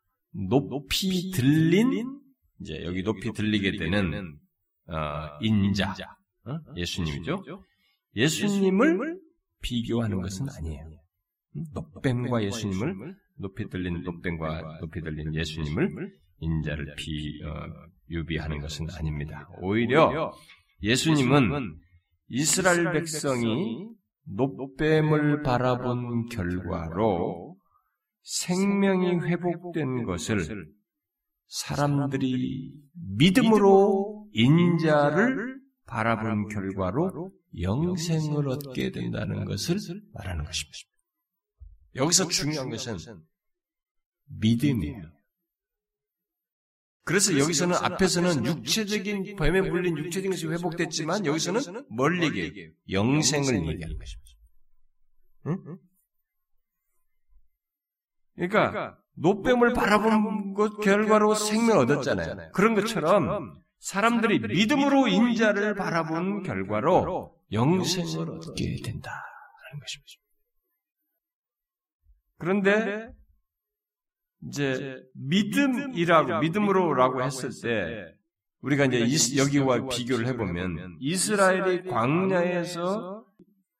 높이 0.49 1.31
들린 1.31 2.21
이제 2.61 2.83
여기 2.85 3.03
높이 3.03 3.33
들리게 3.33 3.77
되는 3.77 4.39
어, 4.89 5.39
인자 5.41 5.95
어? 6.45 6.59
예수님이죠. 6.77 7.43
예수님을 8.17 9.21
비교하는 9.61 10.21
것은 10.21 10.47
아니에요. 10.49 10.91
높뱀과 11.75 12.43
예수님을 12.45 13.15
높이 13.37 13.69
들린 13.69 14.03
높뱀과 14.03 14.79
높이 14.81 15.01
들린 15.01 15.35
예수님을 15.35 16.13
인자를 16.41 16.95
비 16.97 17.43
어, 17.45 17.67
유비하는 18.11 18.61
것은 18.61 18.87
아닙니다. 18.91 19.49
오히려 19.61 20.33
예수님은 20.83 21.79
이스라엘 22.29 22.93
백성이 22.93 23.89
높뱀을 24.25 25.43
바라본 25.43 26.27
결과로 26.27 27.57
생명이 28.23 29.21
회복된 29.27 30.05
것을 30.05 30.69
사람들이 31.47 32.73
믿음으로 33.17 34.18
인자를 34.39 35.61
바라본 35.87 36.49
결과로 36.49 37.33
영생을 37.61 38.49
얻게 38.49 38.93
된다는 38.93 39.45
것을 39.45 39.79
말하는 40.13 40.45
것입니다. 40.45 40.79
여기서 41.97 42.29
중요한 42.29 42.71
것은 42.71 42.99
믿음이에요. 44.27 45.11
그래서 47.03 47.37
여기서는 47.39 47.75
앞에서는 47.75 48.45
육체적인 48.45 49.37
뱀에 49.37 49.63
물린 49.63 49.97
육체적인 49.97 50.31
것이 50.31 50.47
회복됐지만 50.47 51.25
여기서는 51.27 51.87
뭘 51.91 52.23
얘기해요? 52.23 52.71
영생을 52.91 53.67
얘기하는 53.67 53.99
것입니다. 53.99 54.31
응? 55.47 55.79
그러니까 58.37 58.99
노뱀을 59.15 59.73
바라본 59.73 60.55
것 60.55 60.79
결과로 60.81 61.35
생명을 61.35 61.83
얻었잖아요. 61.85 62.53
그런 62.53 62.75
것처럼 62.75 63.65
사람들이 63.79 64.41
믿음으로 64.41 65.09
인자를 65.09 65.75
바라본 65.75 66.43
결과로 66.43 67.37
영생을 67.53 68.31
얻게 68.31 68.77
된다는 68.83 69.81
것입니다. 69.81 70.13
그런데 72.39 73.11
이제 74.47 74.97
믿음이라고 75.15 76.41
믿음으로라고 76.41 77.23
했을 77.23 77.51
때 77.63 78.15
우리가 78.61 78.87
이제 78.87 79.37
여기와 79.37 79.87
비교를 79.87 80.27
해보면 80.29 80.97
이스라엘이 81.01 81.85
광야에서 81.85 83.25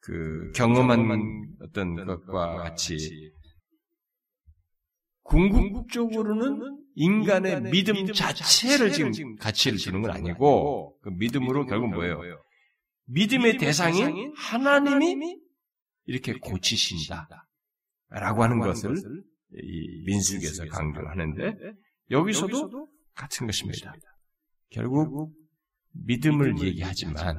그 0.01 0.53
경험한 0.55 1.57
어떤 1.63 2.07
것과 2.07 2.57
같이 2.57 3.33
궁극적으로는 5.29 6.79
인간의 6.95 7.63
믿음 7.71 8.07
자체를 8.13 8.93
지금 8.93 9.37
가치를 9.37 9.79
주는 9.79 10.01
건 10.03 10.11
아니고 10.11 10.99
그 11.03 11.11
믿음으로 11.11 11.67
결국 11.67 11.91
뭐예요? 11.91 12.21
믿음의 13.07 13.59
대상이 13.59 14.33
하나님이 14.37 15.39
이렇게 16.07 16.33
고치신다. 16.33 17.29
라고 18.11 18.43
하는 18.43 18.59
것을 18.59 18.95
이 19.53 20.03
민숙에서 20.07 20.67
강조하는데 20.67 21.55
여기서도 22.11 22.89
같은 23.15 23.47
것입니다. 23.47 23.95
결국 24.71 25.35
믿음을 25.93 26.59
얘기하지만 26.63 27.37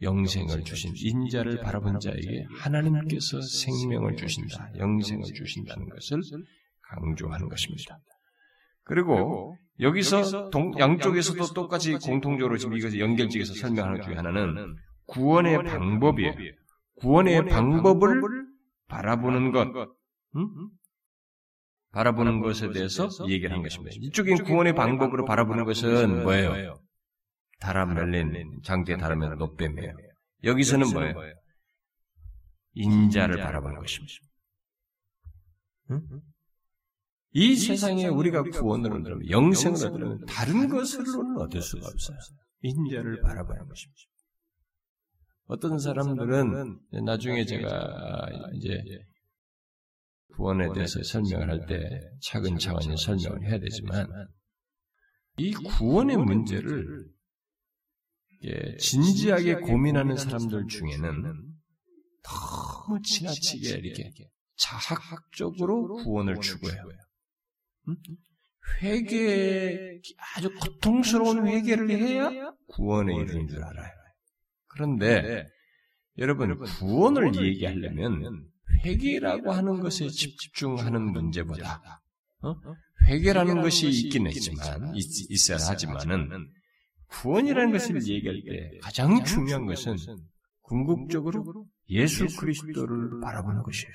영생을 0.00 0.64
주신 0.64 0.92
인자를 0.96 1.60
바라본 1.60 2.00
자에게 2.00 2.46
하나님께서 2.50 3.40
생명을 3.42 4.16
주신다, 4.16 4.70
영생을 4.78 5.22
주신다는 5.34 5.88
것을 5.90 6.22
강조하는 6.90 7.48
것입니다. 7.48 7.98
그리고 8.84 9.56
여기서 9.80 10.50
동, 10.50 10.78
양쪽에서도 10.78 11.52
똑같이 11.54 11.94
공통적으로 11.96 12.56
지금 12.58 12.76
이것을 12.76 13.00
연결지에서 13.00 13.54
설명하는 13.54 14.02
중에 14.02 14.14
하나는 14.14 14.76
구원의 15.06 15.64
방법이에요. 15.64 16.34
구원의 16.96 17.46
방법을 17.46 18.22
바라보는 18.86 19.52
것, 19.52 19.68
음? 20.36 20.70
바라보는 21.90 22.40
것에 22.40 22.70
대해서 22.70 23.08
얘기를 23.28 23.52
한 23.54 23.62
것입니다. 23.62 23.96
이쪽엔 24.00 24.44
구원의 24.44 24.74
방법으로 24.74 25.24
바라보는 25.24 25.64
것은 25.64 26.22
뭐예요? 26.22 26.78
다람 27.60 27.94
멜린 27.94 28.60
장대에 28.64 28.96
다르면 28.96 29.38
노뱀이에요. 29.38 29.92
여기서는 30.44 30.92
뭐예요? 30.92 31.34
인자를 32.74 33.38
바라보는 33.38 33.80
것입니다. 33.80 34.12
응? 35.90 36.00
이 37.36 37.56
세상에 37.56 38.06
우리가 38.06 38.42
구원을 38.44 38.92
얻으면 38.92 39.28
영생을 39.28 39.86
얻으면 39.86 40.24
다른 40.26 40.68
것으로는 40.68 41.36
얻을 41.42 41.60
수가 41.60 41.88
없어요. 41.88 42.16
인자를 42.62 43.20
바라보는 43.22 43.66
것입니다. 43.66 44.00
어떤 45.46 45.78
사람들은 45.78 46.78
나중에 47.04 47.44
제가 47.44 48.28
이제 48.54 48.80
구원에 50.36 50.72
대해서 50.72 51.02
설명을 51.02 51.50
할 51.50 51.66
때 51.66 52.00
차근차근히 52.22 52.96
설명을 52.96 53.44
해야 53.48 53.58
되지만 53.58 54.08
이 55.36 55.52
구원의 55.52 56.16
문제를 56.16 57.08
진지하게 58.78 59.56
고민하는 59.56 60.16
사람들 60.16 60.66
중에는 60.68 61.22
너무 62.22 63.02
지나치게 63.02 63.68
이렇게 63.78 64.10
자학적으로 64.56 65.96
구원을 65.96 66.40
추구해요. 66.40 66.82
회개, 68.82 70.00
아주 70.36 70.54
고통스러운 70.54 71.46
회개를 71.46 71.90
해야 71.90 72.30
구원에 72.68 73.14
이르는 73.14 73.48
줄 73.48 73.62
알아요. 73.62 73.92
그런데 74.68 75.46
여러분 76.18 76.56
구원을 76.58 77.34
얘기하려면 77.44 78.48
회개라고 78.84 79.52
하는 79.52 79.80
것에 79.80 80.08
집중하는 80.08 81.12
문제보다 81.12 82.02
어? 82.42 82.54
회개라는 83.06 83.62
것이 83.62 83.88
있긴 83.88 84.26
했지만 84.26 84.94
있, 84.94 85.50
어야 85.50 85.58
하지만은 85.68 86.48
구원이라는 87.08 87.72
것을 87.72 88.06
얘기할 88.06 88.42
때 88.48 88.78
가장 88.82 89.24
중요한 89.24 89.66
것은 89.66 89.96
궁극적으로 90.62 91.66
예수 91.90 92.26
그리스도를 92.36 93.20
바라보는 93.20 93.62
것이에요. 93.62 93.92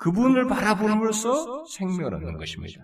그분을 0.00 0.46
바라봄으로써 0.46 1.66
생명을 1.66 2.14
얻는 2.14 2.38
것입니다. 2.38 2.82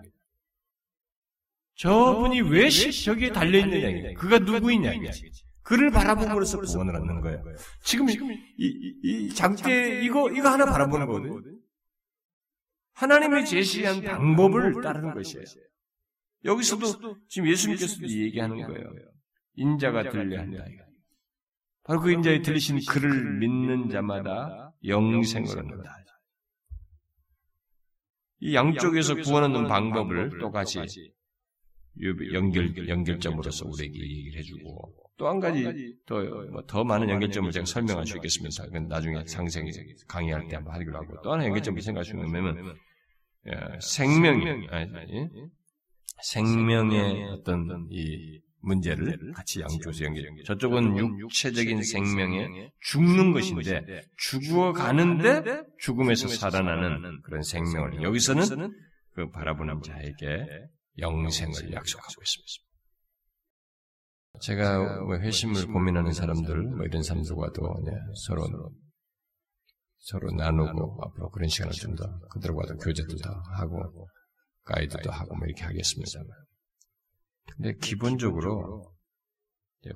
저분이 1.75 2.41
왜 2.41 2.69
저기에 2.69 3.31
달려있느냐, 3.31 4.13
그가 4.19 4.39
누구이냐, 4.39 4.93
그를 5.63 5.89
바라봄으로써 5.89 6.59
구원을 6.59 6.95
얻는 6.95 7.21
거예요. 7.21 7.43
지금 7.83 8.09
이, 8.09 8.13
이, 8.57 8.99
이 9.03 9.29
장대 9.33 10.01
이거 10.03 10.31
이거 10.31 10.49
하나 10.49 10.65
바라보는 10.65 11.07
거거든. 11.07 11.59
하나님이 12.93 13.45
제시한 13.45 14.01
방법을 14.01 14.81
따르는 14.81 15.13
것이에요. 15.15 15.43
여기서도 16.45 17.17
지금 17.27 17.49
예수님께서도 17.49 18.07
얘기하는 18.07 18.61
거예요. 18.61 18.91
인자가 19.55 20.09
들려야 20.09 20.41
한다. 20.41 20.63
바로 21.83 21.99
그 21.99 22.11
인자에 22.11 22.41
들리신 22.43 22.79
그를 22.87 23.39
믿는 23.39 23.89
자마다 23.89 24.73
영생을 24.85 25.49
얻는다. 25.57 25.97
이 28.39 28.53
양쪽에서 28.55 29.15
구원 29.15 29.43
얻는 29.45 29.67
방법을 29.67 30.37
똑같이 30.39 30.79
연결, 32.33 32.87
연결점으로서 32.87 33.65
우리에게 33.67 33.99
얘기를 33.99 34.39
해주고, 34.39 34.93
또 35.17 35.27
한 35.27 35.39
가지, 35.39 35.63
더, 36.05 36.21
뭐, 36.51 36.63
더 36.67 36.83
많은 36.83 37.09
연결점을 37.09 37.51
제가 37.51 37.65
설명할 37.65 38.05
수 38.05 38.15
있겠습니다. 38.17 38.65
그건 38.65 38.87
나중에 38.87 39.23
상생이 39.25 39.71
강의할 40.07 40.47
때 40.47 40.57
한번 40.57 40.75
하기로 40.75 40.95
하고, 40.95 41.15
또 41.23 41.31
하나 41.33 41.45
연결점을 41.45 41.81
생각할 41.81 42.05
수 42.05 42.11
있는 42.15 42.31
거면, 42.31 42.75
생명이, 43.79 44.67
아니, 44.69 44.95
아니, 44.95 45.29
생명의 46.23 47.23
어떤 47.31 47.87
이 47.89 48.39
문제를 48.67 49.31
같이 49.33 49.61
양쪽에서 49.61 50.05
연결. 50.05 50.25
저쪽은 50.45 50.97
육체적인 51.19 51.81
생명에 51.83 52.71
죽는 52.81 53.31
것인데 53.31 54.03
죽어가는데 54.17 55.63
죽음에서 55.79 56.27
살아나는 56.27 57.21
그런 57.23 57.41
생명을 57.41 58.03
여기서는 58.03 58.73
그 59.13 59.29
바라보는 59.31 59.81
자에게 59.81 60.45
영생을 60.99 61.73
약속하고 61.73 62.21
있습니다. 62.21 62.67
제가 64.41 65.01
뭐 65.01 65.17
회심을 65.17 65.65
고민하는 65.67 66.11
사람들, 66.11 66.61
뭐 66.61 66.85
이런 66.85 67.01
사람들과도 67.01 67.61
서로 68.27 68.71
서로 69.99 70.31
나누고 70.31 70.99
앞으로 71.05 71.29
그런 71.31 71.49
시간을 71.49 71.73
좀 71.73 71.95
더 71.95 72.05
그들과도 72.29 72.77
교제도 72.77 73.15
더 73.17 73.31
하고 73.57 74.07
가이드도 74.65 75.09
하고 75.11 75.35
뭐 75.35 75.47
이렇게 75.47 75.63
하겠습니다. 75.63 76.19
근데 77.55 77.75
기본적으로 77.81 78.95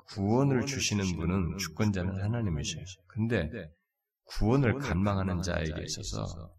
구원을 0.07 0.65
주시는 0.65 1.17
분은 1.17 1.57
주권자는 1.57 2.21
하나님이세요. 2.21 2.83
근데 3.07 3.49
구원을 4.23 4.79
간망하는 4.79 5.41
자에게 5.41 5.83
있어서 5.83 6.55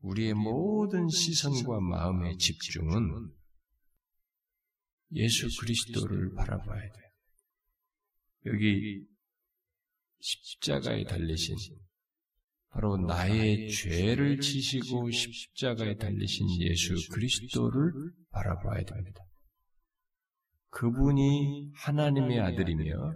우리의 0.00 0.34
모든 0.34 1.08
시선과 1.08 1.80
마음의 1.80 2.36
집중은 2.38 3.32
예수 5.12 5.48
그리스도를 5.60 6.34
바라봐야 6.34 6.80
돼요. 6.80 7.08
여기 8.46 9.06
십자가에 10.20 11.04
달리신 11.04 11.56
바로 12.70 12.96
나의 12.98 13.70
죄를 13.70 14.40
지시고 14.40 15.10
십자가에 15.10 15.96
달리신 15.96 16.60
예수 16.60 16.94
그리스도를 17.10 17.92
바라봐야 18.30 18.84
됩니다. 18.84 19.20
그분이 20.78 21.72
하나님의 21.74 22.38
아들이며 22.38 23.12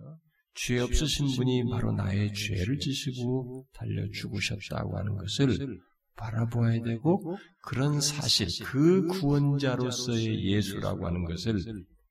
죄 0.55 0.81
없으신 0.81 1.29
분이 1.37 1.71
바로 1.71 1.93
나의 1.93 2.33
죄를 2.35 2.77
지시고 2.79 3.65
달려 3.73 4.05
죽으셨다고 4.11 4.99
하는 4.99 5.17
것을 5.17 5.79
바라보아야 6.17 6.83
되고 6.83 7.39
그런 7.63 8.01
사실, 8.01 8.49
그 8.65 9.07
구원자로서의 9.07 10.45
예수라고 10.45 11.07
하는 11.07 11.25
것을 11.25 11.55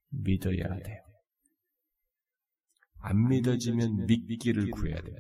믿어야 0.09 0.55
돼요. 0.55 0.97
안 2.99 3.27
믿어지면 3.27 4.05
믿기를 4.05 4.71
구해야 4.71 5.01
돼요. 5.01 5.17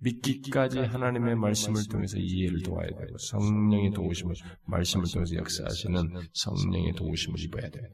믿기까지 0.00 0.78
하나님의 0.78 1.36
말씀을 1.36 1.82
통해서 1.90 2.16
이해를 2.16 2.62
도와야 2.62 2.88
되고 2.88 3.18
성령의 3.18 3.90
도우심을 3.90 4.34
말씀을 4.64 5.04
통해서 5.12 5.34
역사하시는 5.34 6.02
성령의 6.32 6.94
도우심을 6.94 7.40
입어야 7.40 7.68
돼요. 7.68 7.88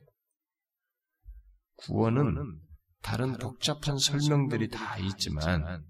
구원은 1.77 2.61
다른 3.03 3.37
복잡한 3.37 3.99
설명들이 3.99 4.69
다 4.69 4.99
있지만 4.99 5.85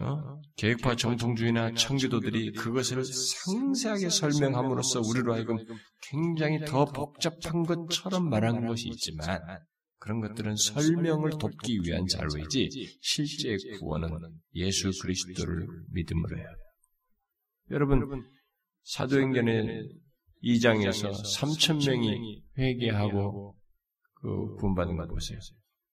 어? 0.00 0.40
계획파 0.56 0.94
정통주의나 0.94 1.74
청교도들이 1.74 2.52
그것을 2.52 3.04
상세하게 3.04 4.10
설명함으로써 4.10 5.00
우리로 5.00 5.34
하여금 5.34 5.56
굉장히 6.02 6.60
더 6.64 6.84
복잡한 6.84 7.64
것처럼 7.64 8.30
말한 8.30 8.66
것이 8.66 8.88
있지만 8.88 9.40
그런 9.98 10.20
것들은 10.20 10.54
설명을 10.54 11.32
돕기 11.40 11.80
위한 11.82 12.06
자료이지 12.06 12.98
실제 13.00 13.56
구원은 13.78 14.08
예수 14.54 14.92
그리스도를 15.02 15.66
믿음으로 15.90 16.38
해요. 16.38 16.46
여러분 17.72 18.24
사도행전의 18.84 19.88
2장에서 20.44 21.10
3천 21.10 21.84
명이 21.84 22.44
회개하고 22.56 23.57
그 24.20 24.54
구원받은 24.56 24.96
거 24.96 25.06
보세요. 25.06 25.38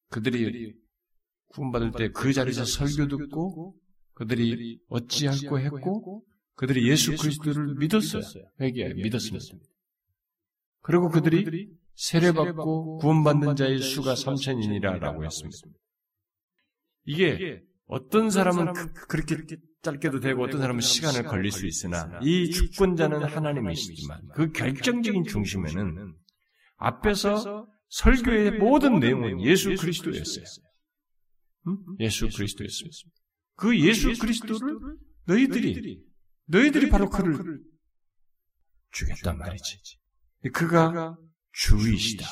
그들이 0.09 0.73
구원받을 1.49 1.91
때 1.91 2.09
그 2.11 2.33
자리에서 2.33 2.65
설교 2.65 3.07
듣고 3.07 3.75
그들이 4.13 4.79
어찌할고 4.87 5.59
했고 5.59 6.25
그들이 6.55 6.89
예수 6.89 7.15
그리스도를 7.17 7.75
믿었어요. 7.75 8.21
회개에 8.61 8.93
믿었습니다. 8.93 9.45
그리고 10.81 11.09
그들이 11.09 11.69
세례받고 11.95 12.97
구원받는 12.97 13.55
자의 13.55 13.79
수가 13.79 14.13
3천인이라고 14.13 15.23
했습니다. 15.25 15.67
이게 17.05 17.61
어떤 17.87 18.29
사람은 18.29 18.73
그, 18.73 19.17
렇게 19.17 19.37
짧게도 19.81 20.19
되고 20.19 20.43
어떤 20.43 20.59
사람은 20.61 20.81
시간을 20.81 21.23
걸릴 21.23 21.51
수 21.51 21.67
있으나 21.67 22.19
이 22.23 22.49
주권자는 22.49 23.23
하나님이시지만 23.23 24.21
그 24.33 24.51
결정적인 24.51 25.25
중심에는 25.25 26.15
앞에서 26.77 27.67
설교의 27.95 28.59
모든 28.59 28.99
내용은 28.99 29.41
예수 29.41 29.73
그리스도였어요. 29.73 30.45
응? 31.67 31.77
예수 32.01 32.27
그리스도였습니다. 32.27 33.21
그 33.55 33.79
예수 33.79 34.13
그리스도를 34.19 34.79
너희들이 35.25 36.03
너희들이 36.47 36.89
바로 36.89 37.09
그를 37.09 37.63
죽였단 38.91 39.37
말이지. 39.37 39.97
그가 40.53 41.17
주이시다. 41.53 42.25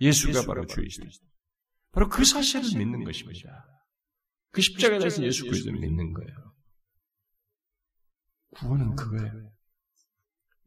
예수가 0.00 0.46
바로 0.46 0.64
주이시다. 0.64 1.06
바로 1.90 2.08
그 2.08 2.24
사실을 2.24 2.78
믿는 2.78 3.02
것입니다. 3.02 3.66
그 4.52 4.60
십자가에 4.60 5.00
대해서 5.00 5.22
예수 5.24 5.44
그리스도를 5.46 5.80
믿는 5.80 6.12
거예요. 6.12 6.54
구원은 8.50 8.94
그거예요. 8.94 9.50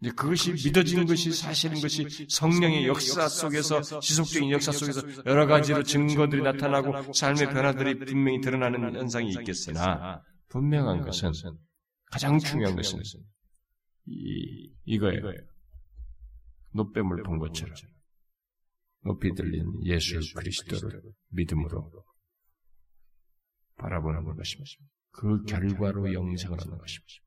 이제 0.03 0.11
그것이 0.11 0.51
믿어지는 0.51 1.05
것이 1.05 1.31
사실인 1.31 1.81
것이 1.81 2.27
성령의 2.29 2.87
역사 2.87 3.29
속에서 3.29 3.81
지속적인 4.01 4.51
역사 4.51 4.73
속에서 4.73 5.01
여러 5.25 5.47
가지로 5.47 5.81
증거들이 5.81 6.41
나타나고 6.41 7.13
삶의 7.13 7.47
변화들이 7.47 7.99
분명히 7.99 8.41
드러나는 8.41 8.97
현상이 8.97 9.29
있겠으나 9.31 10.21
분명한 10.49 11.05
것은 11.05 11.31
가장 12.11 12.37
중요한 12.37 12.75
것은 12.75 12.99
이, 14.07 14.73
이거예요. 14.83 15.21
노뱀을 16.73 17.23
본 17.23 17.39
것처럼 17.39 17.73
높이 19.05 19.33
들린 19.33 19.85
예수 19.85 20.19
그리스도를 20.35 21.01
믿음으로 21.29 22.03
바라보는 23.77 24.35
것입니다. 24.35 24.69
그 25.11 25.43
결과로 25.43 26.11
영생을 26.11 26.59
하는 26.59 26.77
것입니다. 26.77 27.22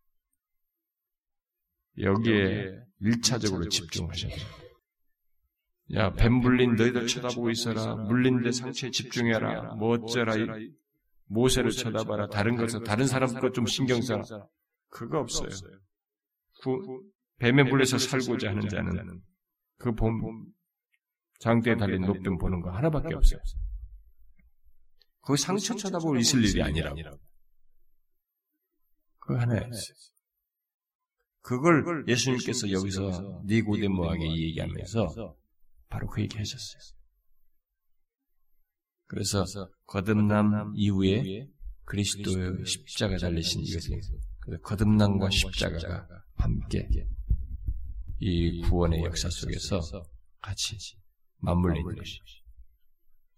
여기에 2.01 2.79
1차적으로 3.03 3.71
집중하셔야 3.71 4.35
돼요. 4.35 4.47
야, 5.95 6.13
뱀 6.13 6.33
물린 6.35 6.75
너희들 6.75 7.07
쳐다보고 7.07 7.51
있어라. 7.51 7.95
물린 7.95 8.43
데 8.43 8.51
상처에 8.53 8.91
집중해라. 8.91 9.75
뭐 9.77 9.97
어쩌라. 9.97 10.35
모세를 11.27 11.71
쳐다봐라. 11.71 12.29
다른 12.29 12.57
것을, 12.57 12.83
다른 12.85 13.07
사람 13.07 13.33
것 13.41 13.53
좀 13.53 13.67
신경 13.67 14.01
써라. 14.03 14.23
그거 14.89 15.21
없어요. 15.21 15.49
구, 16.63 17.05
뱀에 17.39 17.63
물려서 17.65 17.99
살고자 17.99 18.51
하는 18.51 18.69
자는 18.69 19.21
그 19.79 19.93
봄, 19.93 20.47
장대에 21.41 21.77
달린 21.77 22.03
높은 22.03 22.39
보는 22.39 22.61
거 22.61 22.71
하나밖에 22.71 23.15
없어요. 23.15 23.41
그 25.23 25.37
상처 25.37 25.75
쳐다보고 25.75 26.17
있을 26.17 26.45
일이 26.45 26.63
아니라고. 26.63 26.97
그 29.19 29.35
하나였어요. 29.35 30.16
그걸 31.47 32.05
예수님께서 32.09 32.73
여기서 32.73 33.43
니고데모에게 33.47 34.37
얘기하면서 34.37 35.37
바로 35.89 36.09
그 36.09 36.21
얘기 36.21 36.37
하셨어요. 36.37 36.97
그래서 39.07 39.45
거듭남 39.87 40.73
이후에 40.75 41.47
그리스도의 41.85 42.67
십자가 42.67 43.17
달리신 43.17 43.61
이것을 43.61 44.01
거듭남과 44.61 45.31
십자가가 45.31 46.09
함께 46.35 46.89
이 48.19 48.61
구원의 48.63 49.05
역사 49.05 49.31
속에서 49.31 49.81
같이 50.43 50.77
맞물려 51.37 51.79
있는 51.79 51.95
것이죠. 51.95 52.25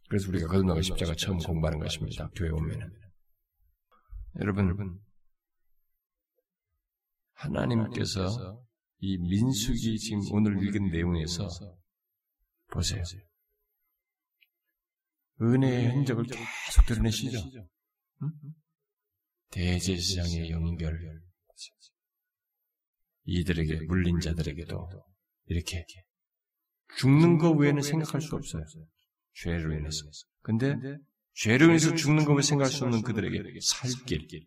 그래서 0.08 0.30
우리가 0.30 0.46
거듭남과 0.46 0.80
십자가 0.80 1.14
처음 1.14 1.36
공부하는 1.36 1.78
것입니다. 1.78 2.30
교회 2.34 2.48
오면은. 2.48 2.90
여러분, 4.40 4.98
하나님께서 7.38 8.64
이 8.98 9.16
민숙이 9.16 9.98
지금 9.98 10.20
오늘 10.32 10.60
읽은 10.62 10.90
내용에서 10.90 11.48
보세요. 12.68 13.02
은혜의 15.40 15.88
흔적을 15.94 16.24
계속 16.24 16.86
드러내시죠. 16.86 17.38
응? 18.22 18.30
대제사장의 19.50 20.50
연결, 20.50 20.98
이들에게 23.24 23.82
물린 23.86 24.18
자들에게도 24.20 24.88
이렇게 25.46 25.84
죽는 26.96 27.38
것 27.38 27.52
외에는 27.52 27.82
생각할 27.82 28.20
수 28.20 28.34
없어요. 28.34 28.64
죄로 29.34 29.72
인해서. 29.74 30.04
근데 30.42 30.74
죄로 31.34 31.66
인해서 31.66 31.94
죽는 31.94 32.24
것을 32.24 32.42
생각할 32.42 32.72
수 32.72 32.84
없는 32.84 33.02
그들에게 33.02 33.60
살길, 33.60 34.46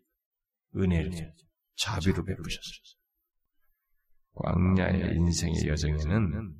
은혜를 0.76 1.32
자비로 1.76 2.24
베푸셨어요. 2.24 2.98
광야의 4.34 5.16
인생의 5.16 5.66
여정에는 5.66 6.54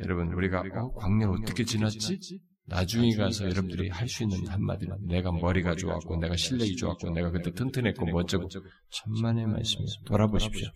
여러분 0.00 0.32
우리가 0.32 0.60
어, 0.60 0.92
광야를 0.94 1.42
어떻게 1.42 1.64
지났지? 1.64 2.40
나중에 2.64 3.14
가서 3.16 3.44
여러분들이 3.44 3.88
할 3.88 4.08
수 4.08 4.22
있는 4.22 4.46
한마디는 4.46 5.06
내가 5.06 5.32
머리가 5.32 5.74
좋았고 5.74 6.16
내가 6.18 6.36
실력이 6.36 6.76
좋았고 6.76 7.10
내가 7.10 7.30
그때 7.30 7.52
튼튼했고 7.52 8.06
멋지고 8.06 8.48
천만의 8.90 9.46
말씀이 9.46 9.84
돌아보십시오. 10.06 10.68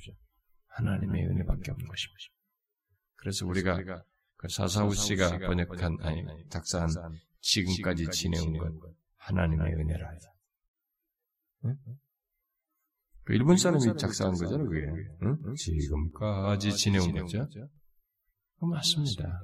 하나님의 0.69 1.27
은혜밖에 1.27 1.71
없는 1.71 1.87
것입니다. 1.89 2.25
그래서 3.15 3.47
우리가 3.47 3.79
그 4.37 4.49
사사우 4.49 4.95
씨가 4.95 5.39
번역한 5.39 5.99
아니 6.03 6.23
작사한 6.51 6.91
지금까지 7.41 8.09
지내온 8.11 8.59
것 8.59 8.73
하나님의 9.19 9.75
은혜라. 9.75 10.13
응? 11.65 11.77
그 13.27 13.35
일본 13.35 13.57
사람이 13.57 13.83
작사한 13.99 14.35
거잖아요, 14.35 14.69
그게. 14.69 14.87
응? 15.25 15.55
지금까지 15.57 16.73
지내온 16.73 17.13
거죠. 17.13 17.49
그 18.61 18.65
맞습니다. 18.65 19.43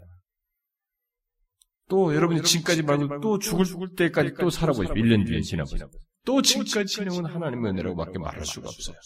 또 1.88 2.14
여러분이 2.14 2.42
지금까지 2.42 2.82
말고 2.82 3.20
또 3.20 3.40
죽을 3.40 3.64
죽을 3.64 3.94
때까지 3.96 4.34
또 4.38 4.50
살아보십시오. 4.50 4.94
1년 4.94 5.26
뒤에 5.26 5.40
지나보세요. 5.40 5.90
또 6.24 6.40
지금까지 6.40 6.94
지내온 6.94 7.26
하나님의 7.26 7.72
은혜라고밖에 7.72 8.20
말할 8.20 8.46
수가 8.46 8.68
없어요. 8.68 8.96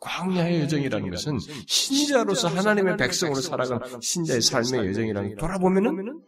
광야의 0.00 0.62
여정이라는 0.62 1.10
것은 1.10 1.38
신자로서 1.68 2.48
하나님의 2.48 2.96
백성으로 2.96 3.40
살아간 3.40 4.00
신자의 4.00 4.42
삶의 4.42 4.88
여정이라는 4.88 5.36
돌아보면은 5.36 6.20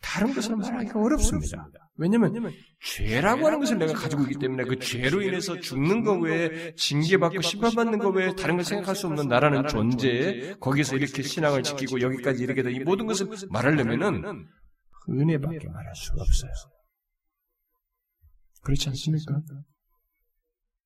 다른 0.00 0.32
것을 0.32 0.54
말하기가 0.54 1.00
어렵습니다. 1.00 1.68
왜냐면, 2.00 2.32
죄라고 2.80 3.46
하는 3.46 3.58
것을 3.58 3.76
내가 3.76 3.92
가지고 3.92 4.22
있기 4.22 4.36
때문에 4.38 4.62
그 4.64 4.78
죄로 4.78 5.20
인해서 5.20 5.58
죽는 5.58 6.04
것 6.04 6.16
외에 6.20 6.72
징계받고 6.76 7.42
심판받는 7.42 7.98
것 7.98 8.10
외에 8.10 8.32
다른 8.36 8.54
걸 8.54 8.64
생각할 8.64 8.94
수 8.94 9.08
없는 9.08 9.26
나라는 9.26 9.66
존재에 9.66 10.54
거기서 10.60 10.94
이렇게 10.94 11.22
신앙을 11.22 11.64
지키고 11.64 12.00
여기까지 12.00 12.42
이렇게 12.44 12.62
된 12.62 12.72
이 12.72 12.78
모든 12.80 13.06
것을 13.06 13.26
말하려면은 13.50 14.46
은혜밖에 15.10 15.68
말할 15.68 15.94
수가 15.96 16.22
없어요. 16.22 16.52
그렇지 18.62 18.88
않습니까? 18.90 19.40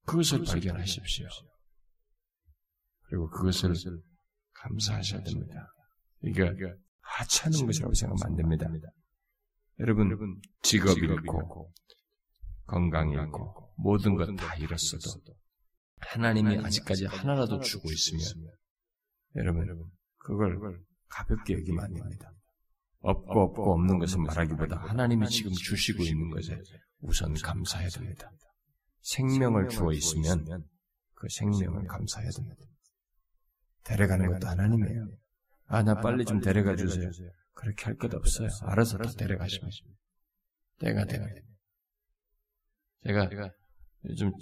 그것을 0.06 0.44
발견하십시오. 0.44 1.26
그리고 3.08 3.28
그것을 3.28 3.74
감사하셔야 4.54 5.22
됩니다. 5.22 5.74
그러니까 6.22 6.74
하찮은 7.00 7.66
것이라고 7.66 7.92
생각하면 7.92 8.26
안 8.26 8.36
됩니다. 8.36 8.66
여러분, 9.82 10.40
직업 10.62 10.96
잃고, 10.98 11.72
건강 12.66 13.10
잃고, 13.10 13.72
모든 13.76 14.14
것 14.16 14.34
다 14.36 14.54
잃었어도, 14.56 15.20
하나님이 15.98 16.58
아직까지 16.64 17.06
하나라도 17.06 17.60
주고 17.60 17.90
있으면, 17.90 18.24
여러분, 19.36 19.66
그걸 20.18 20.80
가볍게 21.08 21.54
여기면 21.54 21.84
안 21.84 21.92
됩니다. 21.92 22.32
없고 23.00 23.40
없고 23.40 23.72
없는 23.74 23.98
것을 23.98 24.20
말하기보다 24.20 24.76
하나님이 24.76 25.26
지금 25.28 25.50
주시고 25.52 26.04
있는 26.04 26.30
것에 26.30 26.56
우선 27.00 27.34
감사해야 27.34 27.88
됩니다. 27.88 28.30
생명을 29.00 29.68
주어 29.68 29.92
있으면 29.92 30.64
그 31.14 31.26
생명을 31.28 31.86
감사해야 31.88 32.30
됩니다. 32.30 32.64
데려가는 33.82 34.30
것도 34.32 34.46
하나님이에요. 34.46 35.08
아, 35.66 35.82
나 35.82 36.00
빨리 36.00 36.24
좀 36.24 36.40
데려가 36.40 36.76
주세요. 36.76 37.10
그렇게 37.54 37.84
할 37.84 37.96
것 37.96 38.12
없어요. 38.14 38.48
알아서 38.62 38.98
다 38.98 39.10
데려가시면 39.16 39.70
때가 40.80 41.04
되면. 41.06 41.34
제가 43.04 43.28
요즘 44.04 44.32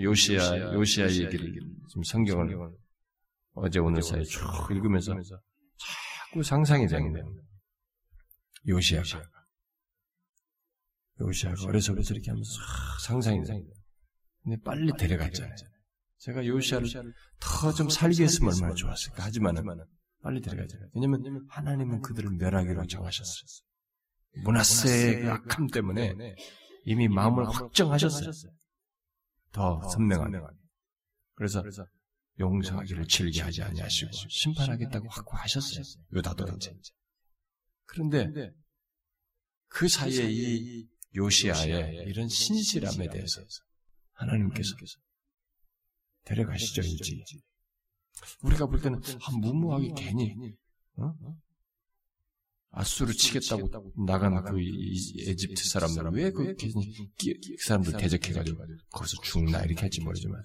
요시아, 0.00 0.74
요시아 0.74 1.08
얘기를, 1.08 1.52
지금 1.88 2.02
성경을 2.04 2.74
어제 3.54 3.78
오늘 3.78 4.02
사이에 4.02 4.24
쭉 4.24 4.40
읽으면서 4.70 5.14
자꾸 5.20 6.42
상상이 6.42 6.86
되는 6.88 7.12
요시아가. 8.66 9.22
요시아가 11.20 11.64
어려서부터 11.66 12.14
이렇게 12.14 12.30
하면서 12.30 12.50
상상이 13.04 13.44
돼. 13.44 13.62
근데 14.42 14.56
빨리 14.64 14.90
데려갔잖아요. 14.98 15.54
제가 16.18 16.44
요시아를 16.46 16.88
더 17.38 17.72
좀 17.72 17.88
살게 17.88 18.24
했으면 18.24 18.52
얼마나 18.54 18.74
좋았을까. 18.74 19.22
하지만은 19.24 19.64
빨리 20.24 20.40
데려가자. 20.40 20.78
왜냐면 20.94 21.46
하나님은 21.50 22.00
그들을 22.00 22.30
멸하기로 22.30 22.86
정하셨어요. 22.86 23.46
문하세의 24.42 25.20
그 25.20 25.30
악함 25.30 25.66
때문에 25.68 26.14
이미 26.86 27.08
마음을 27.08 27.46
확정하셨어요. 27.46 28.32
더 29.52 29.86
선명한. 29.90 30.32
그래서 31.34 31.62
용서하기를 32.40 33.06
즐게 33.06 33.42
하지 33.42 33.62
아니하시고 33.62 34.10
심판하겠다고 34.30 35.08
확고하셨어요. 35.10 35.84
요다도 36.14 36.56
이제. 36.56 36.74
그런데 37.84 38.50
그 39.68 39.88
사이에 39.88 40.26
이 40.30 40.88
요시아의 41.14 42.06
이런 42.06 42.28
신실함에 42.28 43.10
대해서 43.10 43.42
하나님께서 44.12 44.74
데려가시죠, 46.24 46.80
일찍. 46.80 47.44
우리가 48.42 48.66
볼 48.66 48.80
때는 48.80 49.00
아, 49.22 49.30
무모하게 49.32 49.92
괜히 49.96 50.56
어? 50.96 51.12
아수르 52.70 53.12
치겠다고 53.12 53.70
나간 54.06 54.42
그 54.44 54.58
에집트 55.26 55.68
사람들은 55.68 56.12
왜그 56.12 56.56
괜히 56.56 57.12
그 57.16 57.64
사람들 57.64 57.96
대적해가지고 57.96 58.64
거기서 58.90 59.22
죽나 59.22 59.62
이렇게 59.62 59.82
할지 59.82 60.00
모르지만 60.00 60.42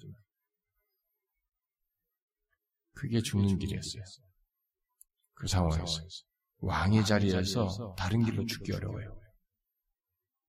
그게 2.92 3.20
죽는 3.20 3.58
길이었어요. 3.58 4.02
그 5.34 5.46
상황에서 5.48 6.02
왕의 6.58 7.04
자리에서 7.04 7.94
다른 7.96 8.24
길로 8.24 8.44
죽기 8.44 8.72
어려워요. 8.72 9.18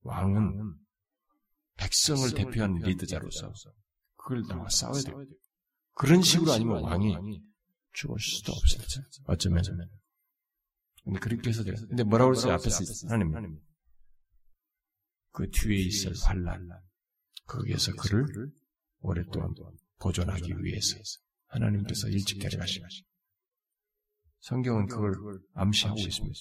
왕은 0.02 0.76
백성을 1.78 2.30
대표하는 2.34 2.82
리더자로서 2.82 3.54
그걸 4.18 4.44
나와 4.48 4.70
싸워야 4.70 5.02
돼요. 5.02 5.26
그런 6.02 6.24
식으로 6.24 6.52
아니면 6.52 6.82
왕이 6.82 7.44
죽을 7.94 8.20
수도 8.20 8.54
없어요. 8.54 8.82
어쩌면. 9.26 9.64
근데 11.04 11.20
그렇게 11.20 11.50
해서 11.50 11.64
돼요. 11.64 11.76
근데 11.88 12.02
뭐라고 12.04 12.32
그랬어요? 12.32 12.54
앞에서 12.54 13.08
하나님. 13.08 13.60
그 15.30 15.48
뒤에 15.52 15.78
있을 15.78 16.16
환란. 16.24 16.68
거기에서 17.46 17.92
그를 17.94 18.52
오랫동안 19.02 19.54
보존하기 20.00 20.64
위해서 20.64 20.98
하나님께서 21.46 22.08
일찍 22.08 22.40
데려가시고 22.40 22.84
성경은 24.40 24.88
그걸 24.88 25.40
암시하고 25.54 26.00
있습니다. 26.00 26.40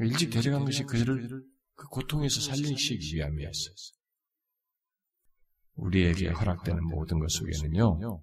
일찍 0.00 0.28
데려간 0.28 0.66
것이 0.66 0.82
그를 0.82 1.46
그 1.76 1.86
고통에서 1.86 2.42
살리시기 2.42 3.16
위함이었어요. 3.16 3.74
우리에게 5.78 6.28
허락되는 6.28 6.84
모든 6.84 7.18
것 7.18 7.30
속에는요, 7.30 8.20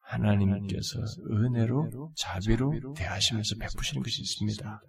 하나님께서 0.00 1.00
은혜로, 1.30 2.12
자비로 2.16 2.94
대하시면서 2.96 3.56
베푸시는 3.60 4.02
것이 4.02 4.22
있습니다. 4.22 4.80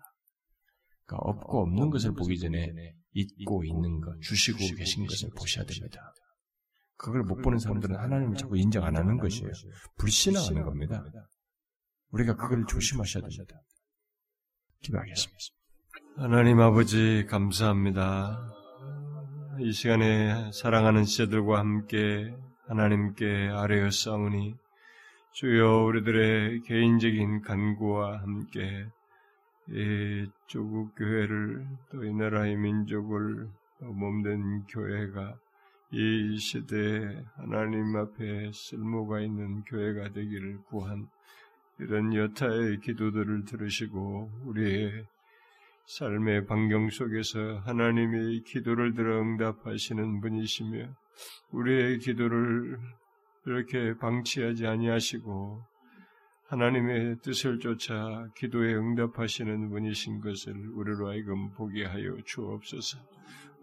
그러니까 1.05 1.29
없고 1.29 1.61
없는 1.63 1.89
것을 1.89 2.13
보기 2.13 2.37
전에 2.39 2.71
있고 3.13 3.63
있는 3.63 3.99
것, 4.01 4.19
주시고 4.21 4.59
계신 4.77 5.05
것을 5.05 5.29
보셔야 5.35 5.65
됩니다. 5.65 6.13
그걸 6.95 7.23
못 7.23 7.37
보는 7.41 7.57
사람들은 7.57 7.95
하나님을 7.95 8.35
자꾸 8.35 8.57
인정 8.57 8.83
안 8.83 8.95
하는 8.95 9.17
것이에요. 9.17 9.51
불신앙하는 9.97 10.63
겁니다. 10.63 11.03
우리가 12.11 12.35
그걸 12.35 12.65
조심하셔야 12.67 13.21
됩니다. 13.23 13.55
기도하겠습니다. 14.81 15.39
하나님 16.17 16.59
아버지 16.59 17.25
감사합니다. 17.29 18.58
이 19.59 19.73
시간에 19.73 20.51
사랑하는 20.53 21.03
지체들과 21.03 21.59
함께 21.59 22.33
하나님께 22.67 23.49
아뢰어 23.49 23.91
싸우니 23.91 24.55
주여 25.33 25.83
우리들의 25.83 26.61
개인적인 26.61 27.41
간구와 27.41 28.21
함께 28.21 28.87
이 29.67 30.27
조국 30.47 30.95
교회를 30.95 31.67
또 31.91 32.03
이 32.05 32.13
나라의 32.13 32.55
민족을 32.55 33.49
몸된 33.79 34.63
교회가 34.67 35.35
이 35.91 36.37
시대에 36.37 37.23
하나님 37.35 37.95
앞에 37.97 38.51
쓸모가 38.53 39.19
있는 39.19 39.63
교회가 39.65 40.13
되기를 40.13 40.59
구한 40.69 41.09
이런 41.79 42.13
여타의 42.13 42.79
기도들을 42.79 43.43
들으시고 43.43 44.31
우리의 44.45 45.05
삶의 45.89 46.45
반경 46.45 46.91
속에서 46.91 47.61
하나님의 47.65 48.43
기도를 48.43 48.93
들어 48.93 49.21
응답하시는 49.21 50.21
분이시며 50.21 50.87
우리의 51.51 51.97
기도를 51.97 52.77
이렇게 53.47 53.97
방치하지 53.97 54.67
아니하시고 54.67 55.63
하나님의 56.45 57.17
뜻을 57.23 57.57
쫓아 57.57 58.27
기도에 58.37 58.75
응답하시는 58.75 59.69
분이신 59.69 60.21
것을 60.21 60.53
우리로 60.75 61.09
하여금 61.09 61.53
보게 61.53 61.85
하여 61.85 62.15
주옵소서. 62.23 62.99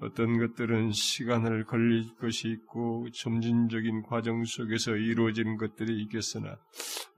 어떤 0.00 0.38
것들은 0.38 0.90
시간을 0.90 1.64
걸릴 1.64 2.12
것이 2.16 2.48
있고 2.48 3.06
점진적인 3.14 4.02
과정 4.02 4.42
속에서 4.44 4.96
이루어진 4.96 5.56
것들이 5.56 6.02
있겠으나 6.02 6.56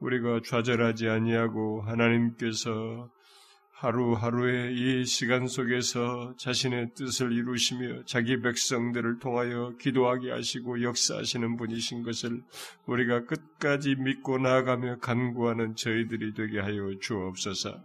우리가 0.00 0.40
좌절하지 0.44 1.08
아니하고 1.08 1.80
하나님께서 1.82 3.10
하루하루의 3.80 4.74
이 4.74 5.04
시간 5.04 5.46
속에서 5.46 6.34
자신의 6.36 6.94
뜻을 6.96 7.30
이루시며 7.30 8.02
자기 8.06 8.40
백성들을 8.40 9.20
통하여 9.20 9.72
기도하게 9.78 10.32
하시고 10.32 10.82
역사하시는 10.82 11.56
분이신 11.56 12.02
것을 12.02 12.42
우리가 12.86 13.26
끝까지 13.26 13.94
믿고 13.94 14.38
나아가며 14.38 14.98
간구하는 14.98 15.76
저희들이 15.76 16.34
되게 16.34 16.58
하여 16.58 16.90
주옵소서. 17.00 17.80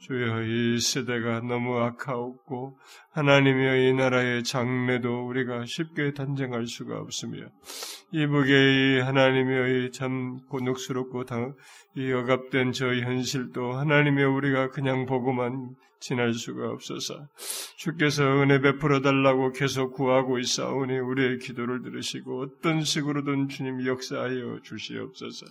주여 0.00 0.42
이 0.42 0.80
세대가 0.80 1.40
너무 1.40 1.78
악하고 1.78 2.76
하나님의 3.12 3.88
이 3.88 3.94
나라의 3.94 4.44
장래도 4.44 5.26
우리가 5.26 5.64
쉽게 5.64 6.12
단정할 6.12 6.66
수가 6.66 6.98
없으며 6.98 7.46
이북의 8.12 9.02
하나님의 9.02 9.92
참 9.92 10.40
곤혹스럽고 10.48 11.24
당, 11.24 11.54
이 11.94 12.10
억압된 12.10 12.72
저 12.72 12.86
현실도 12.94 13.72
하나님의 13.72 14.24
우리가 14.24 14.70
그냥 14.70 15.04
보고 15.04 15.32
만 15.38 15.76
지날 16.00 16.32
수가 16.32 16.70
없어서 16.70 17.28
주께서 17.76 18.24
은혜 18.42 18.60
베풀어 18.60 19.00
달라고 19.00 19.52
계속 19.52 19.94
구하고 19.94 20.38
있사오니 20.38 20.98
우리의 20.98 21.38
기도를 21.38 21.82
들으시고 21.82 22.42
어떤 22.42 22.82
식으로든 22.82 23.48
주님 23.48 23.86
역사하여 23.86 24.60
주시옵소서. 24.62 25.46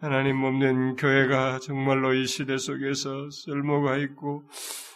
하나님 0.00 0.36
몸된 0.36 0.96
교회가 0.96 1.60
정말로 1.60 2.12
이 2.12 2.26
시대 2.26 2.58
속에서 2.58 3.30
쓸모가 3.30 3.96
있고 3.98 4.44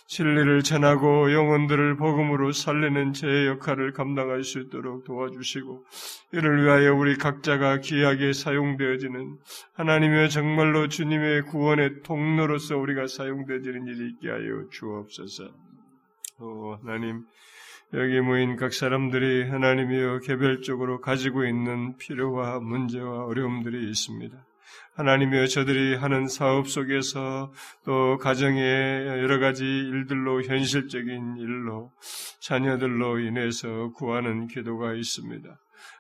진리를 0.09 0.63
전하고 0.63 1.35
영혼들을 1.35 1.97
복음으로 1.97 2.53
살리는 2.53 3.13
제 3.13 3.47
역할을 3.47 3.93
감당할 3.93 4.43
수 4.43 4.59
있도록 4.59 5.05
도와주시고 5.05 5.85
이를 6.33 6.65
위하여 6.65 6.95
우리 6.95 7.17
각자가 7.17 7.81
귀하게 7.81 8.33
사용되어지는 8.33 9.37
하나님의 9.75 10.31
정말로 10.31 10.89
주님의 10.89 11.43
구원의 11.43 12.03
통로로서 12.05 12.79
우리가 12.79 13.07
사용되어지는 13.07 13.87
일이 13.87 14.09
있게 14.13 14.31
하여 14.31 14.69
주옵소서. 14.71 15.45
오, 16.41 16.79
하나님 16.83 17.27
여기 17.93 18.21
모인 18.21 18.57
각 18.57 18.73
사람들이 18.73 19.51
하나님이여 19.51 20.21
개별적으로 20.21 21.03
가지고 21.03 21.45
있는 21.45 21.99
필요와 21.99 22.61
문제와 22.61 23.27
어려움들이 23.27 23.87
있습니다. 23.91 24.48
하나님이여 24.99 25.47
저들이 25.47 25.95
하는 25.95 26.27
사업 26.27 26.69
속에서 26.69 27.53
또 27.85 28.19
가정의 28.19 29.07
여러 29.07 29.39
가지 29.39 29.63
일들로 29.65 30.43
현실적인 30.43 31.37
일로 31.39 31.93
자녀들로 32.41 33.21
인해서 33.21 33.93
구하는 33.93 34.49
기도가 34.49 34.95
있습니다. 34.95 35.49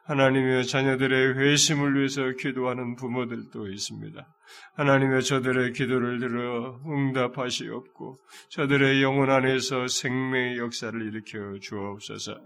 하나님의 0.06 0.66
자녀들의 0.66 1.38
회심을 1.38 1.96
위해서 1.96 2.22
기도하는 2.40 2.96
부모들도 2.96 3.68
있습니다. 3.68 4.26
하나님의 4.74 5.22
저들의 5.22 5.72
기도를 5.72 6.20
들어 6.20 6.80
응답하시옵고 6.86 8.16
저들의 8.50 9.02
영혼 9.02 9.30
안에서 9.30 9.88
생명의 9.88 10.58
역사를 10.58 11.00
일으켜 11.00 11.58
주옵소서. 11.60 12.40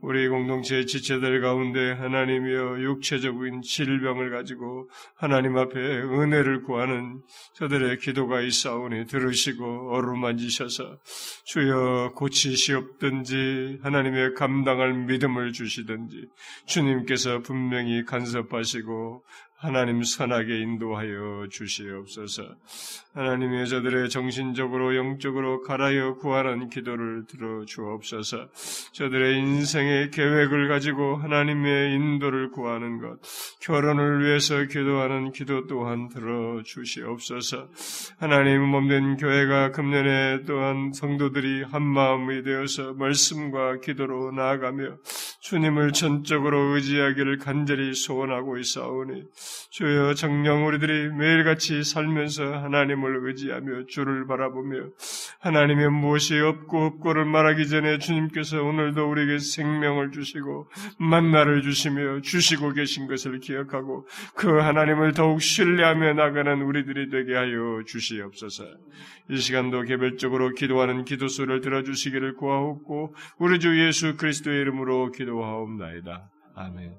우리 0.00 0.28
공동체 0.28 0.84
지체들 0.84 1.40
가운데 1.40 1.92
하나님이여 1.92 2.80
육체적인 2.80 3.62
질병을 3.62 4.30
가지고 4.30 4.90
하나님 5.16 5.56
앞에 5.56 5.78
은혜를 5.78 6.62
구하는 6.62 7.22
저들의 7.54 7.98
기도가 7.98 8.40
있사오니 8.40 9.06
들으시고 9.06 9.94
어루만지셔서 9.94 10.98
주여 11.44 12.12
고치시옵든지 12.16 13.78
하나님의 13.82 14.34
감당할 14.34 14.92
믿음을 14.92 15.52
주시든지 15.52 16.28
주님께서 16.66 17.40
분명히 17.40 18.04
간섭하시고 18.04 19.24
하나님 19.58 20.04
선하게 20.04 20.60
인도하여 20.60 21.48
주시옵소서. 21.50 22.54
하나님의 23.18 23.66
저들의 23.66 24.10
정신적으로 24.10 24.94
영적으로 24.94 25.62
갈아여 25.62 26.14
구하는 26.18 26.70
기도를 26.70 27.24
들어 27.26 27.64
주옵소서. 27.64 28.46
저들의 28.92 29.38
인생의 29.38 30.12
계획을 30.12 30.68
가지고 30.68 31.16
하나님의 31.16 31.94
인도를 31.94 32.52
구하는 32.52 33.00
것, 33.00 33.18
결혼을 33.60 34.24
위해서 34.24 34.62
기도하는 34.66 35.32
기도 35.32 35.66
또한 35.66 36.08
들어 36.08 36.62
주시옵소서. 36.62 37.66
하나님 38.18 38.62
몸된 38.62 39.16
교회가 39.16 39.72
금년에 39.72 40.44
또한 40.46 40.92
성도들이 40.92 41.64
한 41.64 41.82
마음이 41.82 42.44
되어서 42.44 42.92
말씀과 42.92 43.80
기도로 43.80 44.30
나아가며 44.30 44.96
주님을 45.40 45.92
전적으로 45.92 46.74
의지하기를 46.74 47.38
간절히 47.38 47.94
소원하고 47.94 48.58
있사오니 48.58 49.24
주여 49.70 50.14
정령 50.14 50.66
우리들이 50.66 51.08
매일같이 51.14 51.82
살면서 51.82 52.58
하나님 52.58 53.07
을 53.08 53.28
의지하며 53.28 53.86
주를 53.86 54.26
바라보며 54.26 54.90
하나님의 55.40 55.90
무엇이 55.90 56.38
없고 56.38 56.84
없고를 56.84 57.24
말하기 57.24 57.68
전에 57.68 57.98
주님께서 57.98 58.62
오늘도 58.62 59.10
우리에게 59.10 59.38
생명을 59.38 60.10
주시고 60.10 60.70
만나를 60.98 61.62
주시며 61.62 62.20
주시고 62.20 62.72
계신 62.72 63.06
것을 63.06 63.40
기억하고 63.40 64.06
그 64.34 64.58
하나님을 64.58 65.12
더욱 65.12 65.40
신뢰하며 65.40 66.14
나가는 66.14 66.60
우리들이 66.60 67.10
되게 67.10 67.34
하여 67.34 67.82
주시옵소서. 67.86 68.64
이 69.30 69.36
시간도 69.36 69.82
개별적으로 69.82 70.50
기도하는 70.50 71.04
기도소를 71.04 71.60
들어주시기를 71.60 72.34
구하옵고 72.36 73.14
우리 73.38 73.60
주 73.60 73.78
예수 73.86 74.16
그리스도의 74.16 74.60
이름으로 74.62 75.12
기도하옵나이다. 75.12 76.30
아멘. 76.54 76.94